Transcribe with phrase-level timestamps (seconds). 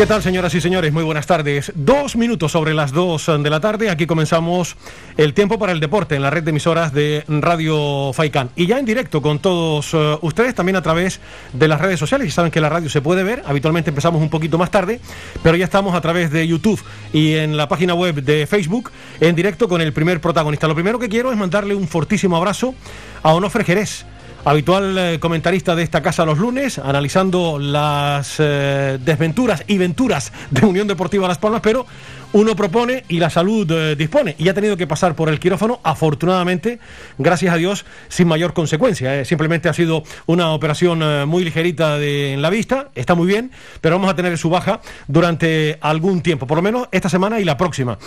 [0.00, 0.94] ¿Qué tal, señoras y señores?
[0.94, 1.72] Muy buenas tardes.
[1.74, 3.90] Dos minutos sobre las dos de la tarde.
[3.90, 4.78] Aquí comenzamos
[5.18, 8.48] el tiempo para el deporte en la red de emisoras de Radio Faicán.
[8.56, 11.20] Y ya en directo con todos eh, ustedes, también a través
[11.52, 12.28] de las redes sociales.
[12.28, 13.42] Y saben que la radio se puede ver.
[13.44, 15.00] Habitualmente empezamos un poquito más tarde,
[15.42, 16.82] pero ya estamos a través de YouTube
[17.12, 18.90] y en la página web de Facebook
[19.20, 20.66] en directo con el primer protagonista.
[20.66, 22.74] Lo primero que quiero es mandarle un fortísimo abrazo
[23.22, 24.06] a Onofre Jerez
[24.44, 30.66] habitual eh, comentarista de esta casa los lunes, analizando las eh, desventuras y venturas de
[30.66, 31.86] Unión Deportiva Las Palmas, pero
[32.32, 34.36] uno propone y la salud eh, dispone.
[34.38, 36.78] Y ha tenido que pasar por el quirófano, afortunadamente,
[37.18, 39.24] gracias a Dios, sin mayor consecuencia.
[39.24, 43.96] Simplemente ha sido una operación muy ligerita de, en la vista, está muy bien, pero
[43.96, 47.56] vamos a tener su baja durante algún tiempo, por lo menos esta semana y la
[47.56, 47.98] próxima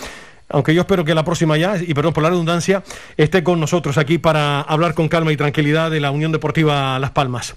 [0.50, 2.84] aunque yo espero que la próxima ya, y perdón por la redundancia,
[3.18, 7.12] esté con nosotros aquí para hablar con calma y tranquilidad de la Unión Deportiva Las
[7.12, 7.56] Palmas.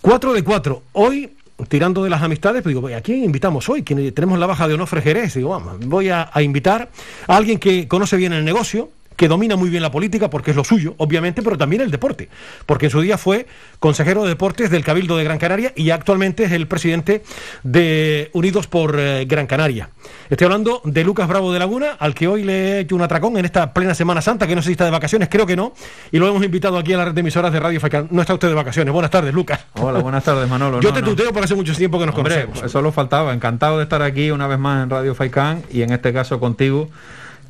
[0.00, 0.82] 4 de 4.
[0.92, 1.30] Hoy,
[1.68, 3.82] tirando de las amistades, pues digo, ¿a quién invitamos hoy?
[3.82, 5.34] tenemos la baja de Onofre Jerez.
[5.34, 6.90] Digo, vamos, voy a invitar
[7.26, 10.56] a alguien que conoce bien el negocio, que domina muy bien la política porque es
[10.56, 12.28] lo suyo, obviamente, pero también el deporte,
[12.66, 13.46] porque en su día fue
[13.78, 17.22] consejero de deportes del Cabildo de Gran Canaria y actualmente es el presidente
[17.62, 19.90] de Unidos por eh, Gran Canaria.
[20.30, 23.36] Estoy hablando de Lucas Bravo de Laguna, al que hoy le he hecho un atracón
[23.36, 25.74] en esta plena Semana Santa, que no sé si está de vacaciones, creo que no,
[26.10, 28.08] y lo hemos invitado aquí a la red de emisoras de Radio Faicán.
[28.10, 28.92] No está usted de vacaciones.
[28.92, 29.66] Buenas tardes, Lucas.
[29.74, 30.80] Hola, buenas tardes, Manolo.
[30.82, 32.62] Yo te tuteo porque hace mucho tiempo que nos conocemos.
[32.62, 33.32] Eso lo faltaba.
[33.32, 36.88] Encantado de estar aquí una vez más en Radio Faicán y en este caso contigo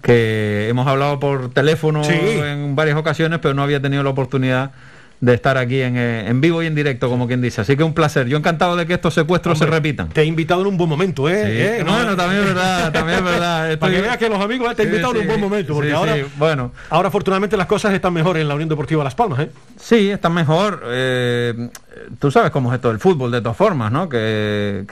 [0.05, 4.71] que hemos hablado por teléfono en varias ocasiones, pero no había tenido la oportunidad
[5.25, 7.63] de estar aquí en, eh, en, vivo y en directo, como quien dice.
[7.63, 8.27] Así que un placer.
[8.27, 10.09] Yo encantado de que estos secuestros se repitan.
[10.11, 11.79] Te he invitado en un buen momento, ¿eh?
[11.79, 11.85] ¿Eh?
[11.87, 13.79] Bueno, también es verdad, también es verdad.
[13.79, 15.93] Para que veas que los amigos eh, te he invitado en un buen momento, porque
[15.93, 16.73] ahora, bueno.
[16.91, 19.51] ahora afortunadamente las cosas están mejor en la Unión Deportiva Las Palmas, ¿eh?
[19.77, 20.83] Sí, están mejor.
[22.19, 24.09] tú sabes cómo es esto del fútbol, de todas formas, ¿no?
[24.09, 24.85] Que,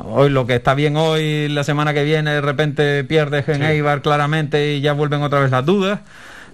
[0.00, 4.02] hoy lo que está bien hoy, la semana que viene, de repente pierdes en Eibar
[4.02, 6.00] claramente y ya vuelven otra vez las dudas.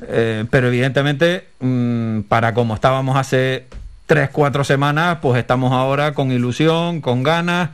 [0.09, 3.67] Eh, pero evidentemente, mm, para como estábamos hace
[4.07, 7.71] tres, cuatro semanas, pues estamos ahora con ilusión, con ganas.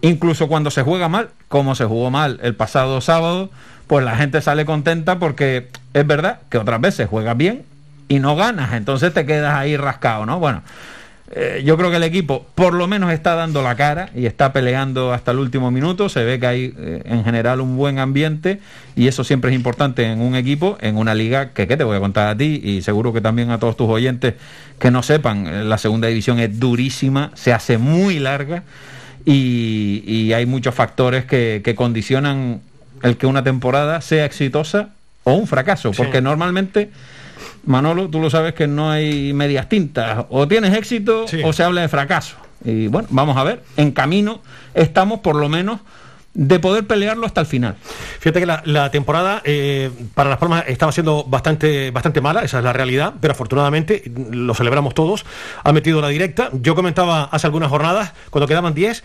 [0.00, 3.50] Incluso cuando se juega mal, como se jugó mal el pasado sábado,
[3.86, 7.64] pues la gente sale contenta porque es verdad que otras veces juegas bien
[8.08, 10.38] y no ganas, entonces te quedas ahí rascado, ¿no?
[10.38, 10.62] Bueno,
[11.30, 14.52] eh, yo creo que el equipo por lo menos está dando la cara y está
[14.52, 16.08] peleando hasta el último minuto.
[16.08, 18.60] Se ve que hay eh, en general un buen ambiente
[18.94, 21.96] y eso siempre es importante en un equipo, en una liga que, ¿qué te voy
[21.96, 22.60] a contar a ti?
[22.62, 24.34] Y seguro que también a todos tus oyentes
[24.78, 28.62] que no sepan, eh, la segunda división es durísima, se hace muy larga
[29.24, 32.60] y, hay muchos factores que, condicionan
[33.02, 34.90] el que una temporada sea exitosa
[35.22, 36.90] o un fracaso, porque normalmente
[37.64, 40.26] Manolo, tú lo sabes que no hay medias tintas.
[40.30, 42.36] O tienes éxito o se habla de fracaso.
[42.64, 44.40] Y bueno, vamos a ver, en camino
[44.74, 45.80] estamos por lo menos
[46.34, 47.76] de poder pelearlo hasta el final.
[48.18, 52.64] Fíjate que la, temporada eh, para Las Palmas estaba siendo bastante, bastante mala, esa es
[52.64, 55.24] la realidad, pero afortunadamente lo celebramos todos,
[55.62, 56.50] ha metido la directa.
[56.52, 59.04] Yo comentaba hace algunas jornadas, cuando quedaban 10,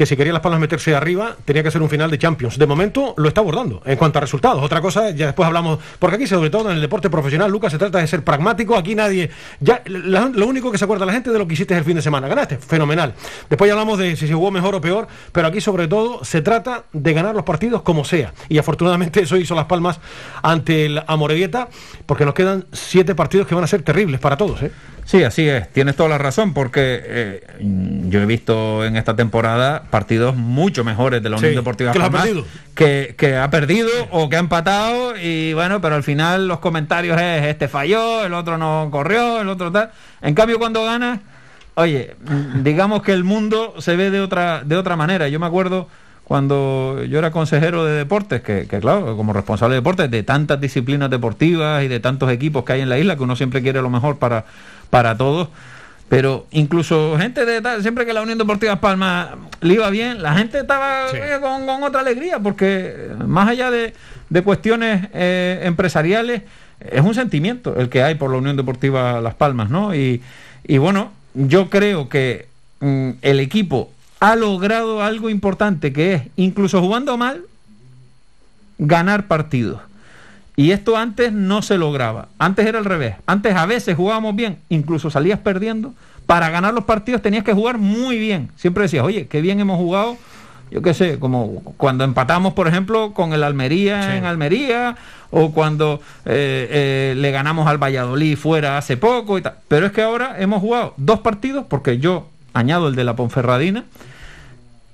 [0.00, 2.56] que si quería Las Palmas meterse arriba, tenía que ser un final de Champions.
[2.56, 4.62] De momento lo está abordando en cuanto a resultados.
[4.62, 7.76] Otra cosa, ya después hablamos, porque aquí, sobre todo en el deporte profesional, Lucas, se
[7.76, 8.78] trata de ser pragmático.
[8.78, 9.28] Aquí nadie,
[9.60, 12.00] ya lo único que se acuerda la gente de lo que hiciste el fin de
[12.00, 12.28] semana.
[12.28, 13.12] Ganaste, fenomenal.
[13.50, 16.40] Después ya hablamos de si se jugó mejor o peor, pero aquí, sobre todo, se
[16.40, 18.32] trata de ganar los partidos como sea.
[18.48, 20.00] Y afortunadamente eso hizo Las Palmas
[20.40, 21.68] ante el Amorebieta,
[22.06, 24.62] porque nos quedan siete partidos que van a ser terribles para todos.
[24.62, 24.72] ¿eh?
[25.10, 29.82] Sí, así es, tienes toda la razón, porque eh, yo he visto en esta temporada
[29.90, 31.92] partidos mucho mejores de la Unión Deportiva
[32.76, 37.20] que, que, ha perdido o que ha empatado, y bueno, pero al final los comentarios
[37.20, 39.90] es este falló, el otro no corrió, el otro tal.
[40.22, 41.18] En cambio, cuando ganas,
[41.74, 42.14] oye,
[42.62, 45.26] digamos que el mundo se ve de otra, de otra manera.
[45.26, 45.88] Yo me acuerdo
[46.22, 50.60] cuando yo era consejero de deportes, que, que, claro, como responsable de deportes, de tantas
[50.60, 53.82] disciplinas deportivas y de tantos equipos que hay en la isla, que uno siempre quiere
[53.82, 54.44] lo mejor para
[54.90, 55.48] para todos.
[56.10, 60.34] Pero incluso gente de tal, siempre que la Unión Deportiva Palma le iba bien, la
[60.34, 63.94] gente estaba eh, con, otra alegría, porque más allá de,
[64.42, 66.42] cuestiones eh, empresariales,
[66.80, 69.94] es un sentimiento el que hay por la Unión Deportiva Las Palmas, ¿no?
[69.94, 70.20] Y,
[70.78, 72.48] bueno, yo creo que
[72.80, 77.42] mm, el equipo ha logrado algo importante, que es, incluso jugando mal,
[78.78, 79.80] ganar partidos.
[80.60, 82.28] Y esto antes no se lograba.
[82.38, 83.14] Antes era al revés.
[83.24, 85.94] Antes a veces jugábamos bien, incluso salías perdiendo.
[86.26, 88.50] Para ganar los partidos tenías que jugar muy bien.
[88.56, 90.18] Siempre decías, oye, qué bien hemos jugado.
[90.70, 94.96] Yo qué sé, como cuando empatamos, por ejemplo, con el Almería en Almería,
[95.30, 99.54] o cuando eh, eh, le ganamos al Valladolid fuera hace poco y tal.
[99.66, 103.84] Pero es que ahora hemos jugado dos partidos, porque yo añado el de la Ponferradina,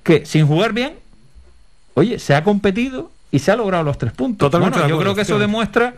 [0.03, 0.93] que sin jugar bien,
[1.93, 4.51] oye, se ha competido y se ha logrado los tres puntos.
[4.51, 5.95] bueno, yo creo que eso demuestra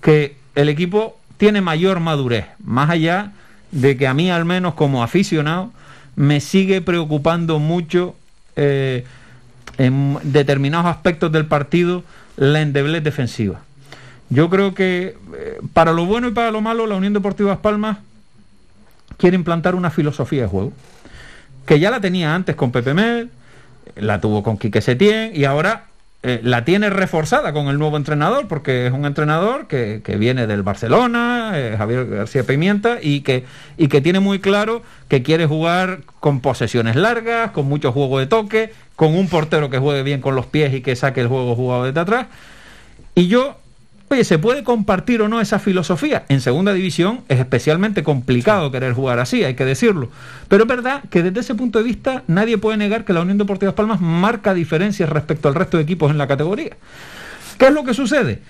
[0.00, 3.32] que el equipo tiene mayor madurez, más allá
[3.70, 5.72] de que a mí al menos como aficionado
[6.14, 8.14] me sigue preocupando mucho
[8.56, 9.04] eh,
[9.78, 12.04] en determinados aspectos del partido
[12.36, 13.60] la endeblez defensiva.
[14.28, 17.58] Yo creo que eh, para lo bueno y para lo malo la Unión Deportiva Las
[17.58, 17.98] Palmas
[19.16, 20.72] quiere implantar una filosofía de juego
[21.66, 23.30] que ya la tenía antes con Pepe Mel,
[23.96, 25.86] la tuvo con Quique Setién y ahora
[26.24, 30.62] eh, la tiene reforzada con el nuevo entrenador, porque es un entrenador que, viene del
[30.62, 33.44] Barcelona, eh, Javier García Pimienta, y que,
[33.76, 38.26] y que tiene muy claro que quiere jugar con posesiones largas, con mucho juego de
[38.28, 41.56] toque, con un portero que juegue bien con los pies y que saque el juego
[41.56, 42.26] jugado desde atrás.
[43.16, 43.58] Y yo
[44.12, 46.26] Oye, ¿se puede compartir o no esa filosofía?
[46.28, 50.10] En segunda división es especialmente complicado querer jugar así, hay que decirlo.
[50.48, 53.38] Pero es verdad que desde ese punto de vista nadie puede negar que la Unión
[53.38, 56.76] Deportiva Palmas marca diferencias respecto al resto de equipos en la categoría.
[57.56, 58.40] ¿Qué es lo que sucede?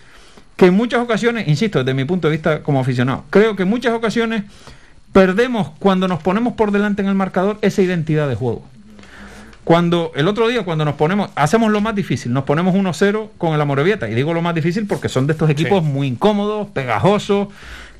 [0.56, 3.68] Que en muchas ocasiones, insisto, desde mi punto de vista como aficionado, creo que en
[3.68, 4.42] muchas ocasiones
[5.12, 8.64] perdemos cuando nos ponemos por delante en el marcador esa identidad de juego.
[9.64, 13.54] Cuando el otro día, cuando nos ponemos, hacemos lo más difícil, nos ponemos 1-0 con
[13.54, 14.08] el Amorebieta.
[14.08, 17.48] Y digo lo más difícil porque son de estos equipos muy incómodos, pegajosos,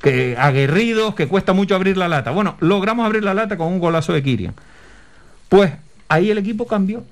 [0.01, 2.31] que, aguerridos, que cuesta mucho abrir la lata.
[2.31, 4.53] Bueno, logramos abrir la lata con un golazo de Kirian.
[5.47, 5.71] Pues
[6.09, 7.03] ahí el equipo cambió.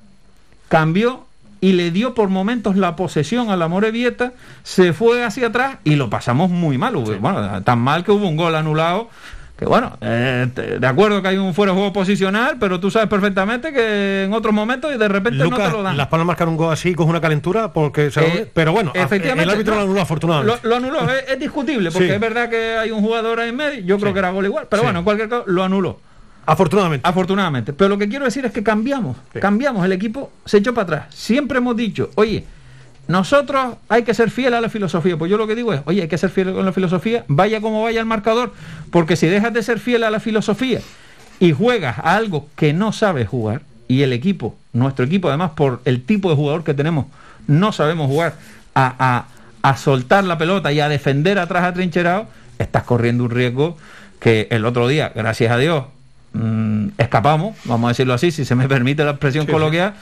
[0.68, 1.26] Cambió
[1.62, 4.34] y le dio por momentos la posesión a la Morevieta,
[4.64, 6.96] se fue hacia atrás y lo pasamos muy mal.
[6.96, 9.10] Bueno, tan mal que hubo un gol anulado
[9.62, 10.48] que bueno, eh,
[10.80, 14.34] de acuerdo que hay un fuera de juego posicional, pero tú sabes perfectamente que en
[14.34, 15.96] otros momentos y de repente no te lo dan.
[15.96, 19.50] Las Palmas marcar un gol así con una calentura, porque eh, pero bueno, efectivamente, el
[19.52, 20.68] árbitro lo anuló afortunadamente.
[20.68, 24.00] Lo, anuló, es, discutible, porque es verdad que hay un jugador ahí en medio, yo
[24.00, 26.00] creo que era gol igual, pero bueno, en cualquier caso lo anuló.
[26.48, 27.08] Afortunadamente.
[27.08, 27.72] Afortunadamente.
[27.74, 31.06] Pero lo que quiero decir es que cambiamos, cambiamos, el equipo se echó para atrás.
[31.14, 32.46] Siempre hemos dicho, oye,
[33.08, 35.18] nosotros hay que ser fiel a la filosofía.
[35.18, 37.62] Pues yo lo que digo es, oye, hay que ser fiel con la filosofía, vaya
[37.62, 38.54] como vaya el marcador,
[38.90, 40.80] porque si dejas de ser fiel a la filosofía
[41.40, 43.62] y juegas a algo que no sabes jugar,
[43.92, 47.08] y el equipo, nuestro equipo además por el tipo de jugador que tenemos,
[47.48, 48.36] no sabemos jugar
[48.74, 49.26] a,
[49.76, 52.28] soltar la pelota y a defender atrás atrincherado,
[52.58, 53.78] estás corriendo un riesgo
[54.22, 55.86] que el otro día, gracias a Dios,
[56.32, 59.94] mm, escapamos, vamos a decirlo así, si se me permite la expresión coloquial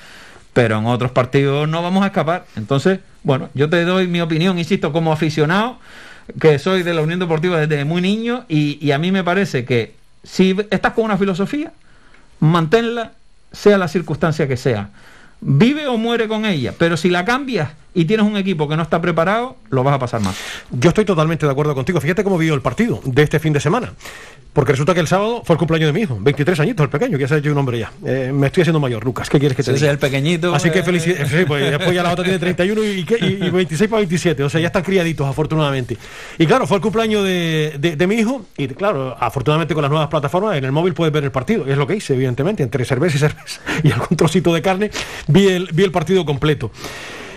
[0.53, 2.45] pero en otros partidos no vamos a escapar.
[2.55, 5.77] Entonces, bueno, yo te doy mi opinión, insisto, como aficionado,
[6.39, 9.95] que soy de la Unión Deportiva desde muy niño, y, a mí me parece que
[10.23, 11.71] si estás con una filosofía,
[12.39, 13.13] manténla,
[13.51, 14.89] sea la circunstancia que sea.
[15.41, 18.83] Vive o muere con ella, pero si la cambias y tienes un equipo que no
[18.83, 20.33] está preparado, lo vas a pasar mal.
[20.71, 21.99] Yo estoy totalmente de acuerdo contigo.
[21.99, 23.93] Fíjate cómo vivió el partido de este fin de semana.
[24.53, 27.17] Porque resulta que el sábado fue el cumpleaños de mi hijo, 23 añitos, el pequeño,
[27.17, 27.91] que ya se ha hecho un hombre ya.
[28.03, 29.29] Eh, me estoy haciendo mayor, Lucas.
[29.29, 29.91] ¿Qué quieres que te diga?
[29.91, 30.55] el pequeñito.
[30.55, 30.83] Así que eh.
[30.83, 31.29] felicidades.
[31.29, 34.43] Sí, pues después ya la otra tiene 31 y, y, 26 para 27.
[34.43, 35.97] O sea, ya están criaditos, afortunadamente.
[36.39, 38.45] Y claro, fue el cumpleaños de, mi hijo.
[38.57, 41.67] Y claro, afortunadamente con las nuevas plataformas, en el móvil puedes ver el partido.
[41.67, 42.63] Es lo que hice, evidentemente.
[42.63, 44.89] Entre cerveza y cerveza y algún trocito de carne,
[45.27, 46.71] vi el, vi el partido completo.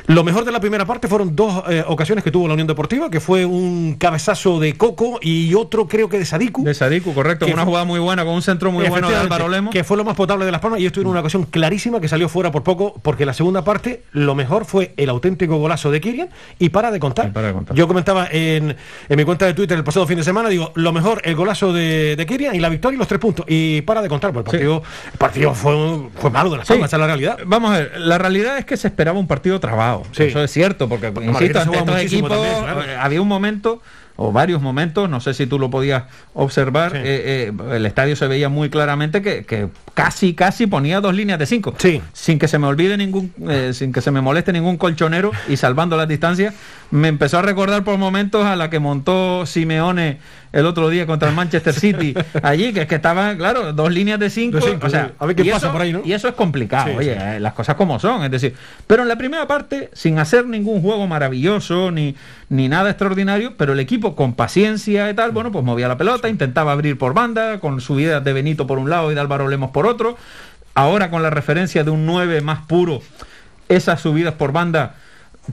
[0.07, 3.11] Lo mejor de la primera parte fueron dos eh, ocasiones que tuvo la Unión Deportiva,
[3.11, 6.65] que fue un cabezazo de Coco y otro creo que de Sadiku.
[6.65, 7.47] De Sadiku, correcto.
[7.47, 9.73] Una jugada muy buena con un centro muy bueno de Álvaro Lemos.
[9.73, 12.09] Que fue lo más potable de Las Palmas y esto era una ocasión clarísima que
[12.09, 16.01] salió fuera por poco, porque la segunda parte lo mejor fue el auténtico golazo de
[16.01, 16.29] Kirian
[16.59, 17.33] y para de contar.
[17.75, 18.77] Yo comentaba en,
[19.09, 22.17] mi cuenta de Twitter el pasado fin de semana, digo, lo mejor el golazo de,
[22.17, 23.47] de Kirian y la victoria y los tres puntos.
[23.49, 24.81] Y para de contar, porque el
[25.19, 27.39] partido, fue, fue malo de Las Palmas, esa es la realidad.
[27.47, 30.02] Vamos a ver, la realidad es que se esperaba un partido trabado.
[30.17, 33.81] Eso es cierto, porque, insisto, estos equipos eh, había un momento
[34.23, 38.29] o varios momentos, no sé si tú lo podías observar, eh, eh, el estadio se
[38.29, 41.75] veía muy claramente que, casi, casi ponía dos líneas de cinco,
[42.13, 43.33] sin que se me olvide ningún,
[43.73, 46.55] sin que se me moleste ningún colchonero y salvando las distancias,
[46.93, 50.19] me empezó a recordar por momentos a la que montó Simeone
[50.53, 54.21] el otro día contra el Manchester City, allí, que es que estaban, claro, dos líneas
[54.21, 54.59] de cinco.
[54.59, 56.03] o sea, a ver qué pasa por ahí, ¿no?
[56.05, 58.55] Y eso es complicado, oye, eh, las cosas como son, es decir,
[58.87, 62.15] pero en la primera parte, sin hacer ningún juego maravilloso ni,
[62.51, 66.29] ni nada extraordinario, pero el equipo con paciencia y tal, bueno, pues movía la pelota,
[66.29, 69.71] intentaba abrir por banda, con subidas de Benito por un lado y de Álvaro Lemos
[69.71, 70.17] por otro.
[70.75, 73.03] Ahora con la referencia de un 9 más puro,
[73.69, 74.95] esas subidas por banda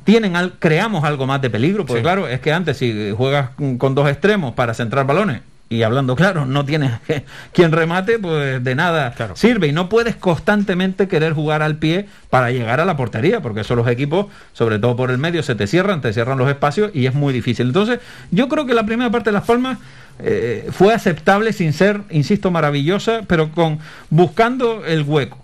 [0.03, 3.95] tienen al, creamos algo más de peligro, porque claro, es que antes si juegas con
[3.95, 6.93] dos extremos para centrar balones, y hablando claro, no tienes
[7.53, 9.67] quien remate, pues de nada sirve.
[9.67, 13.75] Y no puedes constantemente querer jugar al pie para llegar a la portería, porque eso
[13.75, 17.05] los equipos, sobre todo por el medio, se te cierran, te cierran los espacios y
[17.05, 17.67] es muy difícil.
[17.67, 17.99] Entonces,
[18.31, 19.77] yo creo que la primera parte de Las Palmas
[20.17, 23.77] eh, fue aceptable sin ser, insisto, maravillosa, pero con
[24.09, 25.37] buscando el hueco.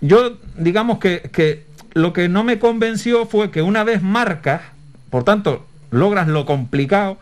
[0.00, 4.62] Yo, digamos que, que lo que no me convenció fue que una vez marcas,
[5.08, 7.16] por tanto, logras lo complicado,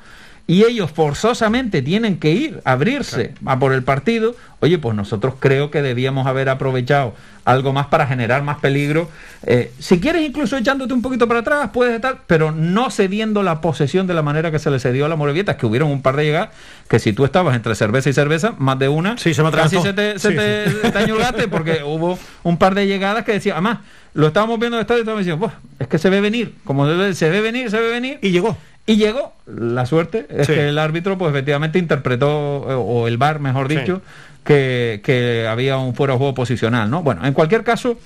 [0.46, 5.34] y ellos forzosamente tienen que ir a abrirse a por el partido, oye, pues nosotros
[5.40, 7.14] creo que debíamos haber aprovechado
[7.46, 9.08] algo más para generar más peligro.
[9.46, 13.62] Eh, si quieres, incluso echándote un poquito para atrás, puedes estar, pero no cediendo la
[13.62, 16.02] posesión de la manera que se le cedió a la Morevieta, es que hubieron un
[16.02, 16.50] par de llegadas
[16.88, 19.80] que si tú estabas entre cerveza y cerveza, más de una, sí, se me casi
[19.80, 23.78] se te, se te, porque hubo un par de llegadas que decía, además,
[24.12, 26.86] lo estábamos viendo en el estadio y estábamos diciendo, es que se ve venir, como
[27.14, 28.18] se ve venir, se ve venir.
[28.22, 28.56] Y llegó.
[28.86, 29.32] Y llegó.
[29.46, 34.02] La suerte es que el árbitro, pues efectivamente interpretó, o el VAR, mejor dicho,
[34.44, 37.02] que, había un fuera de juego posicional, ¿no?
[37.02, 37.98] Bueno, en cualquier caso,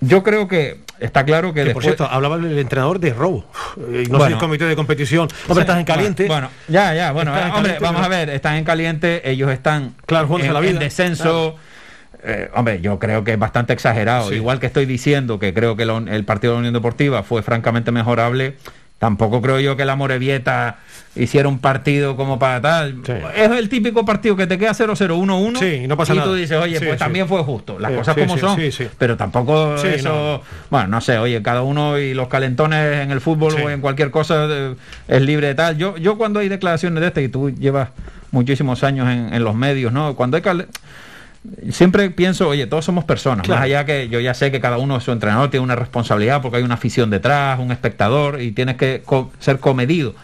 [0.00, 1.74] yo creo que está claro que, después...
[1.74, 3.46] Por cierto, hablaba el entrenador de robo.
[4.10, 5.28] No sé el comité de competición.
[5.48, 6.26] Hombre, estás en caliente.
[6.26, 10.52] Bueno, ya, ya, bueno, hombre, vamos a ver, están en caliente, ellos están claro, en,
[10.52, 10.78] la vida.
[10.78, 11.56] descenso.
[12.24, 14.32] Eh, hombre, yo creo que es bastante exagerado.
[14.32, 17.92] Igual que estoy diciendo que creo que el partido de la Unión Deportiva fue francamente
[17.92, 18.56] mejorable,
[18.98, 20.78] Tampoco creo yo que la Morevieta
[21.16, 23.02] hiciera un partido como para tal.
[23.34, 26.56] Es el típico partido que te queda 0-0-1-1 sí, y, no pasa y tú dices,
[26.56, 27.78] oye, pues también fue justo.
[27.78, 28.58] Las cosas como son.
[28.98, 30.42] Pero tampoco eso...
[30.70, 34.10] Bueno, no sé, oye, cada uno y los calentones en el fútbol o en cualquier
[34.10, 34.74] cosa eh,
[35.08, 35.76] es libre de tal.
[35.76, 37.90] Yo, yo cuando hay declaraciones de este, y tú llevas
[38.30, 40.14] muchísimos años en, en los medios, ¿no?
[40.16, 40.42] Cuando hay
[41.70, 44.94] siempre pienso, oye, todos somos personas, más allá que yo ya sé que cada uno
[44.94, 48.76] de su entrenador tiene una responsabilidad porque hay una afición detrás, un espectador y tienes
[48.76, 49.02] que
[49.40, 50.14] ser comedido.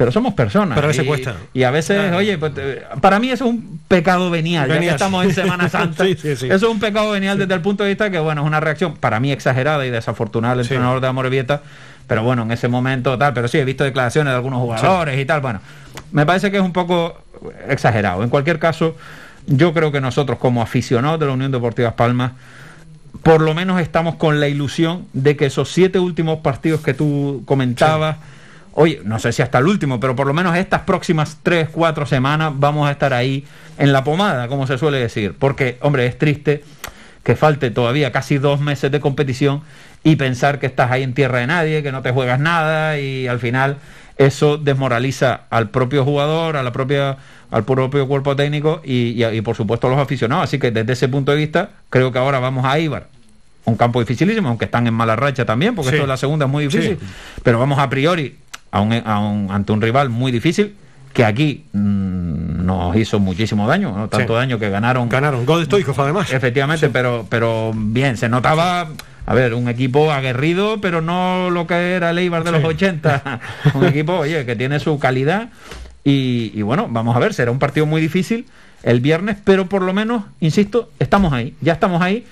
[0.00, 0.76] Pero somos personas.
[0.76, 1.34] Pero a veces y, cuesta.
[1.52, 2.52] Y a veces, oye, pues,
[3.02, 6.06] para mí eso es un pecado venial, ya que estamos en Semana Santa.
[6.06, 8.96] Eso es un pecado venial desde el punto de vista que, bueno, es una reacción
[8.96, 11.60] para mí exagerada y desafortunada del entrenador de Amorebieta.
[12.06, 15.26] Pero bueno, en ese momento tal, pero sí, he visto declaraciones de algunos jugadores y
[15.26, 15.42] tal.
[15.42, 15.60] Bueno,
[16.12, 17.20] me parece que es un poco
[17.68, 18.22] exagerado.
[18.22, 18.96] En cualquier caso,
[19.46, 22.32] yo creo que nosotros como aficionados de la Unión Deportiva Palmas,
[23.22, 27.42] por lo menos estamos con la ilusión de que esos siete últimos partidos que tú
[27.44, 28.16] comentabas,
[28.72, 32.06] oye, no sé si hasta el último, pero por lo menos estas próximas tres, cuatro
[32.06, 33.44] semanas vamos a estar ahí
[33.78, 35.34] en la pomada, como se suele decir.
[35.38, 36.62] Porque, hombre, es triste
[37.22, 39.62] que falte todavía casi dos meses de competición
[40.02, 43.26] y pensar que estás ahí en tierra de nadie, que no te juegas nada y
[43.26, 43.76] al final
[44.20, 47.16] eso desmoraliza al propio jugador, a la propia
[47.50, 50.44] al propio cuerpo técnico y, por supuesto a los aficionados.
[50.44, 53.08] Así que desde ese punto de vista, creo que ahora vamos a Ibar.
[53.64, 56.52] Un campo dificilísimo, aunque están en mala racha también, porque esto de la segunda es
[56.52, 56.98] muy difícil.
[57.42, 58.36] Pero vamos a priori
[58.70, 60.74] a un, ante un rival muy difícil
[61.14, 64.08] que aquí mm, nos hizo muchísimo daño, ¿no?
[64.08, 65.08] tanto daño que ganaron.
[65.08, 66.30] Ganaron, gol de además.
[66.30, 68.88] Efectivamente, pero, pero bien, se notaba,
[69.30, 73.40] a ver, un equipo aguerrido, pero no lo que era el Eibar de los 80.
[73.74, 75.50] un equipo, oye, que tiene su calidad.
[76.02, 78.46] Y, bueno, vamos a ver, será un partido muy difícil
[78.82, 82.26] el viernes, pero por lo menos, insisto, estamos ahí, ya estamos ahí.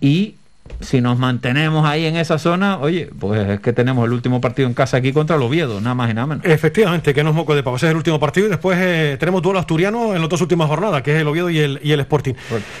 [0.00, 0.36] Y
[0.80, 4.68] si nos mantenemos ahí en esa zona, oye, pues es que tenemos el último partido
[4.68, 6.44] en casa aquí contra el Oviedo, nada más y nada menos.
[6.44, 9.16] Efectivamente, que no es moco de pavo, ese es el último partido y después eh,
[9.18, 11.92] tenemos duelo asturiano en las dos últimas jornadas, que es el Oviedo y el, y
[11.92, 12.34] el Sporting.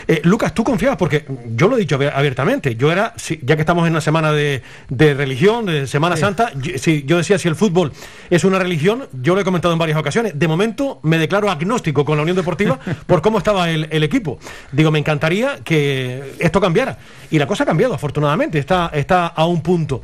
[0.06, 3.86] Eh, Lucas, tú confiabas, porque yo lo he dicho abiertamente, yo era, ya que estamos
[3.86, 7.92] en una semana de, religión, de Semana Santa, yo, si, yo decía si el fútbol
[8.28, 12.04] es una religión, yo lo he comentado en varias ocasiones, de momento me declaro agnóstico
[12.04, 14.38] con la Unión Deportiva por cómo estaba el, el equipo.
[14.72, 16.98] Digo, me encantaría que esto cambiara.
[17.30, 20.02] Y la cosa ha cambiado, afortunadamente, está, está a un punto.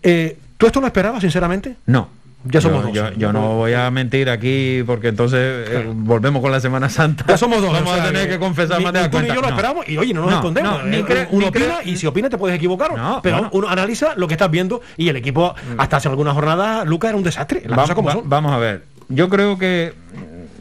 [0.00, 1.74] Eh, ¿Tú esto lo esperabas, sinceramente?
[1.86, 2.08] No.
[2.44, 2.92] Ya somos dos.
[3.16, 7.24] Yo, no voy a mentir aquí porque entonces eh, volvemos con la Semana Santa.
[7.26, 7.72] Ya somos dos.
[7.72, 10.22] Vamos a tener que confesar más de Tú y yo lo esperamos y oye, no
[10.22, 10.80] nos escondemos.
[10.84, 12.92] Eh, uno opina y si opina te puedes equivocar.
[13.20, 15.80] pero uno analiza lo que estás viendo y el equipo, mm.
[15.80, 17.64] hasta hace algunas jornadas, Lucas era un desastre.
[17.66, 18.84] Vamos a ver.
[19.08, 19.94] Yo creo que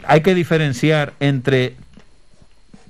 [0.07, 1.75] hay que diferenciar entre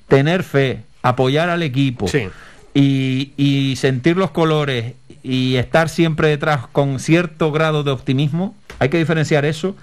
[0.08, 2.08] tener fe, apoyar al equipo.
[2.08, 2.29] Sí
[2.75, 8.98] y, sentir los colores y estar siempre detrás con cierto grado de optimismo, hay que
[8.98, 9.75] diferenciar eso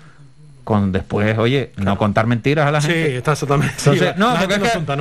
[0.64, 3.10] con después, oye, no contar mentiras a la gente.
[3.10, 3.74] Sí, está totalmente.
[4.16, 4.54] no, porque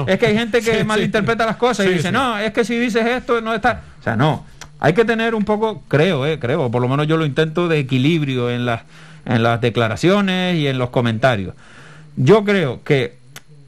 [0.08, 3.06] es, que, hay gente que malinterpreta las cosas y dice, no, es que si dices
[3.06, 3.84] esto, no está.
[4.00, 4.46] O sea, no.
[4.80, 7.78] Hay que tener un poco, creo, eh, creo, por lo menos yo lo intento, de
[7.78, 8.82] equilibrio en las,
[9.26, 11.54] en las declaraciones y en los comentarios.
[12.16, 13.18] Yo creo que,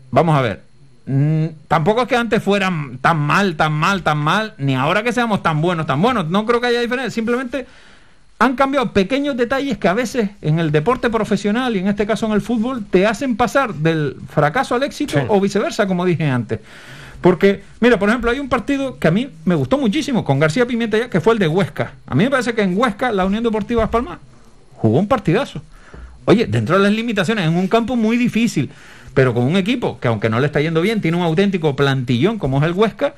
[0.10, 0.62] vamos a ver,
[1.06, 5.12] mm, tampoco es que antes fueran tan mal, tan mal, tan mal, ni ahora que
[5.14, 6.30] seamos tan buenos, tan buenos.
[6.30, 7.12] No creo que haya diferencia.
[7.12, 7.66] Simplemente
[8.40, 12.26] han cambiado pequeños detalles que a veces en el deporte profesional y en este caso
[12.26, 15.26] en el fútbol te hacen pasar del fracaso al éxito Sí.
[15.30, 16.60] o viceversa, como dije antes.
[17.22, 20.66] Porque, mira, por ejemplo, hay un partido que a mí me gustó muchísimo con García
[20.66, 21.94] Pimienta ya, que fue el de Huesca.
[22.06, 24.20] A mí me parece que en Huesca la Unión Deportiva Las Palmas
[24.76, 25.62] jugó un partidazo.
[26.26, 28.70] Oye, dentro de las limitaciones, en un campo muy difícil,
[29.14, 32.40] pero con un equipo que aunque no le está yendo bien, tiene un auténtico plantillón
[32.40, 33.14] como es el Huesca.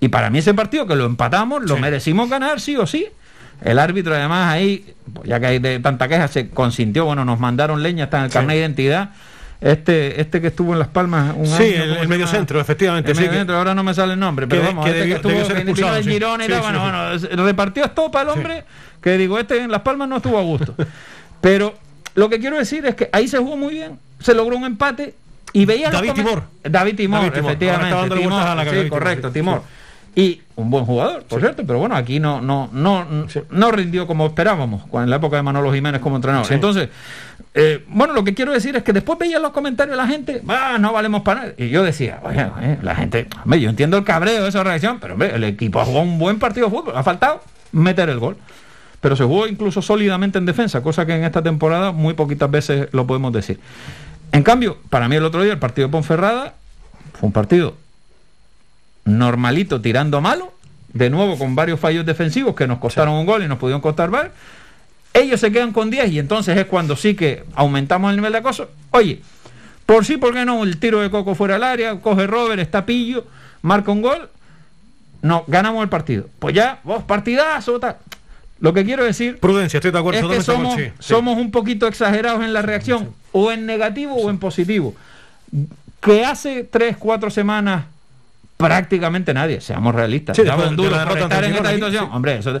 [0.00, 1.80] Y para mí ese partido que lo empatamos, lo Sí.
[1.80, 3.06] merecimos ganar sí o sí.
[3.62, 4.94] El árbitro además ahí,
[5.24, 8.30] ya que hay de tanta queja, se consintió, bueno, nos mandaron leña hasta en el
[8.30, 8.34] Sí.
[8.34, 9.10] carnet de identidad.
[9.60, 12.60] Este, este que estuvo en Las Palmas un Sí, año, el- ¿cómo el medio centro,
[12.60, 14.90] efectivamente, El sí, medio centro, ahora no me sale el nombre, pero que- vamos, que
[14.90, 16.10] este debió- que estuvo ser expulsado, del sí.
[16.10, 18.64] Girona y tal, bueno, bueno, repartió estopa el hombre,
[19.00, 20.74] que digo, este en Las Palmas no estuvo a gusto.
[21.40, 21.74] Pero
[22.16, 25.14] lo que quiero decir es que ahí se jugó muy bien, se logró un empate
[25.52, 26.42] y veía los David comen- Timor.
[26.62, 27.50] David Timor, David Timor.
[27.50, 28.16] Ahora efectivamente.
[28.22, 29.30] Timor, a la sí, David correcto.
[29.30, 29.62] Timor.
[30.14, 33.40] Y un buen jugador, por cierto, pero bueno, aquí no no no Sí.
[33.50, 36.46] no rindió como esperábamos en la época de Manolo Jiménez como entrenador.
[36.46, 36.52] Sí.
[36.52, 36.90] Entonces,
[37.54, 40.42] eh, bueno, lo que quiero decir es que después veía los comentarios de la gente,
[40.48, 41.52] ah, no valemos para nada.
[41.56, 44.98] Y yo decía, oye, oye, la gente, hombre, yo entiendo el cabreo de esa reacción,
[45.00, 47.42] pero hombre, el equipo ha jugado un buen partido de fútbol, ha faltado
[47.72, 48.36] meter el gol.
[49.00, 52.88] Pero se jugó incluso sólidamente en defensa, cosa que en esta temporada muy poquitas veces
[52.92, 53.58] lo podemos decir.
[54.32, 56.54] En cambio, para mí el otro día, el partido de Ponferrada,
[57.12, 57.76] fue un partido
[59.04, 60.52] normalito tirando a malo,
[60.92, 64.10] de nuevo con varios fallos defensivos que nos costaron un gol y nos pudieron costar
[64.10, 64.34] varios.
[65.14, 68.38] Ellos se quedan con 10 y entonces es cuando sí que aumentamos el nivel de
[68.38, 68.70] acoso.
[68.90, 69.20] Oye,
[69.84, 70.62] por sí, ¿por qué no?
[70.64, 73.26] El tiro de coco fuera del área, coge Robert, está pillo,
[73.60, 74.30] marca un gol,
[75.20, 76.28] no, ganamos el partido.
[76.38, 77.96] Pues ya, vos partidazo, tal.
[78.62, 80.20] Lo que quiero decir Prudencia, estoy de acuerdo.
[80.32, 84.38] es que somos, sí, un poquito exagerados en la reacción, o en negativo o en
[84.38, 84.94] positivo.
[86.00, 87.84] Que hace tres, cuatro semanas
[88.56, 90.36] prácticamente nadie, seamos realistas,
[91.08, 92.08] por estar en esta situación.
[92.12, 92.60] Hombre, eso-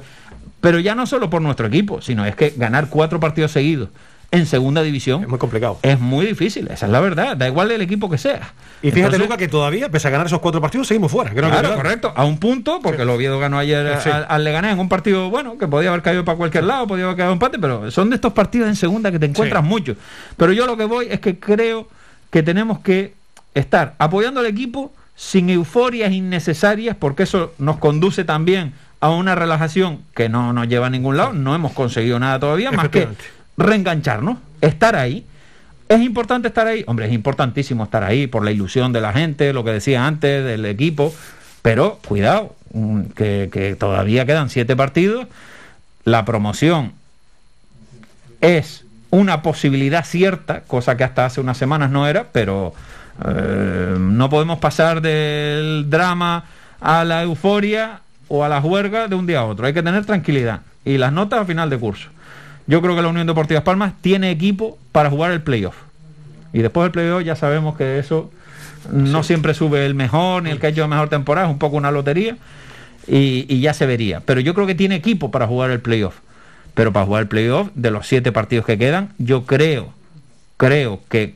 [0.60, 3.88] pero ya no solo por nuestro equipo, sino es que ganar cuatro partidos seguidos
[4.32, 5.78] en segunda división Es muy complicado.
[5.82, 8.52] es muy difícil, esa es la verdad, da igual el equipo que sea.
[8.82, 11.30] Y fíjate, Entonces, Luca, que todavía, pese a ganar esos cuatro partidos, seguimos fuera.
[11.30, 12.12] Creo Claro, correcto.
[12.16, 14.08] A un punto, porque el Oviedo ganó ayer Sí.
[14.10, 17.04] al, al Leganés en un partido, bueno, que podía haber caído para cualquier lado, podía
[17.04, 19.68] haber caído empate, pero son de estos partidos en segunda que te encuentras Sí.
[19.68, 19.94] mucho.
[20.36, 21.88] Pero yo lo que voy es que creo
[22.30, 23.12] que tenemos que
[23.54, 30.00] estar apoyando al equipo sin euforias innecesarias, porque eso nos conduce también a una relajación
[30.14, 31.34] que no nos lleva a ningún lado.
[31.34, 33.08] No hemos conseguido nada todavía, más que.
[33.56, 35.24] Reengancharnos, estar ahí.
[35.88, 36.84] ¿Es importante estar ahí?
[36.86, 40.44] Hombre, es importantísimo estar ahí por la ilusión de la gente, lo que decía antes,
[40.44, 41.14] del equipo.
[41.60, 42.56] Pero cuidado,
[43.14, 45.26] que, que todavía quedan siete partidos.
[46.04, 46.92] La promoción
[48.40, 52.74] es una posibilidad cierta, cosa que hasta hace unas semanas no era, pero
[53.24, 56.44] eh, no podemos pasar del drama
[56.80, 59.66] a la euforia o a la juerga de un día a otro.
[59.66, 60.62] Hay que tener tranquilidad.
[60.84, 62.08] Y las notas a final de curso.
[62.66, 65.76] Yo creo que la Unión Deportiva Palmas tiene equipo para jugar el playoff.
[66.52, 68.30] Y después del playoff ya sabemos que eso
[68.90, 71.58] no siempre sube el mejor ni el que ha hecho la mejor temporada, es un
[71.58, 72.36] poco una lotería
[73.06, 74.20] y, y ya se vería.
[74.20, 76.16] Pero yo creo que tiene equipo para jugar el playoff.
[76.74, 79.92] Pero para jugar el playoff, de los siete partidos que quedan, yo creo,
[80.56, 81.34] creo que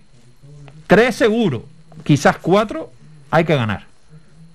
[0.87, 1.67] tres seguro,
[2.05, 2.91] quizás cuatro,
[3.31, 3.85] hay que ganar.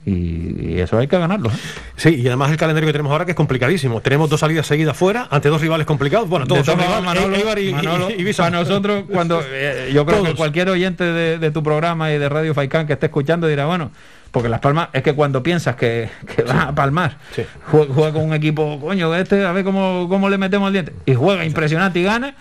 [0.06, 1.50] Y, eso hay que ganarlo.
[1.50, 1.54] ¿eh?
[1.96, 4.02] Sí, y además el calendario que tenemos ahora que es complicadísimo.
[4.02, 6.28] Tenemos dos salidas seguidas fuera ante dos rivales complicados.
[6.28, 7.04] Bueno, todos son rivales.
[7.04, 11.38] maneras, Eibar y, Manolo, y- para nosotros, cuando eh, yo creo que cualquier oyente de,
[11.38, 13.92] de tu programa y de Radio Faicán que esté escuchando dirá, bueno,
[14.32, 17.44] porque Las Palmas es que cuando piensas que, que vas a palmar, Sí.
[17.68, 20.94] juega, juega con un equipo, coño, este, a ver cómo, cómo le metemos el diente,
[21.06, 22.34] y juega impresionante y gana.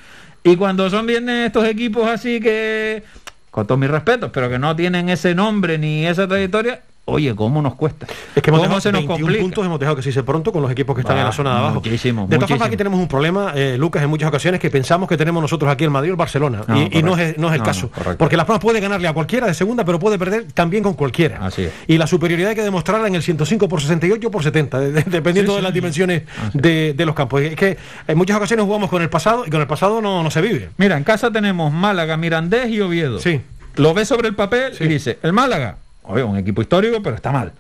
[0.43, 3.03] Y cuando son bien estos equipos así que,
[3.51, 7.61] con todos mis respetos, pero que no tienen ese nombre ni esa trayectoria, oye, ¿cómo
[7.61, 8.07] nos cuesta?
[8.35, 9.43] Es que hemos ¿Cómo dejado se nos 21 complica?
[9.43, 11.33] puntos, hemos dejado que se dice pronto con los equipos que están Ah, en la
[11.33, 11.75] zona de abajo.
[11.77, 15.09] muchísimo, de todas formas, aquí tenemos un problema, eh, Lucas, en muchas ocasiones que pensamos
[15.09, 16.63] que tenemos nosotros aquí el Madrid o el Barcelona.
[16.69, 17.91] No, y, y no, es, no es el No, caso.
[18.17, 21.39] porque Las Palmas puede ganarle a cualquiera de segunda, pero puede perder también con cualquiera.
[21.45, 21.73] Así es.
[21.89, 25.03] Y la superioridad hay que demostrarla en el 105 por 68 por 70, de- de-
[25.05, 26.23] dependiendo Sí, de las dimensiones
[26.55, 27.43] de, de los campos.
[27.43, 30.31] Es que en muchas ocasiones jugamos con el pasado y con el pasado no, no
[30.31, 30.69] se vive.
[30.77, 33.19] Mira, en casa tenemos Málaga, Mirandés y Oviedo.
[33.19, 33.41] Sí.
[33.77, 34.85] Lo ves sobre el papel Sí.
[34.85, 35.77] y dice, el Málaga,
[36.11, 37.53] oye, un equipo histórico, pero está mal.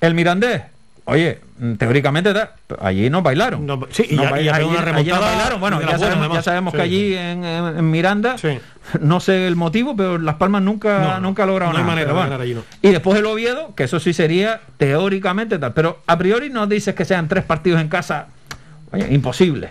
[0.00, 0.62] El Mirandés,
[1.04, 1.40] oye,
[1.78, 2.32] teóricamente
[2.80, 3.64] allí no bailaron.
[3.66, 5.60] No, sí, y ya- ba- y ya allí- pegó una allí no remontada bailaron.
[5.60, 6.44] Bueno, ya sabemos, ya además.
[6.44, 6.76] sabemos Sí.
[6.76, 8.58] que allí en, en- en Miranda, Sí.
[9.00, 11.82] no sé el motivo, pero Las Palmas nunca, No, nunca hay nada.
[11.82, 12.34] manera bueno.
[12.36, 12.56] allí.
[12.82, 15.72] Y después el Oviedo, que eso sí sería teóricamente tal.
[15.72, 18.26] Pero a priori no dices que sean tres partidos en casa.
[18.92, 19.70] Oye, imposible.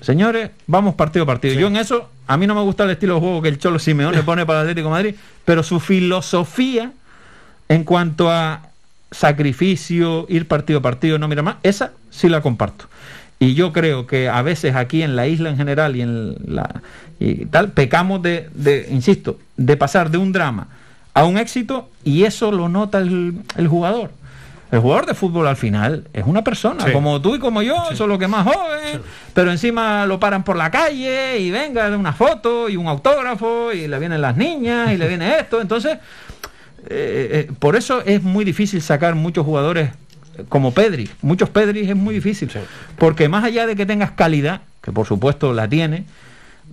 [0.00, 1.54] Señores, vamos partido a partido.
[1.54, 3.78] Yo en eso, a mí no me gusta el estilo de juego que el Cholo
[3.78, 6.90] Simeone pone para el Atlético de Madrid, pero su filosofía
[7.72, 8.60] En cuanto a
[9.10, 12.86] sacrificio, ir partido a partido, no mira más, esa sí la comparto.
[13.38, 16.82] Y yo creo que a veces aquí en la isla en general y en la
[17.18, 20.66] y tal, pecamos de, de insisto, de pasar de un drama
[21.14, 24.10] a un éxito y eso lo nota el, el jugador.
[24.70, 26.92] El jugador de fútbol al final es una persona, Sí.
[26.92, 27.96] como tú y como yo, Sí.
[27.96, 29.02] solo que más joven,
[29.34, 33.72] pero encima lo paran por la calle y venga de una foto y un autógrafo
[33.72, 35.60] y le vienen las niñas y le viene esto.
[35.60, 35.98] Entonces,
[36.88, 39.90] eh, eh, por eso es muy difícil sacar muchos jugadores
[40.38, 41.08] eh, como Pedri.
[41.22, 42.50] Muchos Pedri es muy difícil.
[42.50, 42.58] Sí.
[42.98, 46.04] Porque más allá de que tengas calidad, que por supuesto la tiene,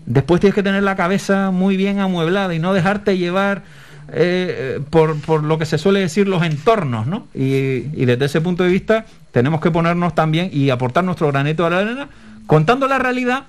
[0.06, 3.64] después tienes que tener la cabeza muy bien amueblada y no dejarte llevar
[4.12, 7.28] eh, eh, por, por lo que se suele decir los entornos, ¿no?
[7.36, 11.66] Y, y desde ese punto de vista tenemos que ponernos también y aportar nuestro granito
[11.66, 12.10] a la arena,
[12.48, 13.44] contando la realidad,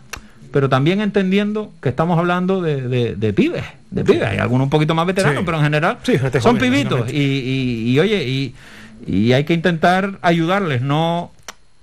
[0.52, 4.22] pero también entendiendo que estamos hablando de, de- de pibes, de pibes.
[4.28, 5.44] Hay algunos un poquito más veteranos, Sí.
[5.44, 7.12] pero en general Sí, son joven, pibitos.
[7.12, 8.54] Y, y- y, oye, y,
[9.06, 11.32] y hay que intentar ayudarles, no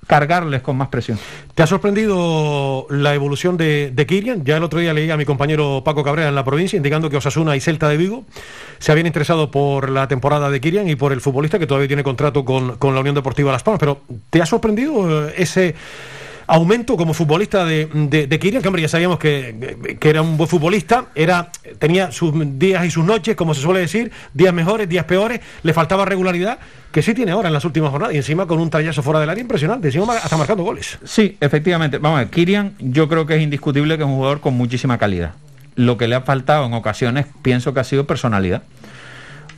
[0.06, 1.20] cargarles con más presión.
[1.54, 4.46] ¿Te ha sorprendido la evolución de, de Kirian?
[4.46, 7.18] Ya el otro día leí a mi compañero Paco Cabrera en la provincia indicando que
[7.18, 8.24] Osasuna y Celta de Vigo
[8.80, 12.04] se habían interesado por la temporada de Kirian y por el futbolista que todavía tiene
[12.04, 13.80] contrato con, con la Unión Deportiva Las Palmas.
[13.82, 14.00] Pero
[14.30, 15.76] ¿te ha sorprendido eh, ese
[16.48, 18.62] aumento como futbolista de, de, de Kirian?
[18.62, 22.92] Que hombre, ya sabíamos que, que era un buen futbolista, era, tenía sus días y
[22.92, 26.60] sus noches, como se suele decir, días mejores, días peores, le faltaba regularidad,
[26.92, 29.30] que sí tiene ahora en las últimas jornadas, y encima con un tallazo fuera del
[29.30, 30.98] área impresionante, encima hasta marcando goles.
[31.04, 31.98] Sí, efectivamente.
[31.98, 34.98] Vamos a ver, Kirian yo creo que es indiscutible que es un jugador con muchísima
[34.98, 35.34] calidad.
[35.76, 38.64] Lo que le ha faltado en ocasiones pienso que ha sido personalidad.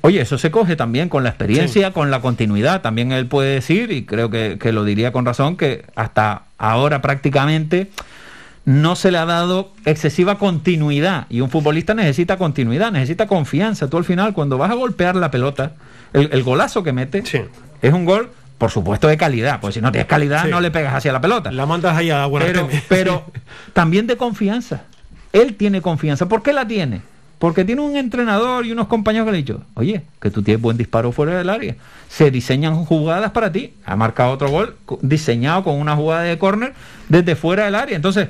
[0.01, 2.81] Oye, eso se coge también con la experiencia, con la continuidad.
[2.81, 7.01] También él puede decir, y creo que, que lo diría con razón, que hasta ahora
[7.01, 7.89] prácticamente
[8.65, 11.25] no se le ha dado excesiva continuidad.
[11.29, 13.89] Y un futbolista necesita continuidad, necesita confianza.
[13.89, 15.73] Tú al final, cuando vas a golpear la pelota,
[16.13, 17.41] el, el golazo que mete Sí.
[17.81, 19.59] es un gol, por supuesto, de calidad.
[19.59, 20.51] Pues si no tienes calidad, Sí.
[20.51, 22.83] no le pegas hacia la pelota La mandas ahí a pero, Guanarteme.
[22.87, 23.25] pero
[23.73, 24.83] también de confianza.
[25.33, 26.27] Él tiene confianza.
[26.27, 27.01] ¿Por qué la tiene?
[27.39, 30.61] Porque tiene un entrenador y unos compañeros que le han dicho, oye, que tú tienes
[30.61, 31.77] buen disparo fuera del área.
[32.09, 33.73] Se diseñan jugadas para ti.
[33.85, 36.73] Ha marcado otro gol diseñado con una jugada de córner
[37.07, 37.95] desde fuera del área.
[37.95, 38.27] Entonces,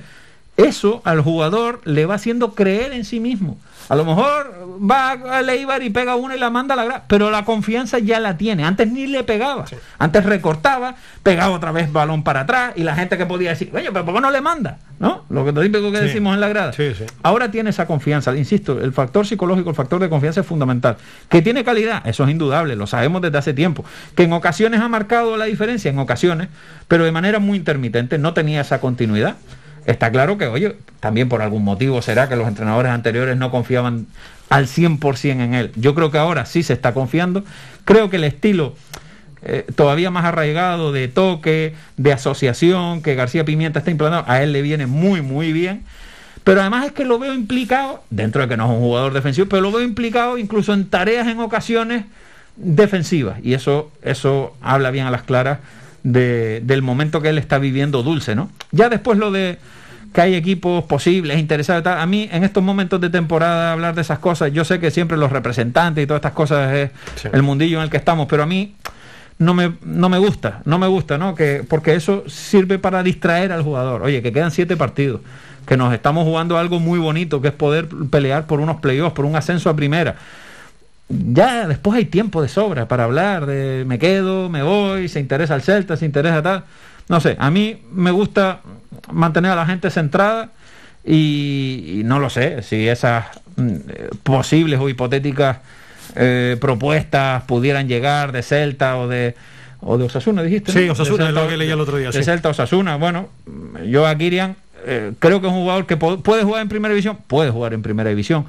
[0.68, 3.58] eso al jugador le va haciendo creer en sí mismo.
[3.88, 7.04] A lo mejor va a Leibar y pega una y la manda a la grada,
[7.08, 8.64] pero la confianza ya la tiene.
[8.64, 9.66] Antes ni le pegaba.
[9.98, 10.94] Antes recortaba,
[11.24, 14.14] pegaba otra vez balón para atrás y la gente que podía decir, oye, pero ¿por
[14.14, 14.78] qué no le manda?
[15.00, 15.26] ¿No?
[15.32, 16.04] Lo que típico que Sí.
[16.04, 16.72] decimos en la grada.
[16.74, 16.92] Sí.
[17.24, 18.36] Ahora tiene esa confianza.
[18.38, 20.98] Insisto, el factor psicológico, el factor de confianza es fundamental.
[21.28, 23.84] Que tiene calidad, eso es indudable, lo sabemos desde hace tiempo.
[24.16, 26.50] Que en ocasiones ha marcado la diferencia, en ocasiones,
[26.88, 29.36] pero de manera muy intermitente, no tenía esa continuidad.
[29.90, 34.06] Está claro que, oye, también por algún motivo será que los entrenadores anteriores no confiaban
[34.50, 35.72] al 100% en él.
[35.76, 37.44] Yo creo que ahora sí se está confiando.
[37.86, 38.76] Creo que el estilo
[39.42, 44.52] eh, todavía más arraigado de toque, de asociación, que García Pimienta está implantando, a él
[44.54, 45.84] le viene muy, muy bien.
[46.44, 49.48] Pero además es que lo veo implicado, dentro de que no es un jugador defensivo,
[49.50, 52.06] pero lo veo implicado incluso en tareas en ocasiones
[52.58, 53.40] defensivas.
[53.44, 55.60] Y eso, eso habla bien a las claras
[56.04, 58.50] de- del momento que él está viviendo dulce, ¿no?
[58.72, 59.58] Ya después lo de
[60.14, 62.00] que hay equipos posibles, interesados tal.
[62.00, 65.18] A mí, en estos momentos de temporada, hablar de esas cosas, yo sé que siempre
[65.18, 67.28] los representantes y todas estas cosas es Sí.
[67.32, 68.76] el mundillo en el que estamos, pero a mí
[69.38, 71.36] no me, no me gusta, no me gusta, ¿no?
[71.36, 74.02] Que, porque eso sirve para distraer al jugador.
[74.02, 75.22] Oye, que quedan siete partidos,
[75.66, 79.26] que nos estamos jugando algo muy bonito, que es poder pelear por unos playoffs, por
[79.26, 80.16] un ascenso a primera.
[81.08, 85.56] Ya después hay tiempo de sobra para hablar de me quedo, me voy, se interesa
[85.56, 86.64] el Celta, se interesa tal.
[87.10, 88.62] No sé, a mí me gusta
[89.12, 90.52] mantener a la gente centrada
[91.04, 93.26] y, y no lo sé si esas
[93.58, 95.58] mm, eh, posibles o hipotéticas
[96.16, 99.36] eh, propuestas pudieran llegar de Celta o de
[99.82, 100.72] o de Osasuna, dijiste.
[100.72, 100.92] Sí, ¿no?
[100.92, 102.24] Osasuna, es lo que leí el otro día, De sí.
[102.24, 103.30] Celta Osasuna, bueno,
[103.88, 107.18] yo a Kirian eh, creo que es un jugador que puede jugar en primera división,
[107.28, 108.46] puede jugar en primera división,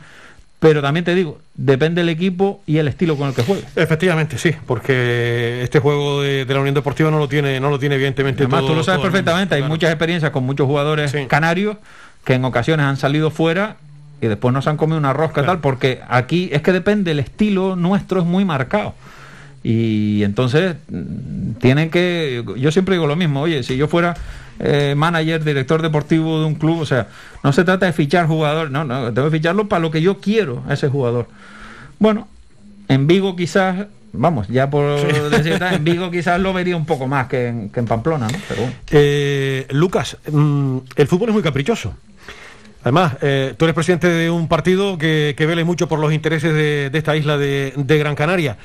[0.60, 3.64] pero también te digo, depende del equipo y el estilo con el que juegue.
[3.76, 7.78] Efectivamente, sí, porque este juego de, de la Unión Deportiva no lo tiene, no lo
[7.78, 9.72] tiene evidentemente Además, todo- tú lo sabes mundo, perfectamente, hay claro.
[9.74, 11.24] muchas experiencias con muchos jugadores Sí.
[11.26, 11.78] canarios
[12.24, 13.76] que en ocasiones han salido fuera
[14.20, 15.52] y después nos han comido una rosca Claro.
[15.52, 18.94] tal, porque aquí es que depende, el estilo nuestro es muy marcado.
[19.62, 24.14] Y entonces mm, tienen que, yo siempre digo lo mismo, oye, si yo fuera
[24.60, 27.08] eh, manager, director deportivo de un club, o sea,
[27.42, 30.18] no se trata de fichar jugadores, no, no, tengo que ficharlo para lo que yo
[30.18, 31.28] quiero a ese jugador.
[31.98, 32.28] Bueno,
[32.88, 37.06] en Vigo quizás, vamos, ya por decir tal, en Vigo quizás lo vería un poco
[37.06, 38.38] más que en, que en Pamplona, ¿no?
[38.48, 38.76] Pero bueno.
[38.90, 41.94] Eh, Lucas, mm, el fútbol es muy caprichoso.
[42.82, 46.54] Además, eh, tú eres presidente de un partido que, que vele mucho por los intereses
[46.54, 48.56] de, de esta isla de, de Gran Canaria.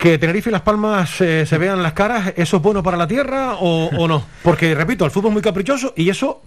[0.00, 3.06] Que Tenerife y Las Palmas eh, se vean las caras, ¿eso es bueno para la
[3.06, 4.24] tierra o, o no?
[4.42, 6.40] Porque, repito, el fútbol es muy caprichoso y eso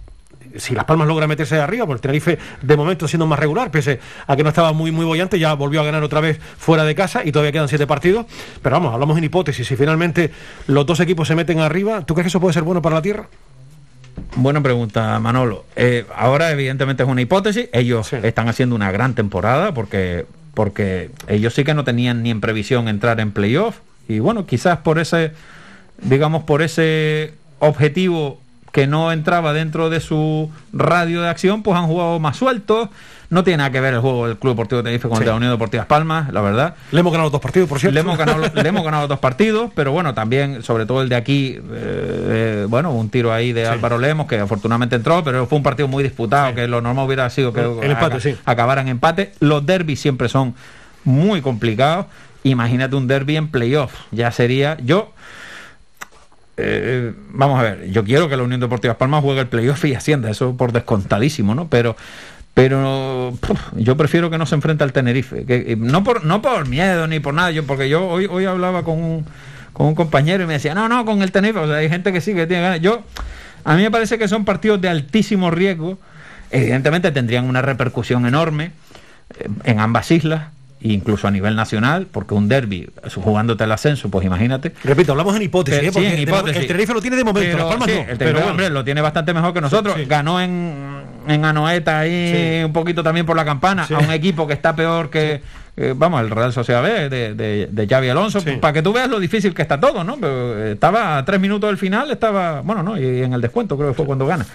[0.56, 4.00] si Las Palmas logra meterse de arriba, porque Tenerife de momento siendo más regular, pese
[4.26, 6.94] a que no estaba muy muy bollante, ya volvió a ganar otra vez fuera de
[6.96, 8.26] casa y todavía quedan siete partidos.
[8.60, 9.66] Pero vamos, hablamos en hipótesis.
[9.66, 10.30] Si finalmente
[10.66, 13.02] los dos equipos se meten arriba, ¿tú crees que eso puede ser bueno para la
[13.02, 13.28] tierra?
[14.36, 15.64] Buena pregunta, Manolo.
[15.76, 17.68] Eh, ahora, evidentemente, es una hipótesis.
[17.72, 18.16] Ellos Sí.
[18.22, 22.88] están haciendo una gran temporada porque, porque ellos sí que no tenían ni en previsión
[22.88, 23.78] entrar en playoff.
[24.08, 25.32] Y bueno, quizás por ese,
[26.02, 28.40] digamos, por ese objetivo
[28.72, 32.88] que no entraba dentro de su radio de acción, pues han jugado más sueltos.
[33.30, 35.24] No tiene nada que ver el juego del Club Deportivo Tenerife con el Sí.
[35.24, 36.74] de la Unión Deportiva Palmas, la verdad.
[36.92, 37.94] Le hemos ganado los dos partidos, por cierto.
[37.94, 41.16] Le hemos, ganado, le hemos ganado dos partidos, pero bueno, también, sobre todo el de
[41.16, 43.70] aquí, eh, eh, bueno, un tiro ahí de Sí.
[43.70, 46.54] Álvaro Lemos, que afortunadamente entró, pero fue un partido muy disputado, Sí.
[46.54, 49.32] que lo normal hubiera sido que El empate, acabaran empate.
[49.40, 50.54] Los derbis siempre son
[51.04, 52.06] muy complicados.
[52.42, 53.92] Imagínate un derby en playoff.
[54.10, 54.76] Ya sería.
[54.84, 55.12] Yo.
[56.56, 59.94] eh, vamos a ver, yo quiero que la Unión Deportiva Palmas juegue el playoff y
[59.94, 61.66] ascienda, eso por descontadísimo, ¿no?
[61.68, 61.96] Pero
[62.54, 66.40] pero puf, yo prefiero que no se enfrente al Tenerife, que, eh, no por no
[66.40, 69.26] por miedo ni por nada, yo porque yo hoy hoy hablaba con un,
[69.72, 72.12] con un compañero y me decía, "No, no, con el Tenerife", o sea, hay gente
[72.12, 72.80] que sí que tiene ganas.
[72.80, 73.02] Yo
[73.64, 75.98] a mí me parece que son partidos de altísimo riesgo.
[76.50, 78.70] Evidentemente tendrían una repercusión enorme
[79.40, 80.44] eh, en ambas islas,
[80.80, 84.72] e incluso a nivel nacional, porque un derby jugándote el ascenso, pues imagínate.
[84.84, 85.92] Repito, hablamos en hipótesis, Pero ¿eh?
[85.92, 86.60] sí, porque en hipótesis.
[86.60, 88.00] el Tenerife lo tiene de momento, Pero, Las Palmas sí, no.
[88.00, 88.50] el pero Tenerife, bueno.
[88.52, 89.96] hombre, lo tiene bastante mejor que nosotros.
[89.96, 90.04] sí.
[90.04, 92.64] Ganó en, en Anoeta ahí Sí.
[92.64, 93.94] un poquito también por la campana Sí.
[93.94, 95.40] a un equipo que está peor que,
[95.76, 99.08] eh, vamos, el Real Sociedad B de, de, de Xavi Alonso, para que tú veas
[99.08, 100.16] lo difícil que está todo, ¿no?
[100.16, 103.76] Pero eh, estaba a tres minutos del final, estaba, bueno, no, y en el descuento
[103.76, 104.46] creo que fue cuando gana.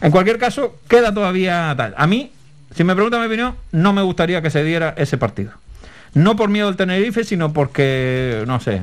[0.00, 1.94] En cualquier caso, queda todavía tal.
[1.96, 2.30] A mí,
[2.74, 5.52] si me preguntan mi opinión, no me gustaría que se diera ese partido.
[6.12, 8.82] No por miedo al Tenerife, sino porque, no sé,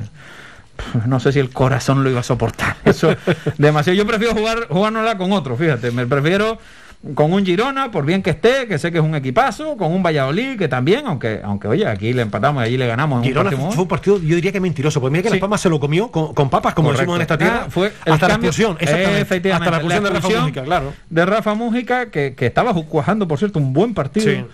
[1.06, 2.76] no sé si el corazón lo iba a soportar.
[2.84, 3.14] Eso
[3.58, 3.96] demasiado.
[3.96, 5.90] Yo prefiero jugar jugárnosla con otro, fíjate.
[5.92, 6.58] Me prefiero
[7.14, 10.02] con un Girona, por bien que esté, que sé que es un equipazo, con un
[10.02, 13.50] Valladolid, que también, aunque, aunque oye, aquí le empatamos y allí le ganamos en Girona
[13.50, 15.34] un partido fue un partido, yo diría que mentiroso, porque mira que Sí.
[15.34, 17.02] Las Palmas se lo comió con, con papas, como Correcto.
[17.02, 20.10] decimos en esta tierra, Ah, fue hasta la expulsión, exactamente, Efectivamente, hasta la expulsión de
[20.10, 20.92] Rafa Mújica, claro.
[21.10, 24.26] de Rafa Mújica, que, que estaba cuajando, por cierto, un buen partido.
[24.26, 24.44] Sí.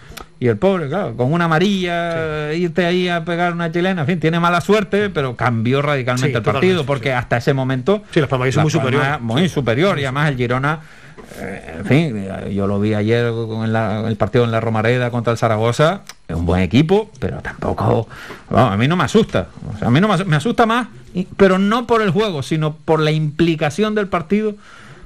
[0.40, 4.20] Y el pobre, claro, con una amarilla, irte ahí a pegar una chilena, en fin,
[4.20, 8.02] tiene mala suerte, pero cambió radicalmente el partido, porque hasta ese momento.
[8.10, 9.20] Sí, Las Palmas hizo muy superior.
[9.20, 10.80] Muy superior, y además el Girona.
[11.38, 15.32] Eh, En fin, yo lo vi ayer con el, el partido en la Romareda contra
[15.32, 16.02] el Zaragoza.
[16.28, 18.08] Es un buen equipo, pero tampoco.
[18.50, 19.48] a mí no me asusta.
[19.74, 20.88] O sea, a mí no me asusta, me asusta más,
[21.36, 24.54] pero no por el juego, sino por la implicación del partido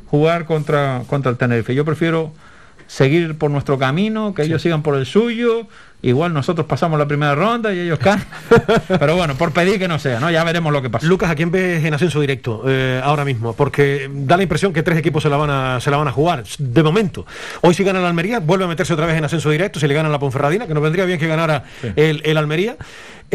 [0.08, 1.74] jugar contra, contra el Tenerife.
[1.74, 2.32] Yo prefiero
[2.86, 5.66] seguir por nuestro camino, que ellos sigan por el suyo.
[6.04, 8.22] Igual nosotros pasamos la primera ronda y ellos caen.
[8.88, 10.30] Pero bueno, por pedir que no sea, ¿no?
[10.30, 11.06] Ya veremos lo que pasa.
[11.06, 13.54] Lucas, ¿a quién ves en ascenso directo eh, ahora mismo?
[13.54, 16.12] Porque da la impresión que tres equipos se la van a se la van a
[16.12, 17.24] jugar de momento.
[17.62, 19.94] Hoy si gana la Almería, vuelve a meterse otra vez en ascenso directo, si le
[19.94, 21.64] gana la Ponferradina, que nos vendría bien que ganara
[21.96, 22.76] el, el Almería.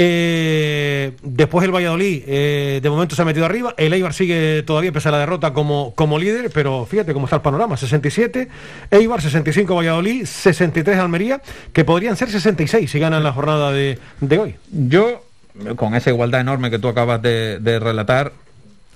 [0.02, 3.76] Eh, después el Valladolid, eh, de momento se ha metido arriba.
[3.76, 7.36] El Eibar sigue todavía, pese a la derrota, como, como líder, pero fíjate cómo está
[7.36, 7.76] el panorama.
[7.76, 8.48] 67
[8.92, 11.42] Eibar, 65 Valladolid, 63 Almería,
[11.74, 14.00] que podrían ser 66 si ganan la jornada de,
[14.40, 14.56] hoy.
[14.72, 15.26] Yo,
[15.76, 18.32] con esa igualdad enorme que tú acabas de, de relatar,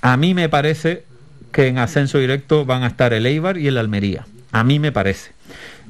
[0.01, 1.03] a mí me parece
[1.51, 4.25] que en ascenso directo van a estar el Eibar y el Almería.
[4.53, 5.31] A mí me parece.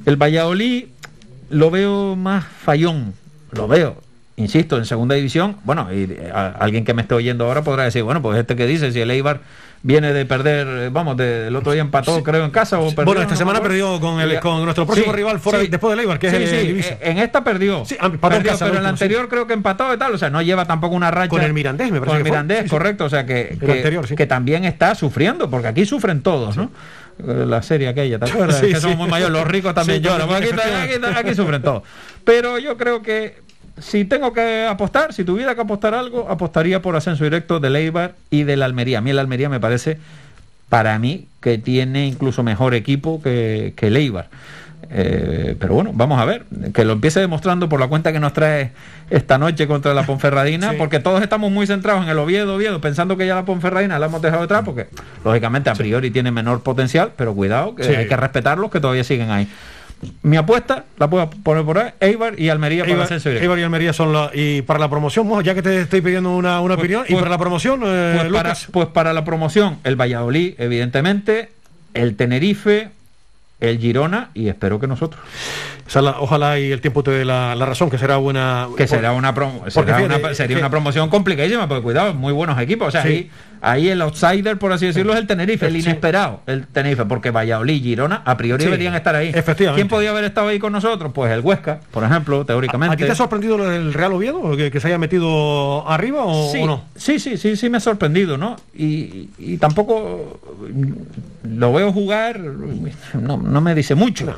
[0.08, 0.86] El Valladolid
[1.52, 3.14] lo veo más fallón,
[3.52, 4.02] lo veo.
[4.36, 7.84] Insisto, en segunda división, bueno, y eh, a- alguien que me esté oyendo ahora podrá
[7.84, 9.42] decir, bueno, pues este que dice, si el Eibar
[9.84, 13.06] viene de perder, eh, vamos, de- el otro día empató, creo, en casa o perdió.
[13.06, 15.68] Bueno, esta no semana perdió con, el, con nuestro próximo Sí, rival fuera sí.
[15.68, 16.94] después del Eibar, que es el sí, Ibiza.
[16.94, 17.86] eh, En esta perdió.
[17.86, 20.14] Sí, en Perdió, casa, pero en la anterior creo que empató y tal.
[20.16, 21.30] O sea, no lleva tampoco una racha.
[21.30, 22.30] Con el Mirandés, me parece Con el que.
[22.32, 23.06] Mirandés, correcto.
[23.06, 24.16] O sea, que, que, anterior, sí.
[24.16, 26.72] que también está sufriendo, porque aquí sufren todos, ¿no?
[27.20, 28.58] La serie aquella, ¿te acuerdas?
[28.60, 30.28] Sí, que somos muy mayores, los ricos también lloran.
[30.28, 31.84] Pues aquí, aquí- aquí sufren todos.
[32.24, 33.43] Pero yo creo que
[33.80, 38.14] si tengo que apostar, si tuviera que apostar algo, apostaría por ascenso directo del Eibar
[38.30, 39.00] y del Almería.
[39.00, 39.98] A mí el Almería me parece,
[40.70, 44.28] para mí, que tiene incluso mejor equipo que, que el Eibar.
[44.96, 48.34] Eh, pero bueno, vamos a ver, que lo empiece demostrando por la cuenta que nos
[48.34, 48.72] trae
[49.10, 50.76] esta noche contra la Ponferradina, Sí.
[50.78, 54.06] porque todos estamos muy centrados en el Oviedo, Oviedo, pensando que ya la Ponferradina la
[54.06, 54.88] hemos dejado atrás, porque
[55.26, 57.96] lógicamente a priori tiene menor potencial, pero cuidado, que Sí.
[57.96, 59.48] hay que respetarlos que todavía siguen ahí.
[60.22, 64.32] Mi apuesta, la puedo poner por ahí, Eibar y Almería Eibar, y Almería son la.
[64.34, 67.20] Y para la promoción, ya que te estoy pidiendo una, una Pues- opinión, y pues-
[67.22, 71.52] para la promoción, eh, Pues para, pues para la promoción, el Valladolid, evidentemente,
[71.94, 72.90] el Tenerife,
[73.60, 75.22] el Girona y espero que nosotros.
[76.20, 78.68] ojalá y el tiempo te dé la, razón, que será buena.
[78.76, 79.34] Que será una,
[80.34, 82.90] sería una promoción complicadísima, porque cuidado, muy buenos equipos.
[82.90, 83.30] O sea, ahí,
[83.64, 87.76] ahí, el outsider, por así decirlo, es el Tenerife, el inesperado, el Tenerife, porque Valladolid
[87.76, 89.32] y Girona a priori deberían estar ahí.
[89.34, 89.82] Efectivamente.
[89.82, 91.12] ¿Quién podía haber estado ahí con nosotros?
[91.14, 92.94] Pues el Huesca, por ejemplo, teóricamente.
[92.94, 94.56] ¿A, ti te ha sorprendido el Real Oviedo?
[94.56, 96.84] ¿Que, que se haya metido arriba o, sí, no?
[96.96, 98.58] Sí, sí, sí, sí me ha sorprendido, ¿no?
[98.76, 100.40] Y, y tampoco
[101.44, 104.36] lo veo jugar, no, no me dice mucho.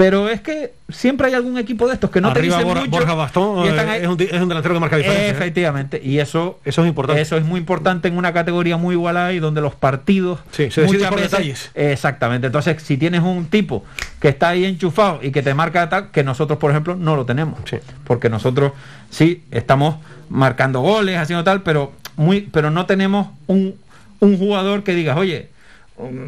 [0.00, 2.86] Pero es que siempre hay algún equipo de estos que no te dice mucho.
[2.88, 5.26] Borja Bastón es un, es un, delantero que marca diferencia.
[5.26, 5.30] ¿eh?
[5.30, 7.20] Efectivamente, y eso, eso es importante.
[7.20, 10.84] Eso es muy importante en una categoría muy igualada y donde los partidos sí, se
[10.84, 11.70] muchas por detalles.
[11.74, 12.46] Exactamente.
[12.46, 13.84] Entonces, si tienes un tipo
[14.20, 17.26] que está ahí enchufado y que te marca tal, que nosotros, por ejemplo, no lo
[17.26, 17.60] tenemos.
[18.04, 18.72] Porque nosotros
[19.10, 19.96] sí estamos
[20.30, 23.74] marcando goles, haciendo tal, pero muy, pero no tenemos un,
[24.20, 25.50] un jugador que digas, oye,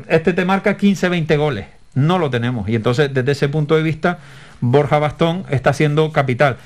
[0.08, 2.68] este te marca 15, 20 goles no lo tenemos.
[2.68, 4.18] Y entonces, desde ese punto de vista,
[4.60, 6.56] Borja Bastón está siendo capital.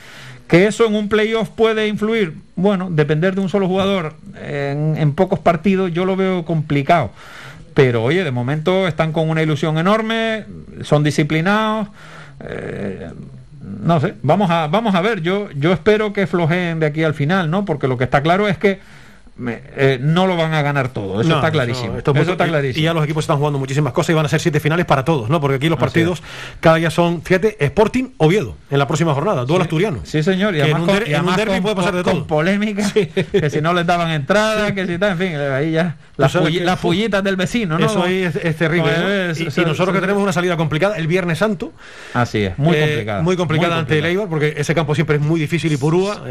[0.49, 2.35] ¿Que eso en un playoff puede influir?
[2.55, 7.11] Bueno, depender de un solo jugador en, pocos partidos yo lo veo complicado.
[7.75, 10.45] Pero oye, de momento están con una ilusión enorme,
[10.83, 11.89] son disciplinados.
[12.41, 13.11] Eh,
[13.83, 15.21] no sé, vamos a, vamos a ver.
[15.21, 17.65] Yo, yo espero que flojeen de aquí al final, ¿no?
[17.65, 18.81] Porque lo que está claro es que
[19.39, 21.99] eh, no lo van a ganar todo, eso está clarísimo.
[21.99, 22.81] eso está clarísimo.
[22.81, 25.05] Y, ya los equipos están jugando muchísimas cosas y van a ser siete finales para
[25.05, 25.41] todos, ¿no?
[25.41, 26.23] Porque aquí los partidos
[26.61, 30.01] cada día son, fíjate, Sporting Oviedo en la próxima jornada, duelo asturiano.
[30.05, 32.27] Sí, señor, y además, en un, derby puede pasar de todo.
[32.27, 36.79] polémica, que si no les daban entrada, que si está, en fin, ahí ya las,
[36.81, 37.87] pullitas del vecino, ¿no?
[37.87, 38.91] Eso ahí es, terrible.
[39.37, 41.73] y, nosotros que tenemos una salida complicada el Viernes Santo.
[42.15, 43.23] Así es, muy eh, complicada.
[43.23, 46.23] Muy complicada ante el Eibar, porque ese campo siempre es muy difícil y purúa.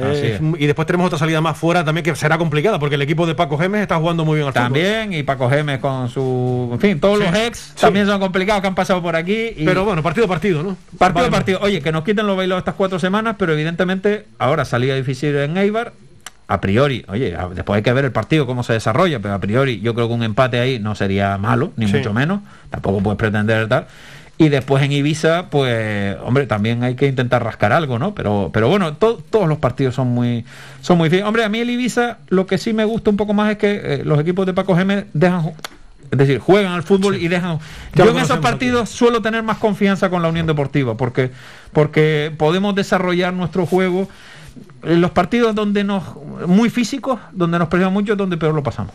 [0.58, 3.36] y después tenemos otra salida más fuera también que será complicada, porque el equipo de
[3.36, 6.70] Paco Gémez está jugando muy bien al También, y Paco Gémez con su.
[6.74, 9.54] En fin, todos los ex también son complicados que han pasado por aquí.
[9.64, 10.78] Pero bueno, partido a partido, ¿no?
[10.98, 11.60] Partido a partido.
[11.62, 15.58] Oye, que nos quiten los bailos estas cuatro semanas, pero evidentemente ahora salía difícil en
[15.58, 15.94] Eibar.
[16.48, 19.80] A priori, oye, después hay que ver el partido cómo se desarrolla, pero a priori
[19.80, 22.42] yo creo que un empate ahí no sería malo, ni mucho menos.
[22.70, 23.88] Tampoco puedes pretender tal.
[24.38, 28.14] Y después en Ibiza, pues, hombre, también hay que intentar rascar algo, ¿no?
[28.14, 30.44] Pero, pero bueno, todos los partidos son muy,
[30.82, 33.52] son muy Hombre, a mí el Ibiza lo que sí me gusta un poco más
[33.52, 35.54] es que eh, los equipos de Paco Gémez dejan
[36.12, 37.60] es decir, juegan al fútbol y dejan.
[37.94, 41.32] Yo en esos partidos suelo tener más confianza con la Unión Deportiva, porque,
[41.74, 44.08] porque podemos desarrollar nuestro juego
[44.84, 46.04] los partidos donde nos
[46.48, 48.94] muy físicos, donde nos perdemos mucho, donde peor lo pasamos.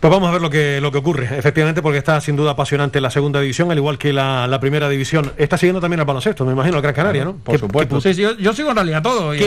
[0.00, 3.00] Pues vamos a ver lo que lo que ocurre, efectivamente, porque está sin duda apasionante
[3.00, 5.32] la segunda división, al igual que la, primera división.
[5.36, 7.36] Está siguiendo también al baloncesto, me imagino, el Gran Canaria, ¿no?
[7.36, 7.98] Por supuesto.
[7.98, 9.34] yo, sigo en realidad todo.
[9.34, 9.42] y,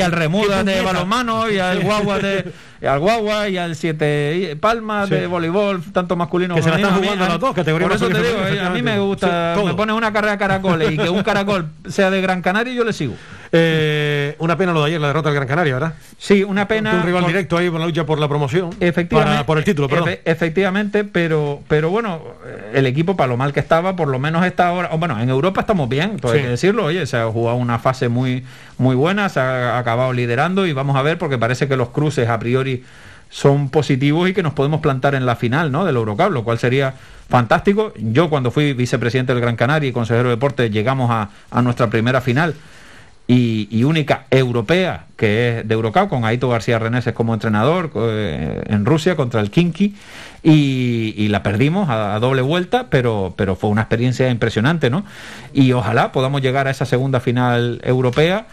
[0.00, 2.52] al Remuda de balonmano, y al Guagua de
[2.86, 6.88] al Guagua y al Siete Palma de voleibol, tanto masculino como femenino.
[6.88, 7.88] Que se la están jugando las dos categorías.
[7.88, 10.92] Por eso te digo, eh, a mí me gusta, me pones una carrera de caracoles
[10.92, 13.14] y que un caracol sea de Gran Canaria, yo le sigo.
[13.50, 15.94] Eh, una pena lo de ayer, la derrota del Gran Canaria, ¿verdad?
[16.18, 16.94] Sí, una pena.
[16.94, 18.70] Un rival directo ahí por la lucha por la promoción.
[18.80, 19.44] Efectivamente.
[19.44, 20.10] por el título, perdón.
[20.24, 22.20] efectivamente, pero, pero bueno,
[22.74, 24.90] el equipo, para lo mal que estaba, por lo menos está ahora.
[24.96, 26.84] Bueno, en Europa estamos bien, todo hay que decirlo.
[26.84, 28.44] Oye, se ha jugado una fase muy,
[28.76, 32.28] muy buena, se ha acabado liderando y vamos a ver, porque parece que los cruces
[32.28, 32.84] a priori
[33.30, 35.84] son positivos y que nos podemos plantar en la final ¿no?
[35.84, 36.94] del Eurocup, lo cual sería
[37.28, 37.92] fantástico.
[37.96, 41.88] Yo cuando fui vicepresidente del Gran Canaria y consejero de deporte llegamos a, a nuestra
[41.88, 42.54] primera final
[43.30, 48.86] y, única europea, que es de Eurocup, con Aito García Reneses como entrenador eh, en
[48.86, 49.94] Rusia contra el Kinky,
[50.42, 55.04] y, la perdimos a, doble vuelta, pero, pero fue una experiencia impresionante, ¿no?
[55.52, 58.46] Y ojalá podamos llegar a esa segunda final europea.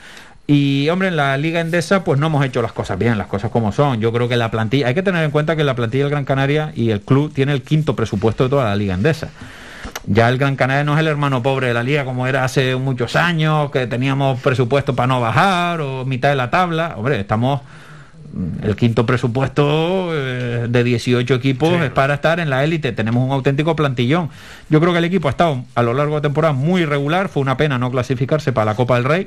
[0.46, 3.50] Y hombre, en la Liga Endesa pues no hemos hecho las cosas bien, las cosas
[3.52, 4.02] como son.
[4.02, 6.26] Yo creo que la plantilla, hay que tener en cuenta que la plantilla del Gran
[6.26, 9.30] Canaria y el club tiene el quinto presupuesto de toda la Liga Endesa.
[10.08, 12.76] Ya el Gran Canaria no es el hermano pobre de la liga como era hace
[12.76, 16.94] muchos años, que teníamos presupuesto para no bajar o mitad de la tabla.
[16.98, 17.62] Hombre, estamos
[18.34, 22.92] mm, el quinto presupuesto eh, de 18 equipos es para estar en la élite.
[22.92, 24.30] Tenemos un auténtico plantillón.
[24.70, 27.28] Yo creo que el equipo ha estado a lo largo de la temporada muy regular.
[27.28, 29.26] Fue una pena no clasificarse para la Copa del Rey,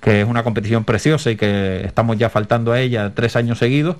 [0.00, 3.96] que es una competición preciosa y que estamos ya faltando a ella tres años seguidos.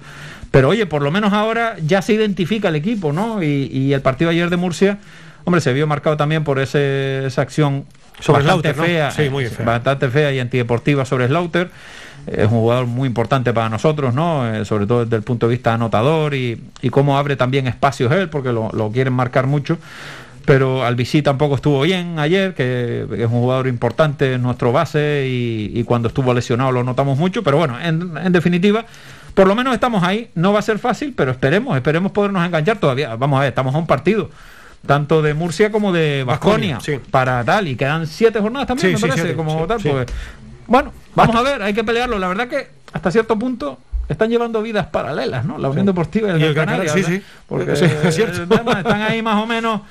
[0.50, 3.42] Pero oye, por lo menos ahora ya se identifica el equipo, ¿no?
[3.42, 4.98] Y, y el partido ayer de Murcia
[5.44, 7.86] Hombre, se vio marcado también por ese, esa acción
[8.20, 11.70] sobre bastante fea, sí, muy fea, bastante fea y antideportiva sobre Slaughter.
[12.26, 14.52] Es un jugador muy importante para nosotros, ¿no?
[14.52, 18.12] Eh, sobre todo desde el punto de vista anotador y, y cómo abre también espacios
[18.12, 19.78] él, porque lo, quieren marcar mucho.
[20.44, 25.82] Pero Albicí tampoco estuvo bien ayer, que es un jugador importante en nuestro base y,
[25.84, 28.86] cuando estuvo lesionado lo notamos mucho, pero bueno, en, en, definitiva,
[29.34, 32.78] por lo menos estamos ahí, no va a ser fácil, pero esperemos, esperemos podernos enganchar
[32.78, 34.30] todavía, vamos a ver, estamos a un partido,
[34.86, 36.78] tanto de Murcia como de Vasconia,
[37.10, 40.06] para tal, y quedan siete jornadas también, me parece, como tal, pues,
[40.66, 42.18] bueno, vamos a ver, hay que pelearlo.
[42.18, 45.58] La verdad que hasta cierto punto están llevando vidas paralelas, ¿no?
[45.58, 47.22] La Unión Deportiva y el, Canaria, sí, sí.
[47.46, 48.42] Porque es cierto.
[48.42, 49.82] están ahí más o menos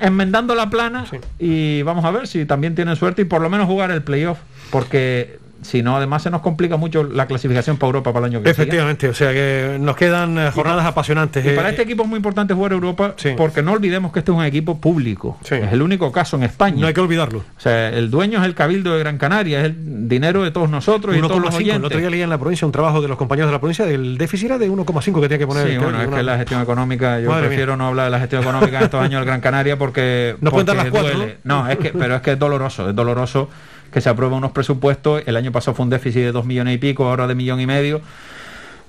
[0.00, 1.06] enmendando la plana
[1.38, 4.38] y vamos a ver si también tienen suerte y por lo menos jugar el playoff,
[4.70, 8.38] porque si no, además se nos complica mucho la clasificación para Europa para el año
[8.38, 8.50] que viene.
[8.52, 11.44] Efectivamente, o sea que nos quedan eh, jornadas apasionantes.
[11.44, 14.30] Y para eh, este equipo es muy importante jugar Europa porque no olvidemos que este
[14.30, 15.38] es un equipo público.
[15.42, 16.80] Es el único caso en España.
[16.80, 17.40] No hay que olvidarlo.
[17.40, 20.70] O sea, el dueño es el Cabildo de Gran Canaria, es el dinero de todos
[20.70, 21.76] nosotros y todos los oyentes.
[21.76, 23.84] El otro día leía en la provincia un trabajo de los compañeros de la provincia
[23.84, 25.68] del déficit era de 1,5 que tenía que poner.
[25.68, 28.78] Sí, bueno, es que la gestión económica, yo prefiero no hablar de la gestión económica
[28.78, 30.36] en estos años del Gran Canaria porque.
[30.40, 31.26] Nos cuentan las cuatro.
[31.44, 31.68] ¿no?
[31.68, 33.48] es que, pero es que es doloroso, es doloroso
[33.90, 35.22] que se aprueben unos presupuestos.
[35.26, 37.66] El año pasado fue un déficit de dos millones y pico, ahora de millón y
[37.66, 38.00] medio.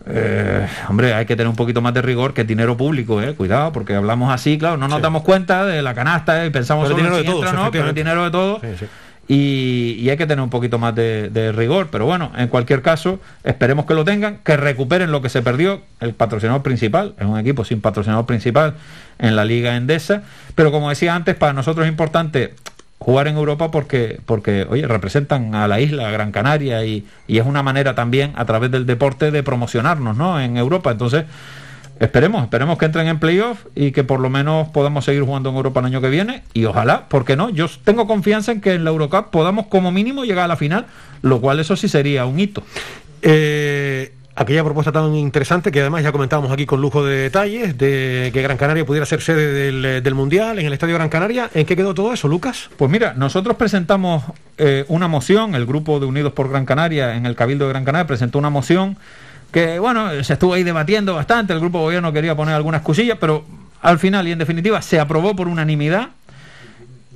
[0.06, 3.36] Eh, hombre, hay que tener un poquito más de rigor que dinero público, eh.
[3.36, 6.98] cuidado, porque hablamos así, claro, no nos damos cuenta de la canasta y pensamos pero
[6.98, 7.70] dinero de todos, ¿no?
[7.72, 8.62] pero el dinero de todos.
[9.28, 13.20] y, hay que tener un poquito más de, de, rigor, pero bueno, en cualquier caso,
[13.44, 17.38] esperemos que lo tengan, que recuperen lo que se perdió, el patrocinador principal, es un
[17.38, 18.76] equipo sin patrocinador principal
[19.20, 20.24] en la Liga Endesa,
[20.56, 22.56] pero como decía antes, para nosotros es importante
[23.00, 27.46] jugar en Europa porque, porque oye, representan a la isla, a Gran Canaria, y, es
[27.46, 30.40] una manera también a través del deporte de promocionarnos ¿no?
[30.40, 30.92] en Europa.
[30.92, 31.24] Entonces,
[32.00, 35.56] esperemos, esperemos que entren en playoff y que por lo menos podamos seguir jugando en
[35.56, 36.44] Europa el año que viene.
[36.54, 37.50] Y ojalá, ¿por qué no?
[37.50, 40.86] Yo tengo confianza en que en la Eurocup podamos como mínimo llegar a la final,
[41.22, 42.64] lo cual eso sí sería un hito.
[43.22, 48.32] Eh, aquella propuesta tan interesante que además ya comentábamos aquí con lujo de detalles, de
[48.34, 51.50] que Gran Canaria pudiera ser sede del, Mundial en el Estadio Gran Canaria.
[51.54, 52.70] ¿En qué quedó todo eso, Lucas?
[52.78, 54.24] Pues mira, nosotros presentamos
[54.58, 57.84] eh, una moción, el grupo de Unidos por Gran Canaria en el Cabildo de Gran
[57.84, 58.96] Canaria presentó una moción
[59.52, 63.18] que, bueno, se estuvo ahí debatiendo bastante, el grupo de gobierno quería poner algunas cosillas,
[63.20, 63.44] pero
[63.82, 66.12] al final y en definitiva se aprobó por unanimidad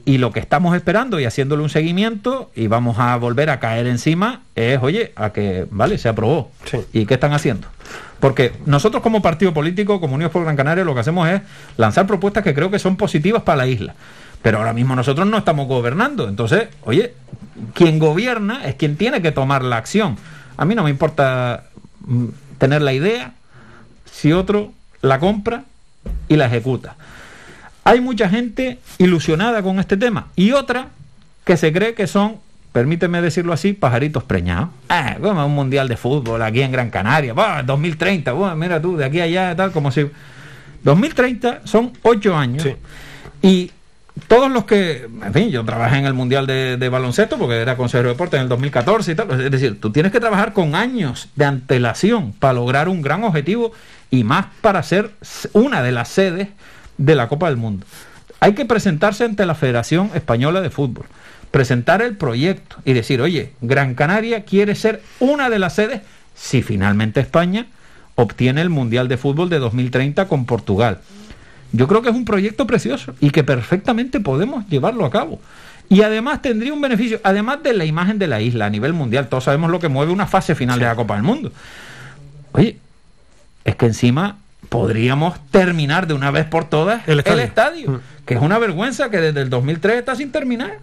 [0.06, 3.88] y lo que estamos esperando y haciéndole un seguimiento y vamos a volver a caer
[3.88, 6.52] encima es, oye, a que, vale, se aprobó.
[6.92, 7.68] ¿Y qué están haciendo?
[8.20, 11.42] Porque nosotros como partido político, como Unidos por Gran Canaria, lo que hacemos es
[11.78, 13.96] lanzar propuestas que creo que son positivas para la isla.
[14.42, 16.28] Pero ahora mismo nosotros no estamos gobernando.
[16.28, 17.14] Entonces, oye,
[17.74, 20.18] quien gobierna es quien tiene que tomar la acción.
[20.58, 21.66] A mí no me importa
[22.06, 22.26] mm,
[22.58, 23.34] tener la idea
[24.12, 25.64] si otro la compra
[26.28, 26.96] y la ejecuta.
[27.84, 30.90] Hay mucha gente ilusionada con este tema y otra
[31.44, 32.38] que se cree que son,
[32.72, 34.70] permíteme decirlo así, pajaritos preñados.
[34.90, 37.34] Ah, como un mundial de fútbol aquí en Gran Canaria,
[37.66, 40.08] 2030, mira tú, de aquí a allá, tal, como si...
[40.84, 42.68] 2030 son ocho años
[43.42, 43.72] y
[44.28, 47.78] todos los que, en fin, yo trabajé en el Mundial de, de, Baloncesto porque era
[47.78, 49.42] consejero de deporte en el 2014 y tal.
[49.42, 53.72] Es decir, tú tienes que trabajar con años de antelación para lograr un gran objetivo
[54.12, 55.12] y más para ser
[55.54, 56.50] una de las sedes
[56.98, 57.86] de la Copa del Mundo.
[58.40, 61.06] Hay que presentarse ante la Federación Española de Fútbol,
[61.52, 66.02] presentar el proyecto y decir, oye, Gran Canaria quiere ser una de las sedes
[66.36, 67.68] si finalmente España
[68.16, 71.00] obtiene el Mundial de Fútbol de 2030 con Portugal.
[71.72, 75.40] Yo creo que es un proyecto precioso y que perfectamente podemos llevarlo a cabo.
[75.90, 79.28] Y además tendría un beneficio, además de la imagen de la isla a nivel mundial.
[79.28, 81.52] Todos sabemos lo que mueve una fase final de la Copa del Mundo.
[82.52, 82.78] Oye,
[83.64, 84.38] es que encima
[84.74, 88.00] podríamos terminar de una vez por todas el estadio, mm.
[88.26, 90.80] que es una vergüenza que desde el 2003 está sin terminar.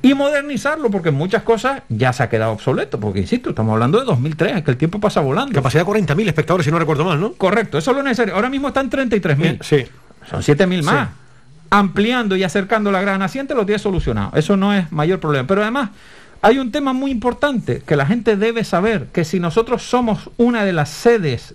[0.00, 4.06] Y modernizarlo, porque muchas cosas ya se ha quedado obsoleto, porque insisto, estamos hablando de
[4.06, 5.52] 2003, es que el tiempo pasa volando.
[5.52, 7.34] Capacidad de 40.000 espectadores, si no recuerdo mal, ¿no?
[7.34, 8.34] Correcto, eso es lo necesario.
[8.34, 9.58] Ahora mismo están 33.000.
[9.62, 9.84] Sí.
[10.30, 11.10] Son 7.000 más.
[11.68, 14.30] Ampliando y acercando la gran naciente lo tiene solucionado.
[14.34, 15.46] Eso no es mayor problema.
[15.46, 15.90] Pero además,
[16.40, 20.64] hay un tema muy importante que la gente debe saber, que si nosotros somos una
[20.64, 21.54] de las sedes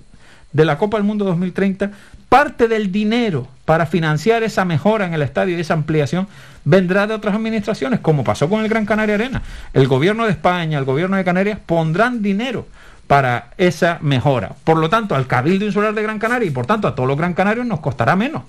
[0.53, 1.91] de la Copa del Mundo 2030,
[2.29, 6.27] parte del dinero para financiar esa mejora en el estadio y esa ampliación
[6.63, 9.41] vendrá de otras administraciones, como pasó con el Gran Canaria Arena.
[9.73, 12.67] El gobierno de España, el gobierno de Canarias pondrán dinero
[13.07, 14.55] para esa mejora.
[14.63, 17.17] Por lo tanto, al Cabildo Insular de Gran Canaria y por tanto a todos los
[17.17, 18.43] gran canarios nos costará menos.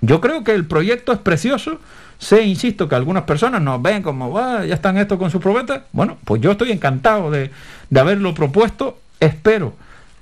[0.00, 1.78] Yo creo que el proyecto es precioso.
[2.18, 5.82] Sé, insisto, que algunas personas nos ven como, ah, ya están esto con sus probetas.
[5.92, 7.52] Bueno, pues yo estoy encantado de,
[7.88, 8.98] de haberlo propuesto.
[9.20, 9.74] Espero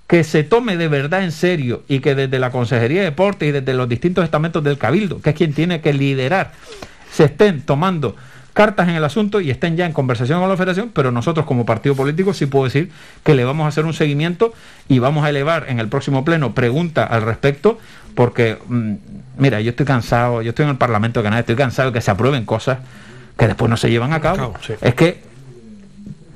[0.07, 3.51] que se tome de verdad en serio y que desde la Consejería de Deporte y
[3.53, 6.53] desde los distintos estamentos del Cabildo, que es quien tiene que liderar,
[7.11, 8.15] se estén tomando
[8.57, 11.67] cartas en el asunto y estén ya en conversación con la federación, pero nosotros como
[11.67, 12.91] partido político sí puedo decir
[13.23, 14.55] que le vamos a hacer un seguimiento
[14.89, 17.79] y vamos a elevar en el próximo pleno pregunta al respecto,
[18.15, 18.95] porque, mm,
[19.37, 22.01] mira, yo estoy cansado, yo estoy en el Parlamento de Canadá, estoy cansado de que
[22.01, 22.79] se aprueben cosas
[23.37, 24.55] que después no se llevan a cabo.
[24.81, 25.21] Es que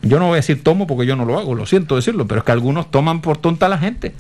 [0.03, 2.40] yo no voy a decir tomo porque yo no lo hago, lo siento decirlo, pero
[2.40, 4.14] es que algunos toman por tonta a la gente.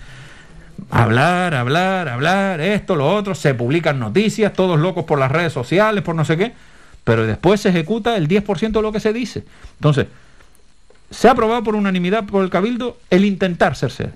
[0.90, 6.02] hablar, hablar, hablar, esto, lo otro, se publican noticias, todos locos por las redes sociales,
[6.02, 6.52] por no sé qué,
[7.04, 9.44] pero después se ejecuta el 10% de lo que se dice.
[9.74, 10.06] Entonces,
[11.10, 14.12] se ha aprobado por unanimidad por el Cabildo el intentar ser sede.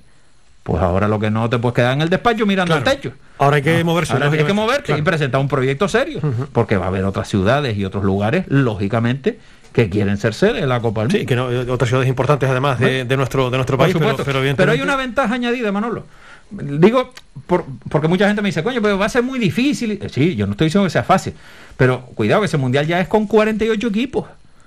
[0.62, 2.88] Pues ahora lo que no te puedes quedar en el despacho mirando Claro.
[2.90, 3.12] al techo.
[3.38, 4.14] Ahora hay que moverse.
[4.14, 6.20] Ahora hay que moverte y presentar un proyecto serio,
[6.52, 9.38] porque va a haber otras ciudades y otros lugares, lógicamente,
[9.74, 11.18] que quieren ser sede de la Copa del Mundo.
[11.18, 14.04] Sí, que no, eh, otras ciudades importantes además de, de nuestro, de nuestro país, pero,
[14.10, 14.24] supuesto.
[14.24, 16.04] pero, Pero, evidentemente- hay una ventaja añadida, Manolo.
[16.50, 17.12] Digo,
[17.46, 19.98] por- porque mucha gente me dice, coño, pero va a ser muy difícil.
[20.00, 21.34] Eh, Sí, yo no estoy diciendo que sea fácil,
[21.76, 24.26] pero cuidado que ese mundial ya es con 48 equipos.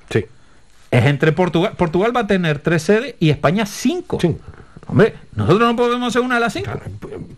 [0.10, 0.26] Sí.
[0.92, 1.74] Es entre Portugal.
[1.78, 4.20] Portugal va a tener tres sedes y España cinco.
[4.20, 4.36] Sí.
[4.90, 6.72] Hombre, nosotros no podemos ser una de las cinco.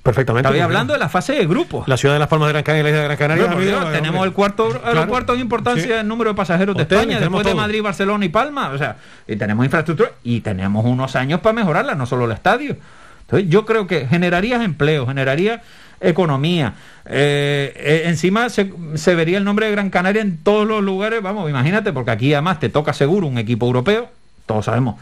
[0.03, 0.47] Perfectamente.
[0.47, 1.87] Estaba porque hablando de la fase de grupos.
[1.87, 3.47] La ciudad de Las Palmas de Gran Canaria y la isla de Gran Canaria.
[3.59, 4.85] Dios, tenemos el cuarto Claro.
[4.87, 5.91] aeropuerto en importancia Sí.
[5.91, 7.55] en número de pasajeros de Hoteles, España, después de.
[7.55, 8.69] Madrid, Barcelona y Palma.
[8.69, 8.97] O sea,
[9.27, 12.75] y tenemos infraestructura y tenemos unos años para mejorarla, no solo el estadio.
[13.21, 15.61] Entonces, yo creo que generarías empleo, generaría
[16.01, 16.73] economía.
[17.05, 21.21] Eh, eh, encima se, se vería el nombre de Gran Canaria en todos los lugares.
[21.21, 24.07] Vamos, imagínate, porque aquí además te toca seguro un equipo europeo.
[24.45, 24.95] Todos sabemos.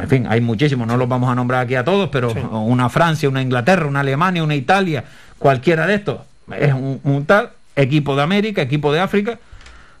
[0.00, 3.28] En fin, hay muchísimos, no los vamos a nombrar aquí a todos, pero una Francia,
[3.28, 5.04] una Inglaterra, una Alemania, una Italia,
[5.38, 6.20] cualquiera de estos
[6.58, 9.38] es un, un tal equipo de América, equipo de África.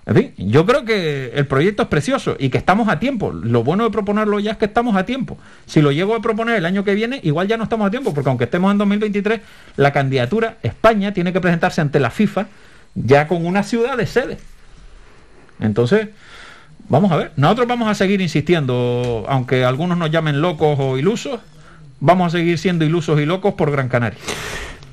[0.06, 3.32] En fin, yo creo que el proyecto es precioso y que estamos a tiempo.
[3.32, 5.38] Lo bueno de proponerlo ya es que estamos a tiempo.
[5.64, 8.12] Si lo llego a proponer el año que viene, igual ya no estamos a tiempo,
[8.12, 9.40] porque aunque estemos en 2023,
[9.76, 12.46] la candidatura, España tiene que presentarse ante la FIFA
[12.94, 14.38] ya con una ciudad de sede.
[15.58, 16.08] Entonces,
[16.88, 17.32] vamos a ver.
[17.36, 21.40] Nosotros vamos a seguir insistiendo, aunque algunos nos llamen locos o ilusos,
[22.00, 24.18] vamos a seguir siendo ilusos y locos por Gran Canaria.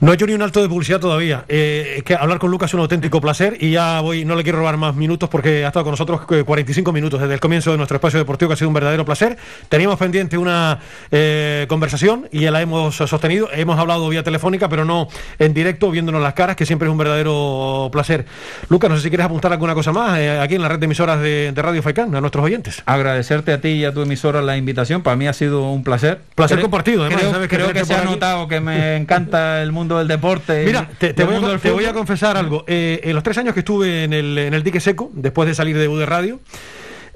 [0.02, 1.46] No he hecho ni un alto de publicidad todavía.
[1.48, 4.42] Eh, es que hablar con Lucas es un auténtico placer y ya voy, no le
[4.42, 7.70] quiero robar más minutos porque ha estado con nosotros eh, 45 minutos desde el comienzo
[7.70, 9.38] de nuestro espacio deportivo, que ha sido un verdadero placer.
[9.70, 10.80] Teníamos pendiente una
[11.12, 13.48] eh, conversación y ya la hemos sostenido.
[13.54, 16.98] Hemos hablado vía telefónica, pero no en directo, viéndonos las caras, que siempre es un
[16.98, 18.26] verdadero placer.
[18.70, 20.86] Lucas, no sé si quieres apuntar alguna cosa más eh, aquí en la red de
[20.86, 22.82] emisoras de, de Radio Faicán, a nuestros oyentes.
[22.88, 25.04] Agradecerte a ti y a tu emisora la invitación.
[25.04, 26.22] Para mí ha sido un placer.
[26.34, 29.62] Placer Creo- compartido, además, Creo, sabes que creo que se ha notado que me encanta
[29.62, 30.64] el mundo del deporte.
[30.66, 32.00] Mira, te, voy, a, del te voy a fútbol.
[32.00, 32.64] confesar algo.
[32.68, 35.56] Eh, en los tres años que estuve en el, en el dique seco, después de
[35.56, 36.40] salir de U de Radio,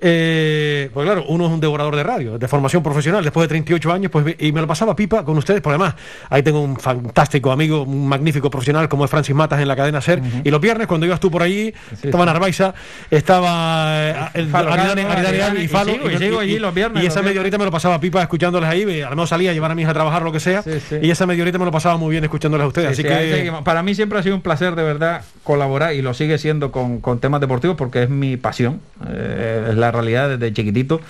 [0.01, 3.91] eh, pues claro, uno es un devorador de radio, de formación profesional, después de 38
[3.93, 5.95] años, pues y me lo pasaba pipa con ustedes, porque además
[6.29, 10.01] ahí tengo un fantástico amigo, un magnífico profesional como es Francis Matas en la cadena
[10.01, 11.73] SER, y los viernes cuando ibas tú por allí,
[12.03, 12.73] estaba Narvaiza,
[13.09, 17.03] estaba eh, el, Falo Aridane- Aridane, y Falo, y sigo, y sigo allí los viernes,
[17.03, 19.75] y esa media horita me lo pasaba pipa escuchándoles ahí, menos salía a llevar a
[19.75, 20.97] mi hija a trabajar lo que sea, Sí, sí.
[21.01, 23.13] y esa media horita me lo pasaba muy bien escuchándoles a ustedes, Sí, así sí,
[23.33, 23.51] ahí que...
[23.63, 26.99] Para mí siempre ha sido un placer de verdad colaborar y lo sigue siendo con,
[27.01, 31.01] con temas deportivos porque es mi pasión, eh, es la realidad desde chiquitito.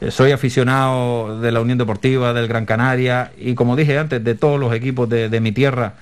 [0.00, 4.34] Eh, soy aficionado de la Unión Deportiva, del Gran Canaria y como dije antes, de
[4.34, 5.94] todos los equipos de, de mi tierra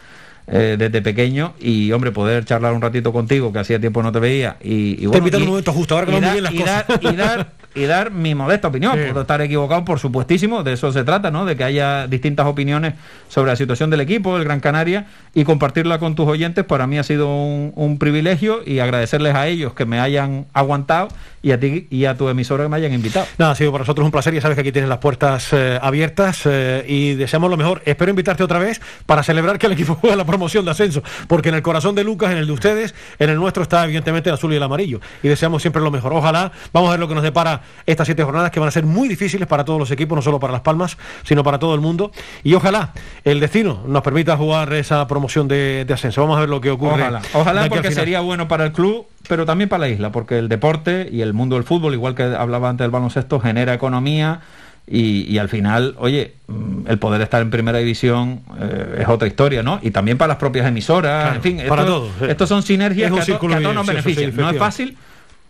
[0.46, 4.18] eh, desde pequeño y hombre, poder charlar un ratito contigo que hacía tiempo no te
[4.20, 6.58] veía y, y Te y- un momento justo, ahora que y dar- bien las y
[6.58, 6.84] cosas.
[6.88, 8.92] dar- y dar y dar mi modesta opinión.
[8.98, 9.04] Sí.
[9.06, 11.46] Puedo estar equivocado, por supuestísimo, de eso se trata, ¿no?
[11.46, 12.92] De que haya distintas opiniones
[13.28, 16.98] sobre la situación del equipo, del Gran Canaria, y compartirla con tus oyentes para mí
[16.98, 21.08] ha sido un, un privilegio y agradecerles a ellos que me hayan aguantado
[21.42, 23.26] y a ti y a tu emisora que me hayan invitado.
[23.36, 24.32] Nada, ha sido para nosotros un placer.
[24.32, 27.82] Ya sabes que aquí tienes las puertas eh, abiertas eh, y deseamos lo mejor.
[27.84, 31.48] Espero invitarte otra vez para celebrar que el equipo juega la promoción de ascenso, porque
[31.48, 34.34] en el corazón de Lucas, en el de ustedes, en el nuestro está evidentemente el
[34.34, 35.00] azul y el amarillo.
[35.22, 36.12] Y deseamos siempre lo mejor.
[36.12, 38.86] Ojalá, vamos a ver lo que nos depara estas siete jornadas que van a ser
[38.86, 41.80] muy difíciles para todos los equipos, no solo para Las Palmas, sino para todo el
[41.80, 42.12] mundo.
[42.44, 42.92] Y ojalá
[43.24, 46.20] el destino nos permita jugar esa promoción de, de ascenso.
[46.20, 47.02] Vamos a ver lo que ocurre.
[47.02, 50.48] Ojalá, ojalá porque sería bueno para el club, pero también para la isla, porque el
[50.48, 54.40] deporte y el mundo del fútbol, igual que hablaba antes del baloncesto, genera economía
[54.86, 59.28] y, y al final, oye, mm, el poder estar en primera división eh, es otra
[59.28, 59.78] historia, ¿no?
[59.82, 62.24] Y también para las propias emisoras, Claro, en fin, para esto- todos, sí.
[62.28, 64.34] estos son sinergias Es que a, to- que a todos nos benefician.
[64.36, 64.96] no es fácil,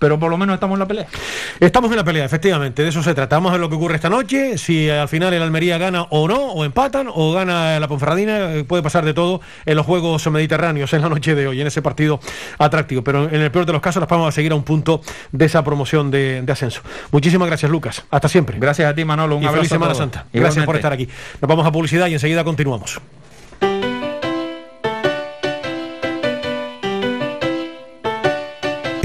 [0.03, 1.07] pero por lo menos estamos en la pelea.
[1.61, 3.37] Estamos en la pelea, efectivamente, de eso se trata.
[3.37, 6.27] Vamos a ver lo que ocurre esta noche, si al final el Almería gana o
[6.27, 10.27] no, o empatan, o gana la Ponferradina, eh, puede pasar de todo en los Juegos
[10.29, 12.19] Mediterráneos en la noche de hoy, en ese partido
[12.59, 13.05] atractivo.
[13.05, 15.45] Pero en el peor de los casos, las vamos a seguir a un punto de
[15.45, 16.81] esa promoción de, de ascenso.
[17.13, 18.05] Muchísimas gracias, Lucas.
[18.11, 18.59] Hasta siempre.
[18.59, 19.37] Gracias a ti, Manolo.
[19.37, 19.59] Un y abrazo.
[19.61, 19.99] feliz a Semana todos.
[19.99, 20.27] Santa.
[20.33, 20.79] Gracias por Igualmente.
[20.79, 21.09] estar aquí.
[21.41, 23.01] Nos vamos a publicidad y enseguida continuamos.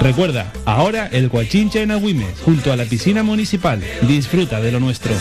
[0.00, 3.82] Recuerda, ahora el Coachincha en Agüimes, junto a la piscina municipal.
[4.02, 5.14] Disfruta de lo nuestro.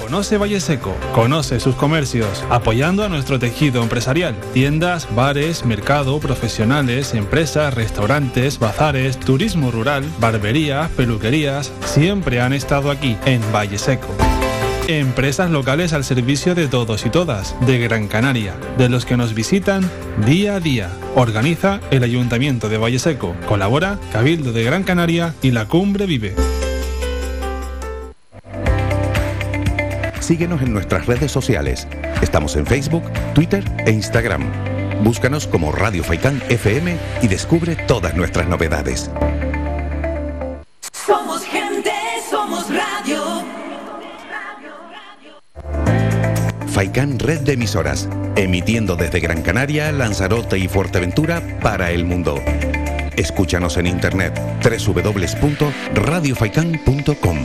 [0.00, 4.36] Conoce Valle Seco, conoce sus comercios, apoyando a nuestro tejido empresarial.
[4.54, 13.16] Tiendas, bares, mercado, profesionales, empresas, restaurantes, bazares, turismo rural, barberías, peluquerías, siempre han estado aquí
[13.26, 14.14] en Valle Seco.
[14.88, 19.34] Empresas locales al servicio de todos y todas, de Gran Canaria, de los que nos
[19.34, 19.82] visitan
[20.24, 20.88] día a día.
[21.14, 23.36] Organiza el Ayuntamiento de Valle Seco.
[23.46, 26.34] Colabora Cabildo de Gran Canaria y la Cumbre Vive.
[30.20, 31.86] Síguenos en nuestras redes sociales.
[32.22, 33.02] Estamos en Facebook,
[33.34, 34.50] Twitter e Instagram.
[35.04, 39.10] Búscanos como Radio Faicán FM y descubre todas nuestras novedades.
[46.78, 52.40] Faicán Red de Emisoras, emitiendo desde Gran Canaria, Lanzarote y Fuerteventura para el mundo.
[53.16, 57.38] Escúchanos en internet www.radiofaikan.com.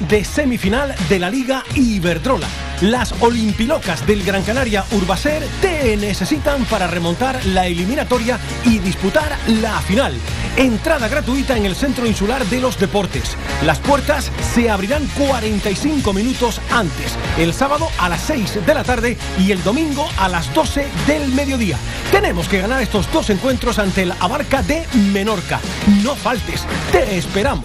[0.00, 2.48] de semifinal de la Liga Iberdrola
[2.80, 9.80] las Olimpilocas del Gran Canaria Urbacer te necesitan para remontar la eliminatoria y disputar la
[9.80, 10.12] final.
[10.56, 13.36] Entrada gratuita en el Centro Insular de los Deportes.
[13.64, 19.16] Las puertas se abrirán 45 minutos antes, el sábado a las 6 de la tarde
[19.38, 21.78] y el domingo a las 12 del mediodía.
[22.10, 25.60] Tenemos que ganar estos dos encuentros ante el Abarca de Menorca.
[26.02, 27.64] No faltes, te esperamos.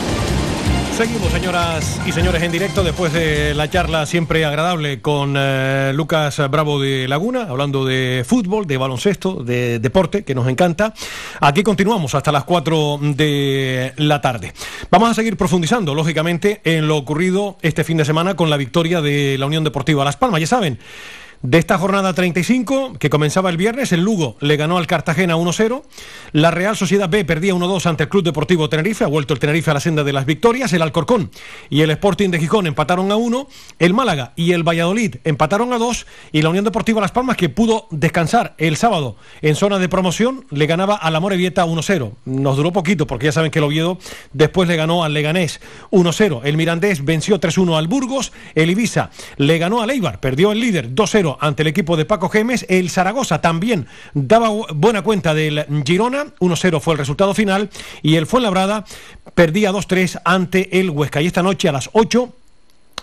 [1.01, 6.39] Seguimos, señoras y señores, en directo después de la charla siempre agradable con eh, Lucas
[6.51, 10.93] Bravo de Laguna, hablando de fútbol, de baloncesto, de deporte, que nos encanta.
[11.39, 14.53] Aquí continuamos hasta las 4 de la tarde.
[14.91, 19.01] Vamos a seguir profundizando, lógicamente, en lo ocurrido este fin de semana con la victoria
[19.01, 20.39] de la Unión Deportiva Las Palmas.
[20.39, 20.77] Ya saben,
[21.43, 25.81] de esta jornada 35, que comenzaba el viernes, el Lugo le ganó al Cartagena 1-0.
[26.33, 29.03] La Real Sociedad B perdía 1-2 ante el Club Deportivo Tenerife.
[29.03, 30.71] Ha vuelto el Tenerife a la senda de las victorias.
[30.73, 31.31] El Alcorcón
[31.71, 33.47] y el Sporting de Gijón empataron a 1.
[33.79, 36.05] El Málaga y el Valladolid empataron a 2.
[36.31, 40.45] Y la Unión Deportiva Las Palmas, que pudo descansar el sábado en zona de promoción,
[40.51, 42.11] le ganaba a la Morevieta 1-0.
[42.25, 43.97] Nos duró poquito porque ya saben que el Oviedo
[44.33, 46.41] después le ganó al Leganés 1-0.
[46.43, 48.31] El Mirandés venció 3-1 al Burgos.
[48.53, 52.29] El Ibiza le ganó al Eibar, perdió el líder 2-0 ante el equipo de Paco
[52.29, 52.65] Gemes.
[52.69, 56.25] El Zaragoza también daba buena cuenta del Girona.
[56.39, 57.69] 1-0 fue el resultado final.
[58.01, 58.85] Y el Fuenlabrada
[59.35, 61.21] perdía 2-3 ante el Huesca.
[61.21, 62.33] Y esta noche a las 8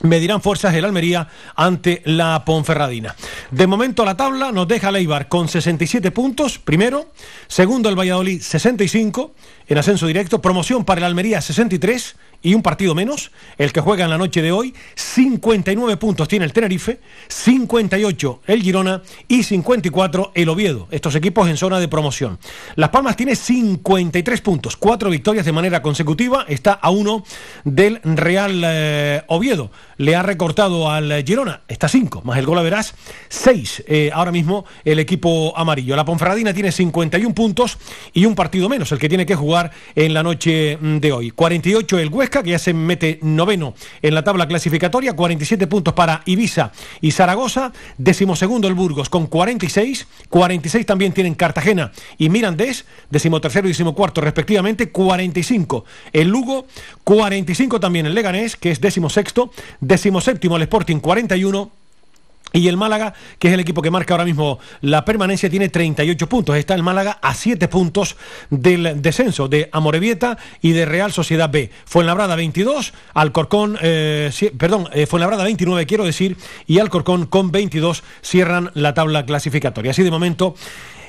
[0.02, 3.14] medirán fuerzas el Almería ante la Ponferradina.
[3.50, 7.12] De momento la tabla nos deja Leibar con 67 puntos, primero,
[7.46, 9.34] segundo el Valladolid 65
[9.66, 14.04] en ascenso directo, promoción para el Almería 63 y un partido menos, el que juega
[14.04, 20.32] en la noche de hoy, 59 puntos tiene el Tenerife, 58 el Girona y 54
[20.34, 22.38] el Oviedo, estos equipos en zona de promoción.
[22.76, 27.24] Las Palmas tiene 53 puntos, cuatro victorias de manera consecutiva, está a uno
[27.64, 32.94] del Real eh, Oviedo, le ha recortado al Girona, está 5, más el gol verás,
[33.28, 35.94] 6 eh, ahora mismo el equipo amarillo.
[35.96, 37.78] La Ponferradina tiene 51 puntos
[38.12, 41.30] y un partido menos, el que tiene que jugar en la noche de hoy.
[41.30, 46.22] 48 el Huesca, que ya se mete noveno en la tabla clasificatoria, 47 puntos para
[46.24, 53.66] Ibiza y Zaragoza, decimosegundo el Burgos con 46, 46 también tienen Cartagena y Mirandés, decimotercero
[53.66, 56.66] y decimocuarto respectivamente, 45 el Lugo,
[57.04, 59.50] 45 también el Leganés, que es decimosexto,
[59.88, 61.70] decimoséptimo el Sporting 41,
[62.52, 66.28] y el Málaga, que es el equipo que marca ahora mismo la permanencia, tiene 38
[66.28, 66.56] puntos.
[66.56, 68.16] Está el Málaga a 7 puntos
[68.48, 71.70] del descenso de Amorebieta y de Real Sociedad B.
[71.84, 78.70] Fuenlabrada 22, Alcorcón, eh, perdón, eh, Fuenlabrada 29 quiero decir, y Alcorcón con 22 cierran
[78.72, 79.90] la tabla clasificatoria.
[79.90, 80.54] Así de momento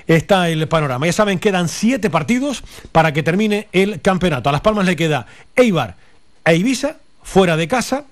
[0.07, 1.05] está el panorama.
[1.05, 4.49] Ya saben, quedan 7 partidos para que termine el campeonato.
[4.49, 5.25] A Las Palmas le queda
[5.55, 5.95] Eibar
[6.43, 8.03] e Ibiza, fuera de casa.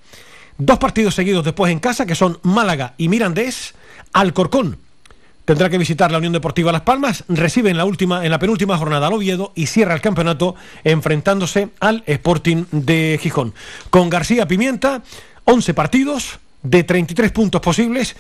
[0.58, 3.76] Dos partidos seguidos después en casa, que son Málaga y Mirandés.
[4.14, 4.78] Alcorcón
[5.46, 8.78] tendrá que visitar la Unión Deportiva Las Palmas, recibe en la última, en la penúltima
[8.78, 13.54] jornada al Oviedo y cierra el campeonato enfrentándose al Sporting de Gijón.
[13.90, 15.04] Con García Pimienta,
[15.46, 18.18] 11 partidos de 33 puntos posibles.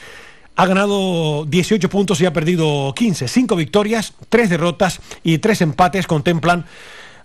[0.55, 3.27] Ha ganado 18 puntos y ha perdido 15.
[3.27, 6.65] 5 victorias, 3 derrotas y 3 empates contemplan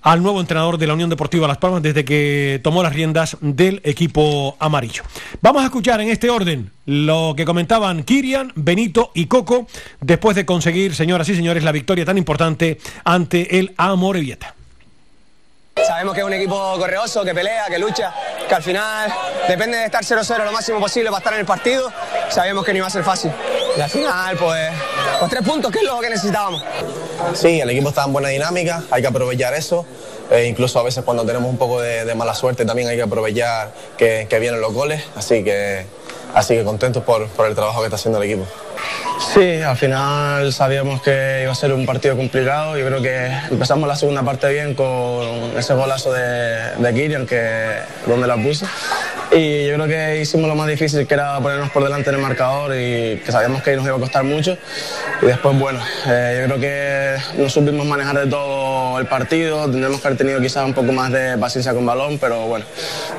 [0.02, 3.80] al nuevo entrenador de la Unión Deportiva Las Palmas desde que tomó las riendas del
[3.84, 5.02] equipo amarillo.
[5.40, 9.66] Vamos a escuchar en este orden lo que comentaban Kirian, Benito y Coco
[10.00, 14.54] después de conseguir, señoras y señores, la victoria tan importante ante el Amorebieta.
[15.76, 18.12] Sabemos que es un equipo correoso, que pelea, que lucha,
[18.46, 19.12] que al final
[19.48, 21.90] depende de estar 0-0 lo máximo posible para estar en el partido.
[22.28, 23.32] Sabemos que no iba a ser fácil.
[23.76, 24.70] Y al final, pues,
[25.18, 26.62] pues tres puntos, que es lo que necesitábamos.
[27.34, 29.86] Sí, el equipo está en buena dinámica, hay que aprovechar eso.
[30.30, 33.72] E incluso a veces cuando tenemos un poco de, mala suerte también hay que aprovechar
[33.96, 35.02] que, vienen los goles.
[35.16, 35.84] Así que,
[36.34, 38.46] así que contentos por, por el trabajo que está haciendo el equipo.
[39.34, 42.76] Sí, al final sabíamos que iba a ser un partido complicado.
[42.76, 47.78] Yo creo que empezamos la segunda parte bien con ese golazo de, de Kirian, que,
[48.06, 48.66] donde la puse.
[49.30, 52.22] Y yo creo que hicimos lo más difícil, que era ponernos por delante en el
[52.22, 54.58] marcador y que sabíamos que nos iba a costar mucho.
[55.22, 59.70] Y después, bueno, eh, yo creo que no supimos manejar de todo el partido.
[59.70, 62.64] Tendremos que haber tenido quizás un poco más de paciencia con balón, pero bueno,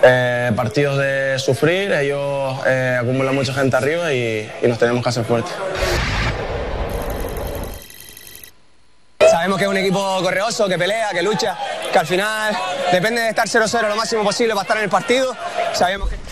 [0.04, 5.10] eh, partidos de sufrir, ellos eh, acumulan mucha gente arriba y, y nos tenemos que
[5.10, 5.54] hacer fuertes.
[9.32, 11.58] Sabemos que es un equipo correoso, que pelea, que lucha,
[11.90, 12.54] que al final
[12.92, 15.34] depende de estar 0-0 lo máximo posible para estar en el partido.
[15.72, 16.23] Sabemos que...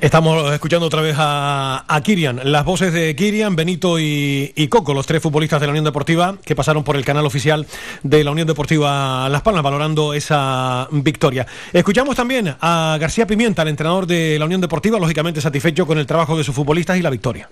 [0.00, 5.22] Estamos escuchando otra vez a, Kirian, las voces de Kirian, Benito y, Coco, los tres
[5.22, 7.64] futbolistas de la Unión Deportiva que pasaron por el canal oficial
[8.02, 11.46] de la Unión Deportiva Las Palmas, valorando esa victoria.
[11.72, 16.06] Escuchamos también a García Pimienta, el entrenador de la Unión Deportiva, lógicamente satisfecho con el
[16.06, 17.48] trabajo de sus futbolistas y la victoria.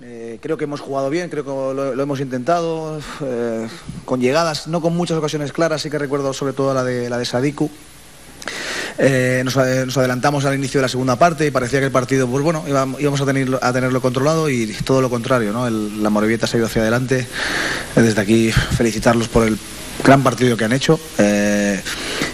[0.00, 3.68] Eh, creo que hemos jugado bien, creo que lo, hemos intentado, eh,
[4.04, 7.18] con llegadas, no con muchas ocasiones claras, sí que recuerdo sobre todo la de, la
[7.18, 7.68] de Sadiku.
[8.98, 12.44] Eh, nos, adelantamos al inicio de la segunda parte y parecía que el partido, pues
[12.44, 12.64] bueno,
[12.98, 15.68] íbamos a, tenerlo, a tenerlo controlado y todo lo contrario, ¿no?
[15.68, 17.26] la Morevieta se ha ido hacia adelante.
[17.96, 19.58] Desde aquí felicitarlos por el
[20.02, 21.80] gran partido que han hecho, eh,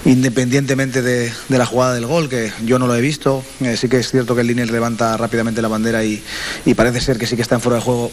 [0.05, 3.45] independientemente de, la jugada del gol, que yo no lo he visto.
[3.61, 6.23] Eh, sí que es cierto que el Linier levanta rápidamente la bandera y,
[6.65, 8.11] y parece ser que sí que está en fuera de juego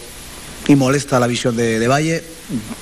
[0.68, 2.24] y molesta la visión de, Valle,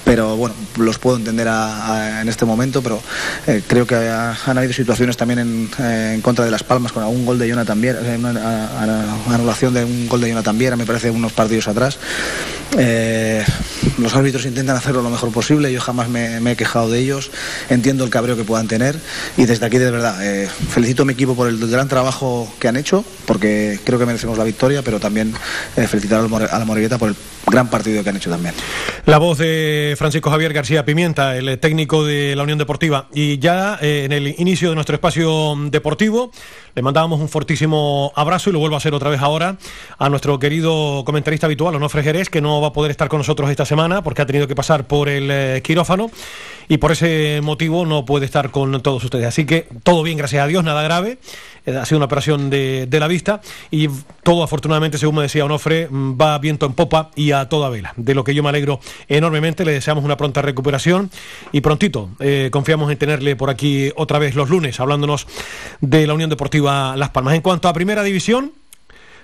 [0.04, 3.02] pero bueno, los puedo entender en este momento, pero
[3.48, 7.40] eh, creo que han habido situaciones también en, contra de Las Palmas con algún gol
[7.40, 11.34] de Jonathan Viera, eh, una, anulación de un gol de Jonathan Viera, me parece, unos
[11.34, 11.98] partidos atrás.
[12.78, 13.44] Eh,
[13.98, 17.32] los árbitros intentan hacerlo lo mejor posible, yo jamás me, he quejado de ellos,
[17.70, 19.00] entiendo el cabreo que puedan tener
[19.38, 20.16] y desde aquí de verdad
[20.70, 24.38] felicito a mi equipo por el gran trabajo que han hecho, porque creo que merecemos
[24.38, 25.34] la victoria, pero también
[25.76, 27.16] felicitar a la Morigueta por el
[27.48, 28.54] gran partido que han hecho también.
[29.06, 29.55] La voz de
[29.98, 33.08] Francisco Javier García Pimienta, el técnico de la Unión Deportiva.
[33.14, 36.32] Y ya eh, en el inicio de nuestro espacio deportivo,
[36.76, 39.58] le mandábamos un fortísimo abrazo y lo vuelvo a hacer otra vez ahora
[39.98, 43.50] a nuestro querido comentarista habitual, Onofre Jerez, que no va a poder estar con nosotros
[43.50, 46.12] esta semana porque ha tenido que pasar por el eh, quirófano
[46.68, 49.26] y por ese motivo no puede estar con todos ustedes.
[49.26, 51.18] Así que todo bien, gracias a Dios, nada grave.
[51.66, 53.42] Eh, ha sido una operación de, de, la vista
[53.72, 53.90] y
[54.24, 57.94] todo afortunadamente, según me decía Onofre, mm, va viento en popa y a toda vela,
[57.98, 61.10] de lo que yo me alegro enormemente, le deseamos una pronta recuperación
[61.52, 65.28] y prontito eh, confiamos en tenerle por aquí otra vez los lunes, hablándonos
[65.82, 67.36] de la Unión Deportiva Las Palmas.
[67.36, 68.54] En cuanto a Primera División,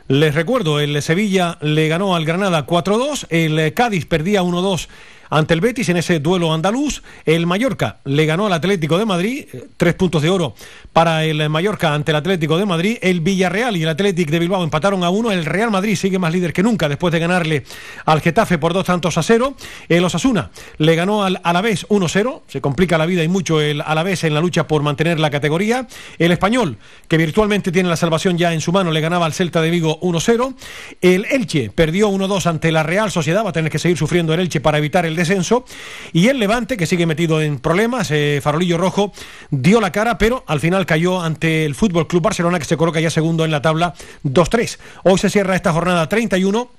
[0.08, 4.88] les recuerdo, el Sevilla le ganó al Granada 4-2, el Cádiz perdía 1-2
[5.32, 7.02] ante el Betis en ese duelo andaluz.
[7.26, 10.54] El Mallorca le ganó al Atlético de Madrid, eh, tres puntos de oro
[10.94, 12.98] para el Mallorca ante el Atlético de Madrid.
[13.02, 15.32] El Villarreal y el Atlético de Bilbao empataron a uno.
[15.32, 17.64] El Real Madrid sigue más líder que nunca después de ganarle
[18.06, 19.56] al Getafe por dos tantos a cero.
[19.88, 22.42] El Osasuna le ganó al Alavés 1-0.
[22.48, 25.88] Se complica la vida y mucho el Alavés en la lucha por mantener la categoría.
[26.20, 26.78] El Español,
[27.08, 29.98] que virtualmente tiene la salvación ya en su mano, le ganaba al Celta de Vigo
[30.02, 30.56] 1-0.
[31.00, 33.46] El Elche perdió 1-2 ante la Real Sociedad.
[33.46, 35.66] Va a tener que seguir sufriendo el Elche para evitar el descenso.
[36.14, 39.14] Y el Levante, que sigue metido en problemas, eh, Farolillo Rojo,
[39.50, 43.00] dio la cara, pero al final cayó ante el Fútbol Club Barcelona, que se coloca
[43.00, 43.94] ya segundo en la tabla
[44.24, 44.78] 2-3.
[45.04, 46.70] Hoy se cierra esta jornada 31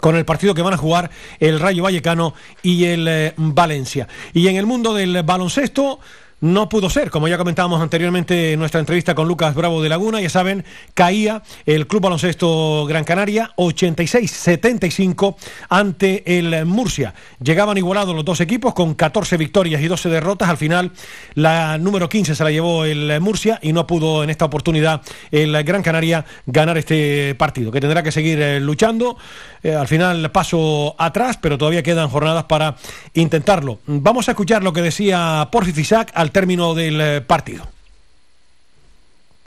[0.00, 1.10] con el partido que van a jugar
[1.40, 4.06] el Rayo Vallecano y el eh, Valencia.
[4.32, 5.98] Y en el mundo del baloncesto,
[6.40, 10.20] no pudo ser, como ya comentábamos anteriormente en nuestra entrevista con Lucas Bravo de Laguna,
[10.20, 10.64] ya saben,
[10.94, 15.36] caía el Club Baloncesto Gran Canaria 86-75
[15.68, 17.14] ante el Murcia.
[17.42, 20.48] Llegaban igualados los dos equipos con 14 victorias y 12 derrotas.
[20.48, 20.92] Al final,
[21.34, 25.62] la número 15 se la llevó el Murcia y no pudo en esta oportunidad el
[25.64, 29.16] Gran Canaria ganar este partido, que tendrá que seguir eh, luchando.
[29.62, 32.76] Eh, al final, paso atrás, pero todavía quedan jornadas para
[33.14, 33.78] intentarlo.
[33.86, 37.66] Vamos a escuchar lo que decía Porfi Fisac al término del eh, partido.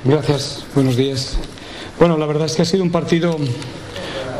[0.03, 1.37] Gracias, buenos días.
[1.99, 3.37] Bueno, la verdad es que ha sido un partido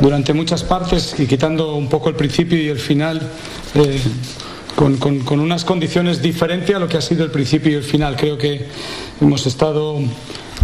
[0.00, 3.20] durante muchas partes y quitando un poco el principio y el final.
[3.74, 4.00] Eh,
[4.76, 7.84] con, con, con, unas condiciones diferentes a lo que ha sido el principio y el
[7.84, 8.16] final.
[8.16, 8.66] Creo que
[9.20, 10.00] hemos estado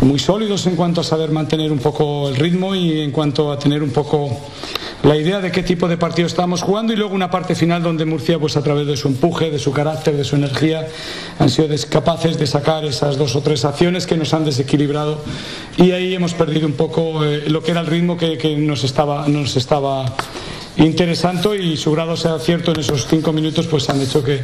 [0.01, 3.59] muy sólidos en cuanto a saber mantener un poco el ritmo y en cuanto a
[3.59, 4.31] tener un poco
[5.03, 8.05] la idea de qué tipo de partido estábamos jugando y luego una parte final donde
[8.05, 10.87] Murcia, pues a través de su empuje, de su carácter, de su energía,
[11.39, 15.19] han sido capaces de sacar esas dos o tres acciones que nos han desequilibrado
[15.77, 18.85] y ahí hemos perdido un poco eh, lo que era el ritmo que, que nos
[18.85, 20.15] estaba, nos estaba
[20.77, 24.41] interesante y su grado sea cierto en esos cinco minutos pues han hecho que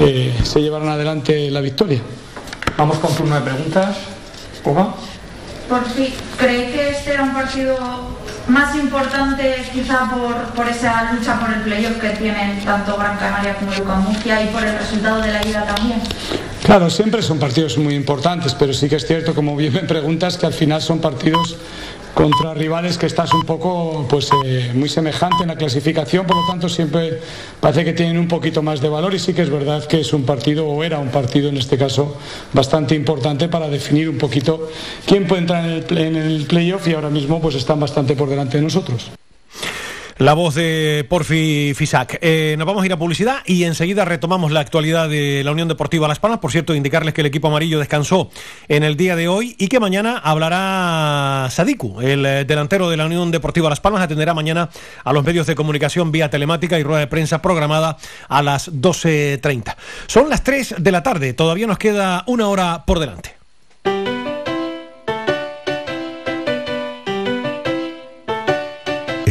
[0.00, 2.00] eh, se llevaran adelante la victoria.
[2.76, 4.19] Vamos con turno de preguntas.
[4.64, 4.94] Uga.
[5.68, 7.76] Por fin, ¿cree que este era un partido
[8.48, 13.54] más importante quizá por, por esa lucha por el playoff que tienen tanto Gran Canaria
[13.54, 16.00] como Luca Murcia y por el resultado de la ida también?
[16.64, 20.36] Claro, siempre son partidos muy importantes, pero sí que es cierto, como bien me preguntas,
[20.36, 21.56] que al final son partidos
[22.14, 26.46] contra rivales que estás un poco pues eh, muy semejante en la clasificación, por lo
[26.46, 27.20] tanto siempre
[27.60, 30.12] parece que tienen un poquito más de valor y sí que es verdad que es
[30.12, 32.16] un partido o era un partido en este caso
[32.52, 34.68] bastante importante para definir un poquito
[35.06, 38.28] quién puede entrar en el, en el playoff y ahora mismo pues están bastante por
[38.28, 39.10] delante de nosotros.
[40.20, 42.18] La voz de Porfi Fisac.
[42.20, 45.66] Eh, nos vamos a ir a publicidad y enseguida retomamos la actualidad de la Unión
[45.66, 46.40] Deportiva Las Palmas.
[46.40, 48.28] Por cierto, indicarles que el equipo amarillo descansó
[48.68, 53.06] en el día de hoy y que mañana hablará Sadiku, el eh, delantero de la
[53.06, 54.02] Unión Deportiva Las Palmas.
[54.02, 54.68] Atenderá mañana
[55.04, 57.96] a los medios de comunicación vía telemática y rueda de prensa programada
[58.28, 59.74] a las 12.30.
[60.06, 61.32] Son las 3 de la tarde.
[61.32, 63.39] Todavía nos queda una hora por delante.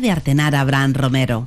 [0.00, 1.46] de Artenara Abraham Romero.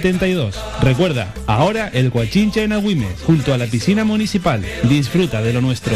[0.01, 0.55] 72.
[0.81, 4.65] Recuerda, ahora el Guachincha en Agüimes, junto a la piscina municipal.
[4.83, 5.95] Disfruta de lo nuestro.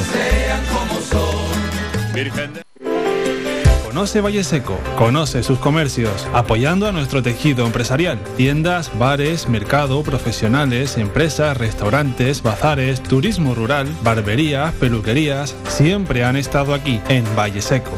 [3.84, 8.20] Conoce Valle Seco, conoce sus comercios, apoyando a nuestro tejido empresarial.
[8.38, 17.00] Tiendas, bares, mercado, profesionales, empresas, restaurantes, bazares, turismo rural, barberías, peluquerías, siempre han estado aquí,
[17.08, 17.92] en Valle Seco.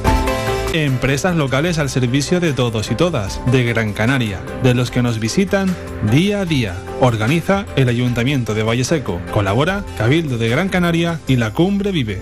[0.86, 5.20] Empresas locales al servicio de todos y todas, de Gran Canaria, de los que nos
[5.20, 5.76] visitan
[6.12, 6.76] día a día.
[7.02, 9.20] Organiza el Ayuntamiento de Valle Seco.
[9.32, 12.20] Colabora Cabildo de Gran Canaria y la Cumbre Vive.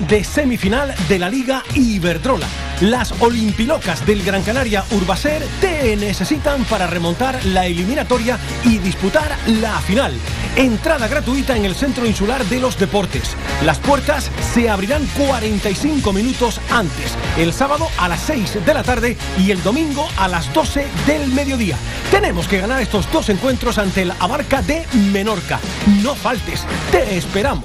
[0.00, 2.46] De semifinal de la Liga Iberdrola.
[2.80, 9.78] Las Olimpilocas del Gran Canaria Urbaser te necesitan para remontar la eliminatoria y disputar la
[9.80, 10.12] final.
[10.56, 13.36] Entrada gratuita en el Centro Insular de los Deportes.
[13.64, 19.16] Las puertas se abrirán 45 minutos antes, el sábado a las 6 de la tarde
[19.38, 21.76] y el domingo a las 12 del mediodía.
[22.10, 25.60] Tenemos que ganar estos dos encuentros ante el Abarca de Menorca.
[26.02, 27.64] No faltes, te esperamos.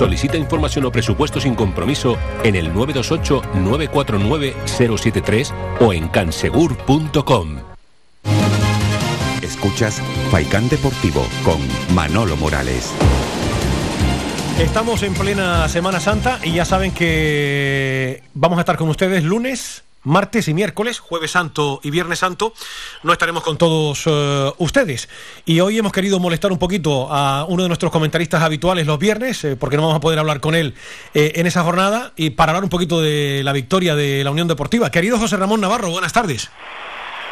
[0.00, 7.58] Solicita información o presupuesto sin compromiso en el 928-949-073 o en cansegur.com.
[9.42, 11.58] Escuchas Faikán Deportivo con
[11.94, 12.94] Manolo Morales.
[14.58, 19.84] Estamos en plena Semana Santa y ya saben que vamos a estar con ustedes lunes,
[20.02, 22.52] martes y miércoles, jueves santo y viernes santo,
[23.02, 25.08] no estaremos con todos eh, ustedes.
[25.44, 29.44] Y hoy hemos querido molestar un poquito a uno de nuestros comentaristas habituales los viernes,
[29.44, 30.74] eh, porque no vamos a poder hablar con él
[31.14, 34.48] eh, en esa jornada, y para hablar un poquito de la victoria de la Unión
[34.48, 34.90] Deportiva.
[34.90, 36.50] Querido José Ramón Navarro, buenas tardes.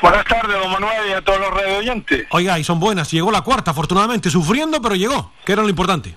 [0.00, 2.26] Buenas tardes, don Manuel, y a todos los radio oyentes.
[2.30, 6.14] Oiga, y son buenas, llegó la cuarta, afortunadamente, sufriendo, pero llegó, que era lo importante.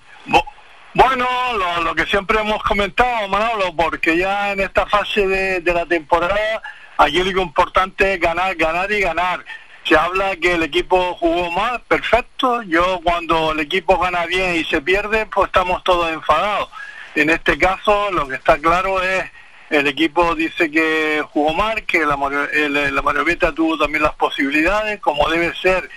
[0.94, 1.26] Bueno,
[1.58, 5.86] lo, lo que siempre hemos comentado, Manolo, porque ya en esta fase de, de la
[5.86, 6.62] temporada,
[6.98, 9.46] aquí lo importante es ganar, ganar y ganar.
[9.86, 12.62] Se habla que el equipo jugó mal, perfecto.
[12.64, 16.70] Yo cuando el equipo gana bien y se pierde, pues estamos todos enfadados.
[17.16, 19.24] En este caso, lo que está claro es
[19.70, 22.16] el equipo dice que jugó mal, que la,
[22.52, 23.02] el-
[23.56, 25.90] tuvo también las posibilidades, como debe ser,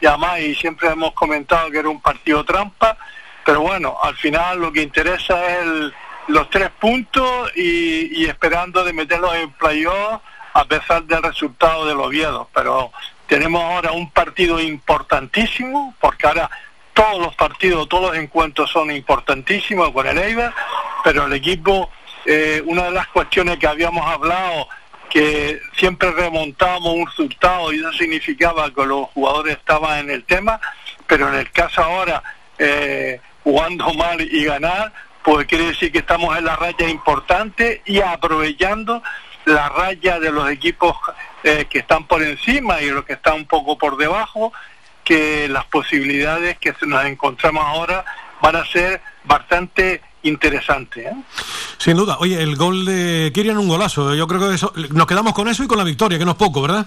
[0.00, 2.96] y además, y siempre hemos comentado que era un partido trampa,
[3.44, 5.94] pero bueno, al final lo que interesa es el-
[6.28, 10.20] los tres puntos y, esperando de meterlos en playoff
[10.54, 12.48] a pesar del resultado del Oviedo.
[12.54, 12.92] Pero
[13.26, 16.50] tenemos ahora un partido importantísimo, porque ahora
[16.94, 20.54] todos los partidos, todos los encuentros son importantísimos con el Eibar,
[21.02, 21.90] pero el equipo,
[22.26, 24.68] eh, una de las cuestiones que habíamos hablado,
[25.08, 30.60] que siempre remontábamos un resultado y eso significaba que los jugadores estaban en el tema,
[31.08, 32.22] pero en el caso ahora,
[32.58, 38.00] eh, jugando mal y ganar, pues quiere decir que estamos en la raya importante y
[38.00, 39.02] aprovechando
[39.44, 40.96] la raya de los equipos
[41.44, 44.52] eh, que están por encima y los que están un poco por debajo,
[45.04, 48.04] que las posibilidades que nos encontramos ahora
[48.42, 51.06] van a ser bastante interesantes.
[51.06, 51.12] ¿eh?
[51.78, 52.18] Sin duda.
[52.20, 54.14] Oye, el gol de Kirian, un golazo.
[54.14, 56.36] Yo creo que eso, nos quedamos con eso y con la victoria, que no es
[56.36, 56.86] poco, ¿verdad?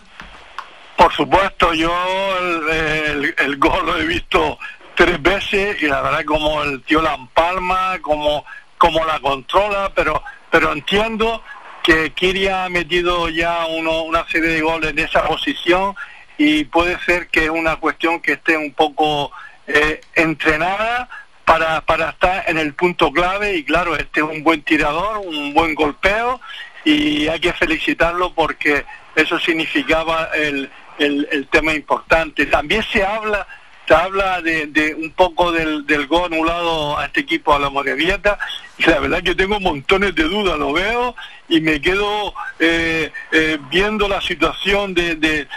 [0.95, 1.91] Por supuesto, yo
[2.39, 4.59] el, el- el gol lo he visto
[4.95, 8.45] tres veces y la verdad como el tío la empalma, como,
[8.77, 11.41] como la controla, pero, pero entiendo
[11.83, 15.95] que Kiria ha metido ya uno, una serie de goles en esa posición
[16.37, 19.31] y puede ser que es una cuestión que esté un poco
[19.67, 21.09] eh, entrenada
[21.45, 25.53] para, para estar en el punto clave y claro, este es un buen tirador, un
[25.53, 26.39] buen golpeo
[26.85, 28.85] y hay que felicitarlo porque
[29.15, 30.69] eso significaba el,
[30.99, 32.45] el, el tema importante.
[32.45, 33.45] También se habla
[33.87, 37.69] se habla de, de un poco del, del gol anulado a este equipo, a la
[37.69, 38.37] Morevieta,
[38.77, 41.15] y la verdad que tengo montones de dudas, lo veo
[41.49, 45.47] y me quedo eh, eh, viendo la situación de, de,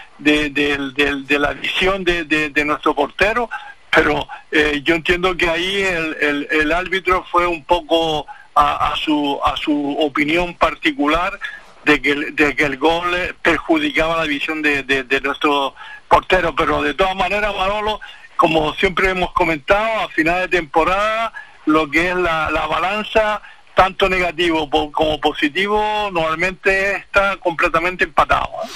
[1.38, 3.48] la visión de, nuestro portero,
[3.90, 8.96] pero eh, yo entiendo que ahí el, el- el árbitro fue un poco a, a
[8.96, 11.38] su, a su opinión particular
[11.84, 15.74] de que, de que el gol eh, perjudicaba la visión de- de nuestro
[16.08, 18.00] portero, pero de todas maneras, Manolo,
[18.36, 21.32] como siempre hemos comentado, a final de temporada,
[21.64, 23.42] lo que es la, la balanza,
[23.76, 28.48] tanto negativo como positivo, normalmente está completamente empatado.
[28.64, 28.68] ¿eh?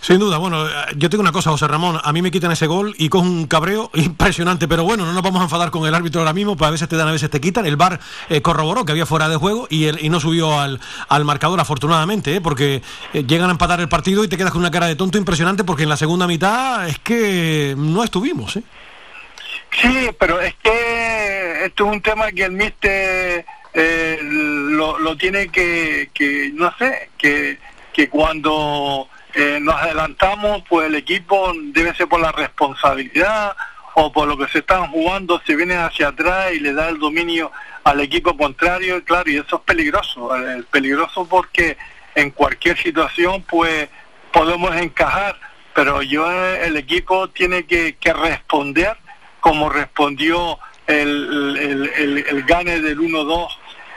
[0.00, 2.66] Sin duda, bueno, eh, yo tengo una cosa, José Ramón, a mí me quitan ese
[2.66, 5.94] gol y cojo un cabreo impresionante, pero bueno, no nos vamos a enfadar con el
[5.94, 7.66] árbitro ahora mismo, pues a veces te dan, a veces te quitan.
[7.66, 10.80] El VAR eh, corroboró que había fuera de juego y, el, y no subió al,
[11.08, 12.40] al marcador, afortunadamente, ¿eh?
[12.40, 12.82] porque
[13.12, 15.84] llegan a empatar el partido y te quedas con una cara de tonto impresionante porque
[15.84, 18.56] en la segunda mitad es que no estuvimos.
[18.56, 18.64] ¿eh?
[19.70, 23.46] Sí, pero es que esto es un tema que el míster
[23.80, 27.58] eh, lo, lo tiene que, que, no sé, que,
[27.92, 33.56] que cuando eh, nos adelantamos, pues el equipo debe ser por la responsabilidad
[33.94, 36.98] o por lo que se están jugando, se viene hacia atrás y le da el
[36.98, 37.52] dominio
[37.84, 41.76] al equipo contrario, claro, y eso es peligroso, eh, peligroso porque
[42.16, 43.88] en cualquier situación, pues
[44.32, 45.38] podemos encajar,
[45.72, 48.96] pero yo el equipo tiene que, que responder
[49.38, 50.58] como respondió
[50.88, 53.48] el, el, el, el gane del 1-2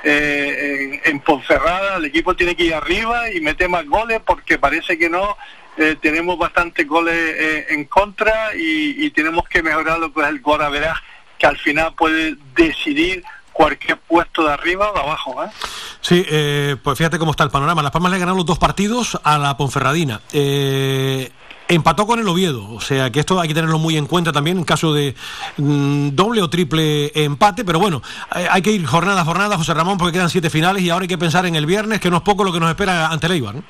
[0.03, 4.57] eh, en, en Ponferrada, el equipo tiene que ir arriba y meter más goles porque
[4.57, 5.37] parece que no,
[5.77, 10.41] eh, tenemos bastantes goles eh, en contra y, tenemos que mejorar lo que es el
[10.41, 10.97] gol a verás,
[11.37, 13.23] que al final puede decidir
[13.53, 15.43] cualquier puesto de arriba o de abajo.
[15.43, 15.49] ¿eh?
[16.01, 17.81] Sí, eh, pues fíjate cómo está el panorama.
[17.81, 20.21] Las Palmas le ganaron los dos partidos a la Ponferradina.
[20.33, 21.31] Eh,
[21.75, 24.57] empató con el Oviedo, o sea que esto hay que tenerlo muy en cuenta también
[24.57, 25.15] en caso de
[25.57, 28.01] mm, doble o triple empate, pero bueno,
[28.35, 31.03] eh, hay que ir jornada a jornada, José Ramón, porque quedan siete finales y ahora
[31.03, 33.27] hay que pensar en el viernes, que no es poco lo que nos espera ante
[33.27, 33.41] el.
[33.41, 33.63] ¿no?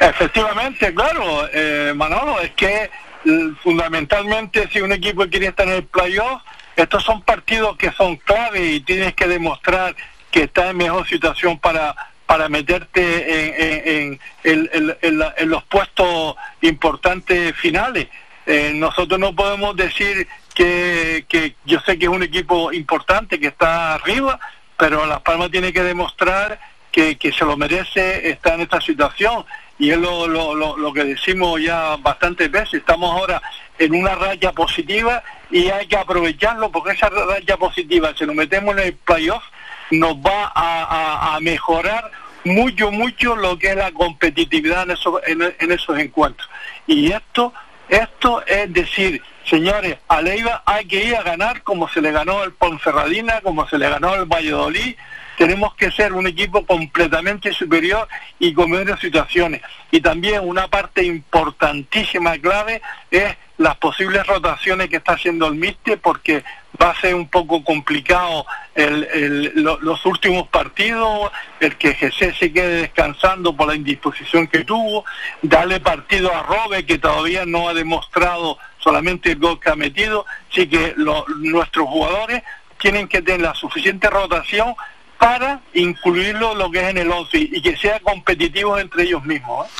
[0.00, 2.90] Efectivamente, claro, eh, Manolo, es que
[3.24, 6.42] eh, fundamentalmente si un equipo quiere estar en el playoff,
[6.76, 9.96] estos son partidos que son clave y tienes que demostrar
[10.30, 11.94] que está en mejor situación para
[12.30, 18.06] para meterte en, en- en- en- los puestos importantes finales.
[18.46, 23.48] Eh, nosotros no podemos decir que, que yo sé que es un equipo importante que
[23.48, 24.38] está arriba,
[24.78, 26.60] pero Las Palmas tiene que demostrar
[26.92, 29.44] que, se lo merece estar en esta situación.
[29.80, 32.74] Y es lo, lo, lo, que decimos ya bastantes veces.
[32.74, 33.42] Estamos ahora
[33.76, 35.20] en una raya positiva
[35.50, 39.42] y hay que aprovecharlo porque esa raya positiva, si nos metemos en el playoff,
[39.90, 42.08] nos va a mejorar
[42.44, 46.48] mucho, mucho lo que es la competitividad en esos, en, esos encuentros.
[46.86, 47.52] Y esto,
[47.88, 52.40] esto es decir, señores, a Leiva hay que ir a ganar como se le ganó
[52.40, 54.96] al Ponferradina, como se le ganó al Valladolid.
[55.36, 58.06] Tenemos que ser un equipo completamente superior
[58.38, 59.62] y con menos situaciones.
[59.90, 65.98] Y también una parte importantísima, clave, es las posibles rotaciones que está haciendo el Miste,
[65.98, 66.42] porque
[66.80, 71.30] va a ser un poco complicado el- el- lo- los últimos partidos,
[71.60, 75.04] el que Jesús se quede descansando por la indisposición que tuvo,
[75.42, 80.24] darle partido a Robe, que todavía no ha demostrado solamente el gol que ha metido,
[80.50, 82.42] así que lo- nuestros jugadores
[82.78, 84.74] tienen que tener la suficiente rotación
[85.20, 89.66] para incluirlo lo que es en el 11 y que sea competitivo entre ellos mismos.
[89.66, 89.70] ¿eh?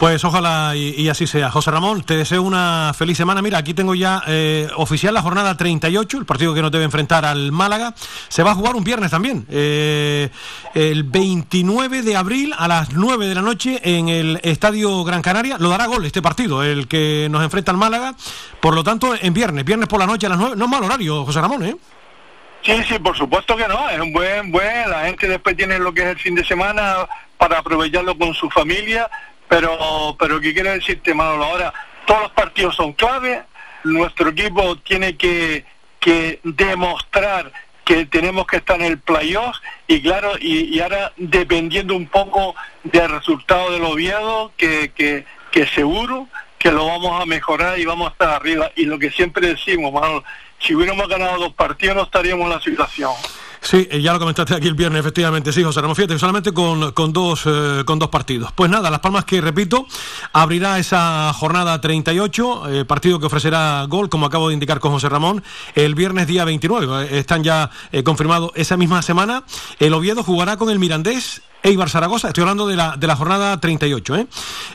[0.00, 1.50] Pues ojalá y, así sea.
[1.50, 3.42] José Ramón, te deseo una feliz semana.
[3.42, 7.26] Mira, aquí tengo ya eh, oficial la jornada 38, el partido que nos debe enfrentar
[7.26, 7.94] al Málaga.
[8.28, 10.30] Se va a jugar un viernes también, eh,
[10.74, 15.58] el 29 de abril a las 9 de la noche en el Estadio Gran Canaria.
[15.58, 18.14] Lo dará gol este partido, el que nos enfrenta al Málaga.
[18.60, 20.56] Por lo tanto, en viernes, viernes por la noche a las 9.
[20.56, 21.76] No es mal horario, José Ramón, ¿eh?
[22.62, 25.94] Sí, sí, por supuesto que no, es un buen, buen, la gente después tiene lo
[25.94, 27.08] que es el fin de semana
[27.38, 29.08] para aprovecharlo con su familia,
[29.48, 31.44] pero, pero ¿qué quiero decirte, Manolo?
[31.44, 31.72] Ahora,
[32.06, 33.42] todos los partidos son clave,
[33.84, 35.64] nuestro equipo tiene que,
[36.00, 37.50] que demostrar
[37.84, 39.56] que tenemos que estar en el playoff
[39.86, 42.54] y claro, y, y ahora dependiendo un poco
[42.84, 46.28] del resultado del Oviedo, que, que, que seguro
[46.58, 48.70] que lo vamos a mejorar y vamos a estar arriba.
[48.76, 50.22] Y lo que siempre decimos, Manolo,
[50.60, 53.12] si hubiéramos ganado dos partidos no estaríamos en la situación.
[53.62, 56.92] Sí, eh, ya lo comentaste aquí el viernes, efectivamente, sí, José Ramón, fíjate, solamente con,
[56.92, 58.52] con, dos, eh, con dos partidos.
[58.52, 59.86] Pues nada, Las Palmas que, repito,
[60.32, 65.10] abrirá esa jornada 38, eh, partido que ofrecerá gol, como acabo de indicar con José
[65.10, 67.04] Ramón, el viernes día 29.
[67.04, 67.70] Eh, están ya
[68.02, 69.44] confirmados esa misma semana.
[69.78, 73.60] El Oviedo jugará con el Mirandés Eibar Zaragoza, estoy hablando de la, de la jornada
[73.60, 74.16] 38.
[74.16, 74.26] ¿eh?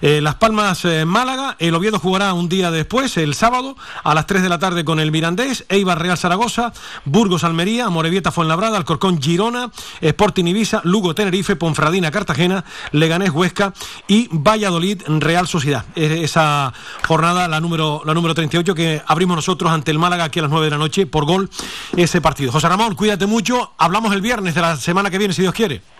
[0.01, 4.27] Eh, Las Palmas eh, Málaga, el Oviedo jugará un día después, el sábado, a las
[4.27, 6.73] 3 de la tarde con el Mirandés, Eibar Real Zaragoza,
[7.05, 9.71] Burgos Almería, Morevieta Fuenlabrada, Alcorcón Girona,
[10.01, 13.73] Sporting Ibiza, Lugo Tenerife, Ponfradina Cartagena, Leganés Huesca
[14.07, 15.85] y Valladolid Real Sociedad.
[15.95, 16.71] Esa
[17.07, 20.51] jornada, la número, la número 38, que abrimos nosotros ante el Málaga aquí a las
[20.51, 21.49] 9 de la noche por gol
[21.97, 22.51] ese partido.
[22.51, 23.73] José Ramón, cuídate mucho.
[23.77, 25.94] Hablamos el viernes de la semana que viene, si Dios quiere.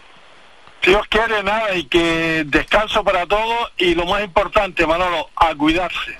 [0.86, 5.56] Si Dios quiere, nada, y que descanso para todos y lo más importante, Manolo, a
[5.56, 6.12] cuidarse.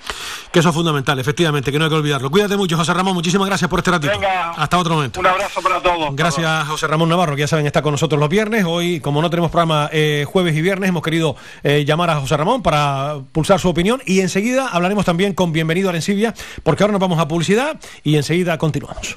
[0.50, 2.32] Que eso es fundamental, efectivamente, que no hay que olvidarlo.
[2.32, 4.12] Cuídate mucho, José Ramón, muchísimas gracias por este ratito.
[4.12, 5.20] Venga, Hasta otro momento.
[5.20, 6.16] Un abrazo para todos.
[6.16, 8.64] Gracias, José Ramón Navarro, que ya saben, está con nosotros los viernes.
[8.64, 12.36] Hoy, como no tenemos programa eh, jueves y viernes, hemos querido eh, llamar a José
[12.36, 16.34] Ramón para pulsar su opinión y enseguida hablaremos también con Bienvenido a Arencibia,
[16.64, 19.16] porque ahora nos vamos a publicidad y enseguida continuamos.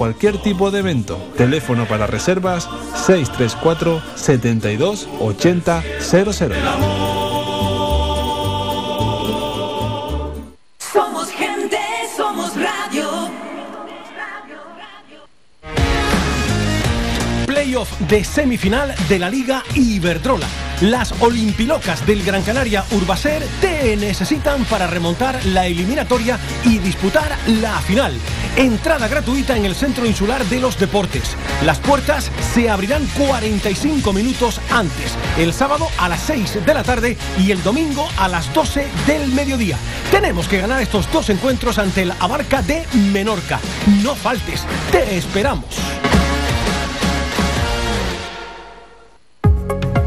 [0.01, 1.15] cualquier tipo de evento.
[1.37, 2.67] Teléfono para reservas
[3.05, 6.55] 634 72 80 00.
[10.79, 11.77] Somos gente,
[12.17, 13.07] somos radio.
[17.45, 20.70] Playoff de semifinal de la Liga Iberdrola.
[20.81, 27.79] Las Olimpilocas del Gran Canaria Urbaser te necesitan para remontar la eliminatoria y disputar la
[27.81, 28.17] final.
[28.55, 31.35] Entrada gratuita en el Centro Insular de los Deportes.
[31.63, 37.15] Las puertas se abrirán 45 minutos antes, el sábado a las 6 de la tarde
[37.37, 39.77] y el domingo a las 12 del mediodía.
[40.09, 43.59] Tenemos que ganar estos dos encuentros ante el Abarca de Menorca.
[44.01, 45.75] No faltes, te esperamos.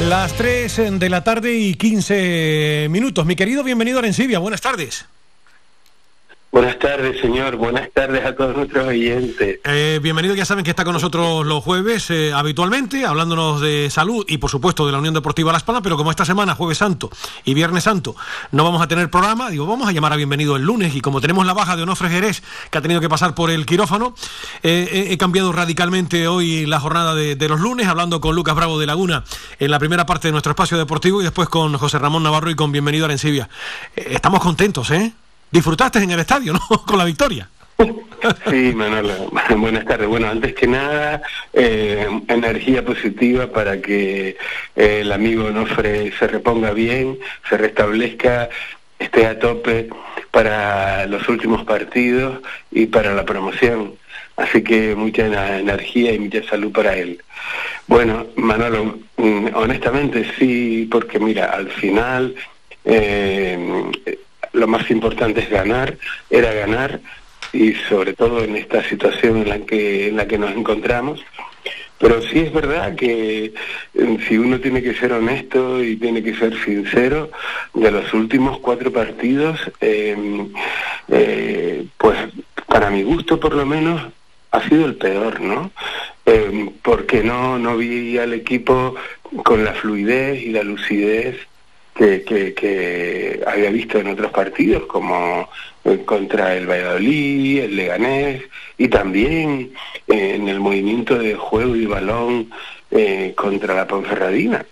[0.00, 3.24] las 3 de la tarde y 15 minutos.
[3.24, 4.38] Mi querido, bienvenido a Arencibia.
[4.38, 5.06] Buenas tardes.
[6.56, 7.56] Buenas tardes, señor.
[7.56, 9.60] Buenas tardes a todos nuestros oyentes.
[9.62, 14.24] Eh, bienvenido, ya saben que está con nosotros los jueves eh, habitualmente, hablándonos de salud
[14.26, 17.10] y por supuesto de la Unión Deportiva Las Palmas, pero como esta semana, jueves santo
[17.44, 18.16] y viernes santo,
[18.52, 21.20] no vamos a tener programa, digo, vamos a llamar a bienvenido el lunes y como
[21.20, 24.14] tenemos la baja de Onofre Jerez, que ha tenido que pasar por el quirófano,
[24.62, 28.86] eh, he cambiado radicalmente hoy la jornada de, los lunes, hablando con Lucas Bravo de
[28.86, 29.24] Laguna
[29.58, 32.54] en la primera parte de nuestro espacio deportivo y después con José Ramón Navarro y
[32.54, 33.46] con Bienvenido a Arencibia.
[33.94, 35.12] estamos contentos, ¿eh?
[35.56, 36.60] Disfrutaste en el estadio, ¿no?
[36.86, 37.48] Con la victoria.
[38.50, 40.08] Sí, Manolo, buenas tardes.
[40.08, 41.22] Bueno, antes que nada,
[41.52, 44.36] eh, energía positiva para que
[44.76, 47.18] eh, el amigo Nofre se reponga bien,
[47.48, 48.48] se restablezca,
[48.98, 49.88] esté a tope
[50.30, 53.94] para los últimos partidos y para la promoción.
[54.36, 57.22] Así que mucha energía y mucha salud para él.
[57.86, 62.34] Bueno, Manolo, mm, honestamente sí, porque mira, al final
[62.84, 63.58] eh,
[64.56, 65.96] lo más importante es ganar,
[66.30, 67.00] era ganar,
[67.52, 71.24] y sobre todo en esta situación en la que, en la que nos encontramos.
[71.98, 73.54] Pero sí es verdad que
[73.94, 77.30] eh, si uno tiene que ser honesto y tiene que ser sincero,
[77.72, 80.48] de los últimos cuatro partidos, em,
[81.08, 82.18] eh, pues
[82.66, 84.02] para mi gusto por lo menos
[84.50, 85.70] ha sido el peor, ¿no?
[86.26, 88.94] Em, porque no, no vi al equipo
[89.44, 91.36] con la fluidez y la lucidez
[91.96, 95.48] que, que, había visto en otros partidos, como
[96.04, 98.42] contra el Valladolid, el Leganés,
[98.76, 99.72] y también
[100.08, 102.50] eh, en el movimiento de juego y balón
[102.90, 104.66] eh, contra la Ponferradina.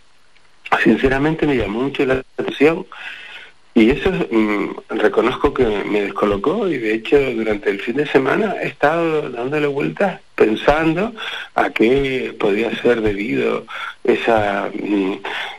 [0.83, 2.87] Sinceramente me llamó mucho la atención
[3.75, 8.57] y eso mm, reconozco que me descolocó y de hecho durante el fin de semana
[8.61, 11.13] he estado dándole vueltas pensando
[11.55, 13.67] a qué podía ser debido
[14.03, 15.15] esa, mm,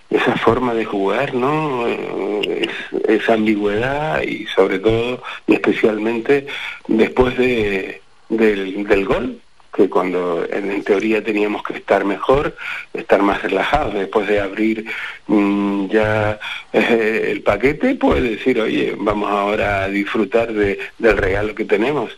[0.10, 1.88] esa forma de jugar, ¿no?
[1.88, 2.68] Eh,
[3.08, 6.48] esa ambigüedad y sobre todo y especialmente
[6.88, 9.40] después de, del, del gol
[9.76, 12.56] que cuando en, teoría teníamos que estar mejor,
[12.94, 14.86] estar más relajados, después de abrir
[15.28, 16.40] mm, ya
[16.72, 22.18] eh, el paquete, pues decir, oye, vamos ahora a disfrutar de, del regalo que tenemos.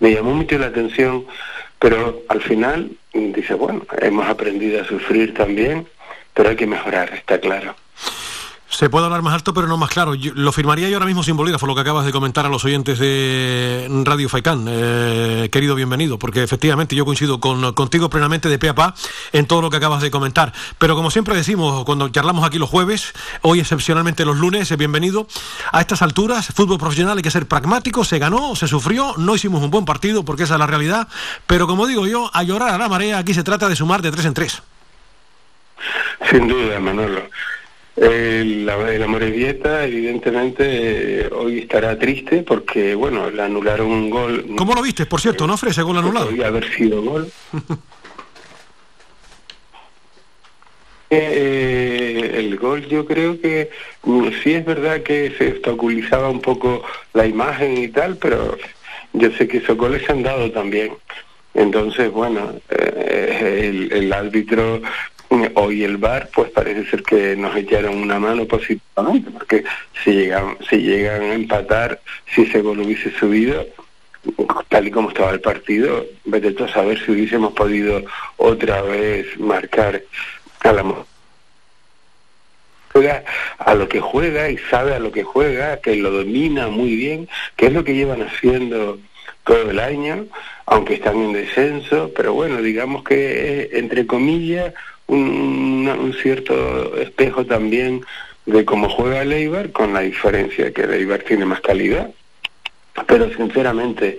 [0.00, 1.24] Me llamó mucho la atención,
[1.78, 5.86] pero al final dice, bueno, hemos aprendido a sufrir también,
[6.34, 7.74] pero hay que mejorar, está claro.
[8.70, 10.12] Se puede hablar más alto, pero no más claro.
[10.14, 12.98] lo firmaría yo ahora mismo sin bolígrafo, lo que acabas de comentar a los oyentes
[12.98, 14.66] de Radio Faicán.
[14.68, 18.94] Eh, querido, bienvenido, porque efectivamente yo coincido con, contigo plenamente de pe a pa
[19.32, 20.52] en todo lo que acabas de comentar.
[20.76, 25.26] Pero como siempre decimos, cuando charlamos aquí los jueves, hoy excepcionalmente los lunes, bienvenido.
[25.72, 29.62] A estas alturas, fútbol profesional hay que ser pragmático, se ganó, se sufrió, no hicimos
[29.62, 31.08] un buen partido, porque esa es la realidad.
[31.46, 34.10] Pero como digo yo, a llorar a la marea, aquí se trata de sumar de
[34.10, 34.62] tres en tres.
[36.30, 37.22] Sin duda, Manolo.
[38.00, 40.64] El, la, el dieta evidentemente,
[41.22, 44.46] eh, hoy estará triste porque, bueno, le anularon un gol.
[44.56, 46.26] ¿Cómo lo viste, por cierto, no, ofrece gol anulado?
[46.26, 47.30] Podría haber sido gol.
[51.10, 53.70] Eh, el gol yo creo que
[54.02, 56.82] mm, sí es verdad que se obstaculizaba un poco
[57.14, 58.58] la imagen y tal, pero
[59.14, 60.92] yo sé que esos goles se han dado también.
[61.54, 64.82] Entonces, bueno, eh, el, el árbitro
[65.54, 69.64] hoy el VAR pues parece ser que nos echaron una mano positivamente porque
[70.02, 72.00] si llegan si llegan a empatar
[72.34, 73.66] si ese gol hubiese subido
[74.68, 78.02] tal y como estaba el partido vete tú a saber si hubiésemos podido
[78.36, 80.02] otra vez marcar
[80.60, 80.84] a la
[82.92, 83.24] juega
[83.58, 87.28] a lo que juega y sabe a lo que juega que lo domina muy bien
[87.56, 88.98] que es lo que llevan haciendo
[89.44, 90.26] todo el año
[90.66, 94.74] aunque están en descenso pero bueno digamos que entre comillas
[95.08, 98.02] un, cierto espejo también
[98.46, 102.10] de cómo juega el con la diferencia que el tiene más calidad.
[103.06, 104.18] Pero sinceramente,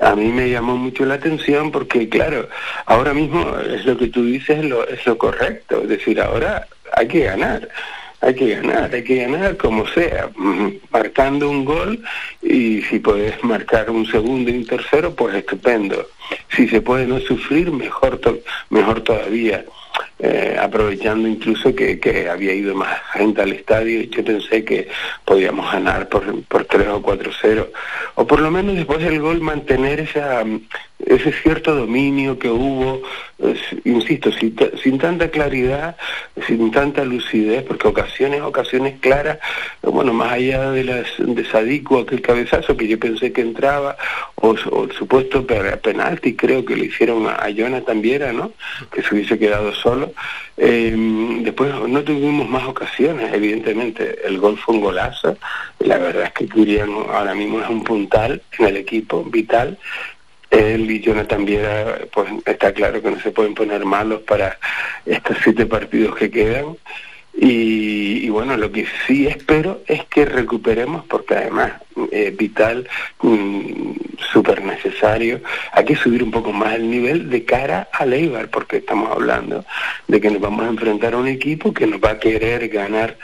[0.00, 2.48] a mí me llamó mucho la atención porque, claro,
[2.86, 5.82] ahora mismo es lo que tú dices, lo, es lo correcto.
[5.82, 7.68] Es decir, ahora hay que ganar
[8.20, 10.28] hay que ganar, hay que ganar como sea,
[10.90, 12.02] marcando un gol
[12.42, 16.08] y si puedes marcar un segundo y un tercero, pues estupendo.
[16.50, 18.20] Si se puede no sufrir, mejor,
[18.70, 19.64] mejor todavía.
[20.20, 24.88] Eh, aprovechando incluso que, que, había ido más gente al estadio, yo pensé que
[25.24, 27.68] podíamos ganar por, por 3 o 4-0,
[28.16, 30.44] o por lo menos después del gol mantener esa,
[31.06, 33.02] ese cierto dominio que hubo,
[33.84, 35.96] insisto, sin, tanta claridad,
[36.46, 39.38] sin tanta lucidez, porque ocasiones, ocasiones claras,
[39.82, 43.96] bueno, más allá de las de aquel cabezazo que yo pensé que entraba,
[44.34, 48.52] o, el supuesto penalti, creo que le hicieron a, a Jonathan Viera, ¿no?
[48.92, 50.07] Que se hubiese quedado solo.
[50.56, 50.94] Eh,
[51.42, 54.18] después no tuvimos más ocasiones, evidentemente.
[54.24, 55.36] El gol fue un golazo.
[55.80, 59.78] La verdad es que Curian ahora mismo es un puntal en el equipo, vital
[60.50, 64.58] él y Jonathan Viera, pues está claro que no se pueden poner malos para
[65.04, 66.76] estos siete partidos que quedan.
[67.40, 71.72] Y, bueno, lo que sí espero es que recuperemos, porque además
[72.10, 72.88] es vital,
[73.22, 73.92] mm,
[74.32, 75.40] súper necesario,
[75.72, 79.64] hay que subir un poco más el nivel de cara a Leibar, porque estamos hablando
[80.08, 83.16] de que nos vamos a enfrentar a un equipo que nos va a querer ganar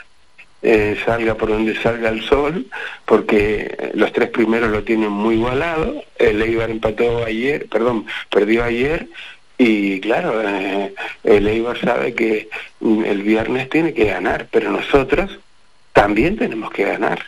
[0.61, 2.65] eh, salga por donde salga el sol,
[3.05, 6.03] porque los tres primeros lo tienen muy igualado.
[6.17, 9.07] El Eibar empató ayer, perdón, perdió ayer.
[9.57, 12.49] Y claro, eh, el Eibar sabe que
[12.81, 15.39] el viernes tiene que ganar, pero nosotros
[15.93, 17.25] también tenemos que ganar.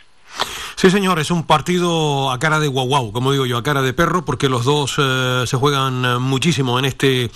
[0.78, 3.92] Sí, señor, es un partido a cara de guau, como digo yo, a cara de
[3.92, 7.32] perro, porque los dos eh, se juegan eh, muchísimo en este,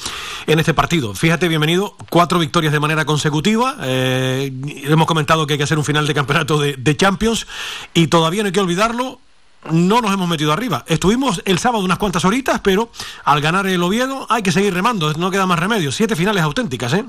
[0.46, 1.12] en este partido.
[1.12, 3.78] Fíjate, bienvenido, cuatro victorias de manera consecutiva.
[3.82, 4.52] Eh,
[4.84, 7.48] hemos comentado que hay que hacer un final de campeonato de, de Champions
[7.94, 9.18] y todavía no hay que olvidarlo,
[9.70, 10.84] no nos hemos metido arriba.
[10.88, 12.90] Estuvimos el sábado unas cuantas horitas, pero
[13.24, 15.92] al ganar el Oviedo hay que seguir remando, no queda más remedio.
[15.92, 17.04] Siete finales auténticas, ¿eh?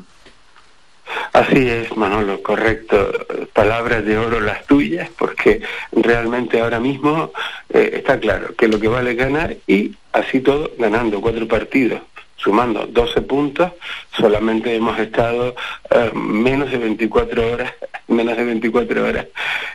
[1.33, 3.11] Así es, Manolo, correcto.
[3.53, 5.61] Palabras de oro las tuyas, porque
[5.91, 7.31] realmente ahora mismo
[7.69, 12.01] eh, está claro que lo que vale es ganar y así todo ganando cuatro partidos
[12.43, 13.71] sumando 12 puntos,
[14.17, 15.55] solamente hemos estado
[15.89, 17.73] eh, menos de 24 horas,
[18.07, 19.27] menos de 24 horas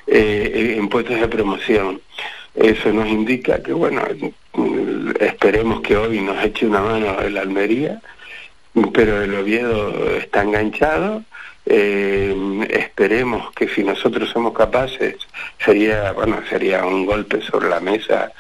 [0.07, 2.01] eh, en puestos de promoción.
[2.59, 4.03] Eso nos indica que, bueno,
[5.21, 8.01] esperemos que hoy nos eche una mano el Almería,
[8.93, 11.23] pero el Oviedo está enganchado.
[11.67, 12.35] Eh,
[12.71, 15.17] esperemos que si nosotros somos capaces
[15.63, 18.33] sería bueno sería un golpe sobre la mesa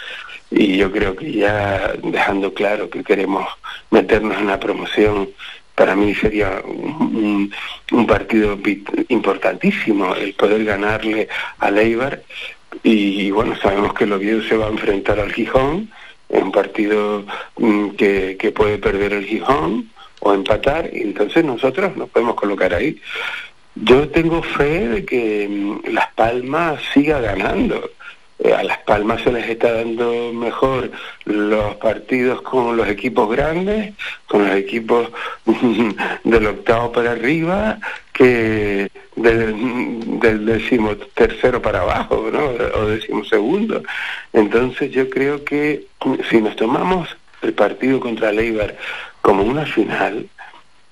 [0.50, 3.46] y yo creo que ya dejando claro que queremos
[3.90, 5.28] meternos en la promoción
[5.74, 7.52] para mí sería un,
[8.06, 8.58] partido
[9.08, 11.28] importantísimo el poder ganarle
[11.58, 12.22] a Leibar
[12.82, 15.90] y, bueno sabemos que el Oviedo se va a enfrentar al Gijón
[16.28, 17.24] un partido
[17.56, 19.90] mm, que, que puede perder el Gijón
[20.20, 23.00] o empatar, y entonces nosotros nos podemos colocar ahí.
[23.74, 27.90] Yo tengo fe de que mm, Las Palmas siga ganando.
[28.38, 30.90] Eh, a Las Palmas se les está dando mejor
[31.24, 33.94] los partidos con los equipos grandes,
[34.26, 35.08] con los equipos
[36.24, 37.78] del octavo para arriba,
[38.12, 42.46] que del, del décimo tercero para abajo, ¿no?
[42.80, 43.82] o décimo segundo.
[44.32, 45.86] Entonces yo creo que
[46.30, 48.76] si nos tomamos el partido contra Leibar
[49.20, 50.28] como una final,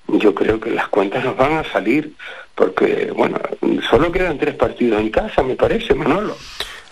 [0.07, 2.13] yo creo que las cuentas nos van a salir,
[2.55, 3.39] porque, bueno,
[3.89, 6.35] solo quedan tres partidos en casa, me parece, Manolo.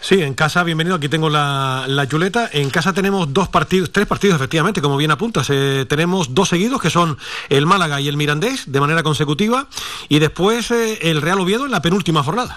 [0.05, 2.47] Sí, en casa, bienvenido, aquí tengo la, la chuleta.
[2.53, 5.49] En casa tenemos dos partidos, tres partidos, efectivamente, como bien apuntas.
[5.49, 7.17] Eh, tenemos dos seguidos, que son
[7.49, 9.67] el Málaga y el Mirandés, de manera consecutiva,
[10.07, 12.55] y después eh, el Real Oviedo en la penúltima jornada.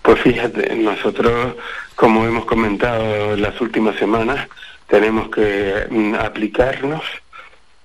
[0.00, 1.56] Pues fíjate, nosotros,
[1.96, 4.46] como hemos comentado en las últimas semanas,
[4.86, 7.02] tenemos que mm, aplicarnos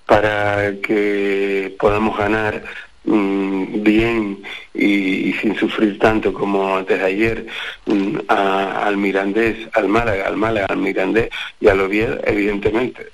[0.06, 2.62] para que podamos ganar
[3.04, 4.42] mm, bien
[4.74, 7.46] y, sin sufrir tanto como antes de ayer
[7.86, 13.06] mm, al Mirandés, al Málaga, al Málaga, al Mirandés y al Oviedo, evidentemente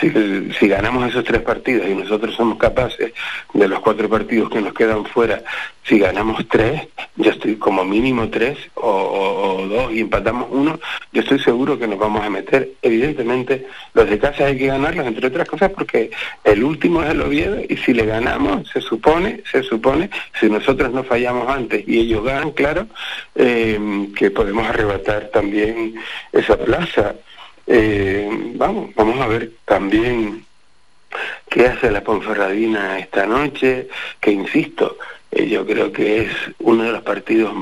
[0.00, 3.12] si, ganamos esos tres partidos y nosotros somos capaces
[3.52, 5.42] de los cuatro partidos que nos quedan fuera,
[5.84, 10.78] si ganamos tres, yo estoy como mínimo tres o, dos y empatamos uno,
[11.12, 12.70] yo estoy seguro que nos vamos a meter.
[12.82, 16.10] Evidentemente, los de casa hay que ganarlos, entre otras cosas, porque
[16.44, 20.92] el último es el Oviedo y si le ganamos, se supone, se supone, si nosotros
[20.92, 22.86] no fallamos antes y ellos ganan, claro,
[23.36, 25.94] eh, que podemos arrebatar también
[26.32, 27.14] esa plaza.
[27.66, 30.44] Eh, vamos, vamos a ver también
[31.48, 33.88] qué hace la Ponferradina esta noche,
[34.20, 34.98] que insisto,
[35.32, 36.30] eh, yo creo que es
[36.60, 37.52] uno de los partidos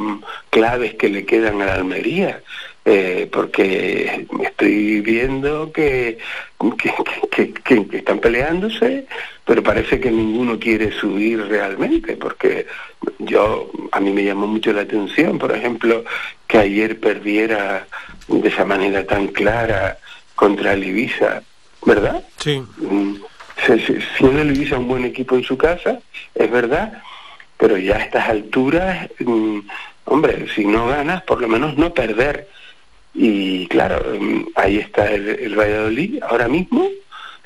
[0.50, 2.42] claves que le quedan a la Almería.
[2.86, 6.18] Eh, porque estoy viendo que
[7.30, 9.06] que, que, que, están peleándose,
[9.44, 12.66] pero parece que ninguno quiere subir realmente, porque
[13.18, 16.04] yo a mí me llamó mucho la atención, por ejemplo,
[16.46, 17.86] que ayer perdiera
[18.28, 19.98] de esa manera tan clara
[20.34, 21.42] contra el Ibiza,
[21.84, 22.22] ¿verdad?
[22.38, 22.62] Sí.
[22.78, 23.14] Mm,
[24.18, 26.00] siendo el Ibiza un buen equipo en su casa,
[26.34, 27.02] es verdad,
[27.56, 29.58] pero ya a estas alturas, mm,
[30.06, 32.48] hombre, si no ganas, por lo menos no perder
[33.14, 36.88] Y claro, mm, ahí está el, Valladolid ahora mismo,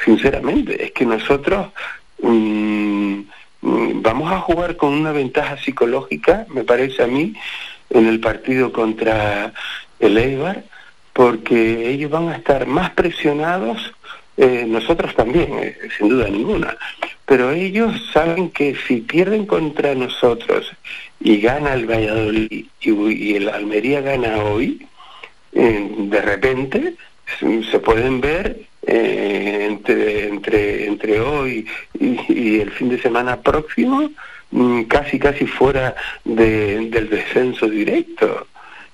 [0.05, 1.69] sinceramente, es que nosotros
[2.23, 3.21] mm,
[3.61, 7.35] vamos a jugar con una ventaja psicológica, me parece a mí,
[7.91, 9.53] en el partido contra
[10.01, 10.65] el Eibar,
[11.13, 13.93] porque ellos van a estar más presionados,
[14.37, 16.77] eh, nosotros también, eh, sin duda ninguna,
[17.27, 20.73] pero ellos saben que si pierden contra nosotros
[21.21, 24.87] y gana el Valladolid y, el Almería gana hoy,
[25.53, 26.95] eh, de repente
[27.71, 31.67] se pueden ver entre, entre, entre hoy
[31.99, 34.11] y, el fin de semana próximo
[34.51, 35.95] mm, casi casi fuera
[36.25, 38.47] del descenso directo.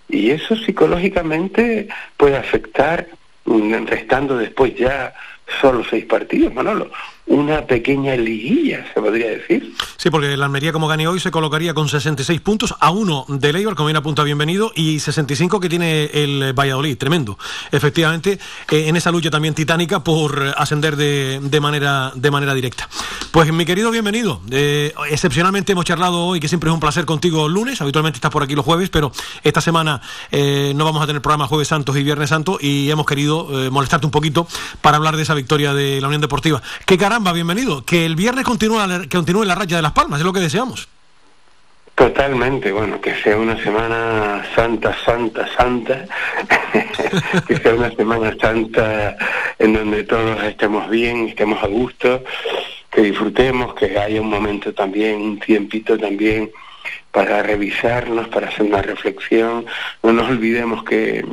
[0.08, 3.06] Y eso psicológicamente puede afectar,
[3.44, 5.14] mm, restando después ya
[5.60, 6.90] solo seis partidos, Manolo
[7.26, 9.74] una pequeña liguilla, se podría decir.
[9.96, 13.48] Sí, porque la Almería, como gane hoy, se colocaría con 66 puntos a uno de
[13.50, 17.38] Eibar, como bien apunta bienvenido, y 65 que tiene el Valladolid, tremendo.
[17.72, 18.38] Efectivamente,
[18.70, 22.88] eh, en esa lucha también titánica por ascender de, de, manera, de manera directa.
[23.30, 27.48] Pues mi querido bienvenido, eh, excepcionalmente hemos charlado hoy, que siempre es un placer contigo
[27.48, 31.22] lunes, habitualmente estás por aquí los jueves, pero esta semana eh, no vamos a tener
[31.22, 34.46] programa jueves santos y viernes santo y hemos querido molestarte un poquito
[34.82, 36.62] para hablar de esa victoria de la Unión Deportiva.
[36.84, 37.84] ¿Qué cara caramba, bienvenido.
[37.84, 40.88] Que el viernes continúe, que continúe la raya de las palmas, es lo que deseamos.
[41.94, 46.06] Totalmente, bueno, que sea una semana santa, santa, santa,
[47.46, 49.16] que sea una semana santa
[49.60, 52.24] en donde todos estemos bien, estemos a gusto,
[52.90, 56.50] que disfrutemos, que haya un momento también, un tiempito también
[57.12, 59.66] para revisarnos, para hacer una reflexión.
[60.02, 61.24] No nos olvidemos que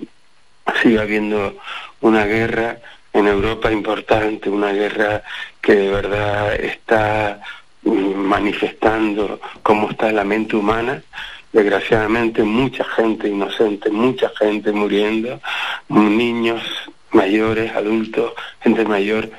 [0.83, 1.57] sigue habiendo
[2.01, 2.77] una guerra
[3.13, 5.23] en Europa importante, una guerra
[5.61, 7.41] que de verdad está
[7.83, 11.03] mm, manifestando cómo está la mente humana.
[11.51, 15.41] Desgraciadamente mucha gente inocente, mucha gente muriendo,
[15.89, 16.63] niños,
[17.11, 18.31] mayores, adultos,
[18.61, 19.29] gente mayor,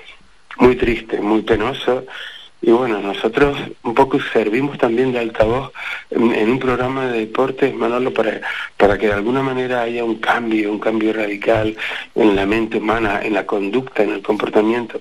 [0.59, 2.05] muy triste, muy penoso
[2.63, 5.73] y bueno, nosotros un poco servimos también de altavoz
[6.11, 8.41] en, un programa de deportes, Manolo, para,
[8.77, 11.77] para que de alguna manera haya un cambio, un cambio radical
[12.15, 15.01] en la mente humana, en la conducta, en el comportamiento.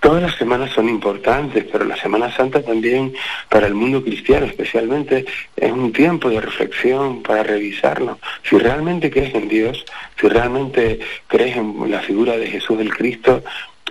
[0.00, 3.12] Todas las semanas son importantes, pero la Semana Santa también
[3.48, 5.26] para el mundo cristiano especialmente
[5.56, 8.18] es un tiempo de reflexión para revisarnos.
[8.48, 9.84] Si realmente crees en Dios,
[10.20, 13.42] si realmente crees en la figura de Jesús el Cristo,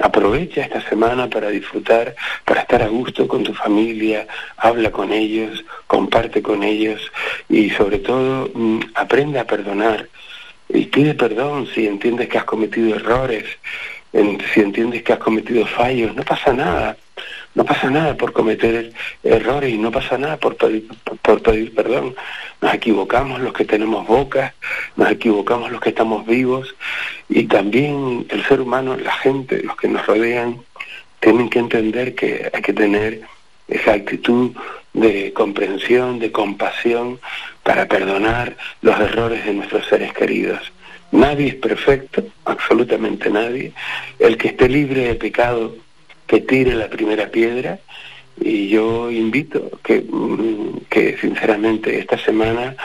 [0.02, 2.16] Aprovecha esta semana para disfrutar,
[2.46, 4.28] para estar a gusto con tu familia,
[4.58, 7.12] habla con ellos, comparte con ellos
[7.50, 10.08] y sobre todo mm, aprende a perdonar
[10.70, 13.46] y pide perdón si entiendes que has cometido errores,
[14.54, 16.96] si entiendes que has cometido fallos, no pasa nada.
[17.56, 18.94] No pasa nada por cometer
[19.24, 20.88] errores y no pasa nada por pedir,
[21.22, 22.16] por pedir perdón.
[22.62, 24.54] Nos equivocamos los que tenemos boca,
[24.96, 26.76] nos equivocamos los que estamos vivos
[27.28, 30.62] y también el ser humano, la gente, los que nos rodean,
[31.20, 33.22] tienen que entender que hay que tener
[33.68, 34.52] esa actitud
[34.94, 37.20] de comprensión, de compasión,
[37.64, 40.72] para perdonar los errores de nuestros seres queridos.
[41.12, 43.74] Nadie es perfecto, absolutamente nadie.
[44.20, 45.76] El que esté libre de pecado
[46.30, 47.80] que tire la primera piedra.
[48.40, 52.76] Y yo invito que, mm, que sinceramente esta semana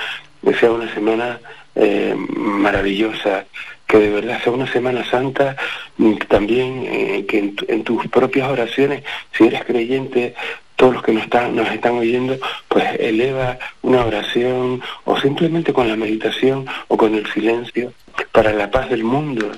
[0.58, 1.38] sea una semana
[1.76, 3.44] eh, maravillosa,
[3.86, 5.56] que de verdad sea una Semana Santa
[5.98, 9.04] mm, también eh, que en, tus propias oraciones,
[9.36, 10.34] si eres creyente,
[10.76, 12.36] todos los que nos están, nos están oyendo,
[12.68, 17.92] pues eleva una oración o simplemente con la meditación o con el silencio
[18.32, 19.52] para la paz del mundo,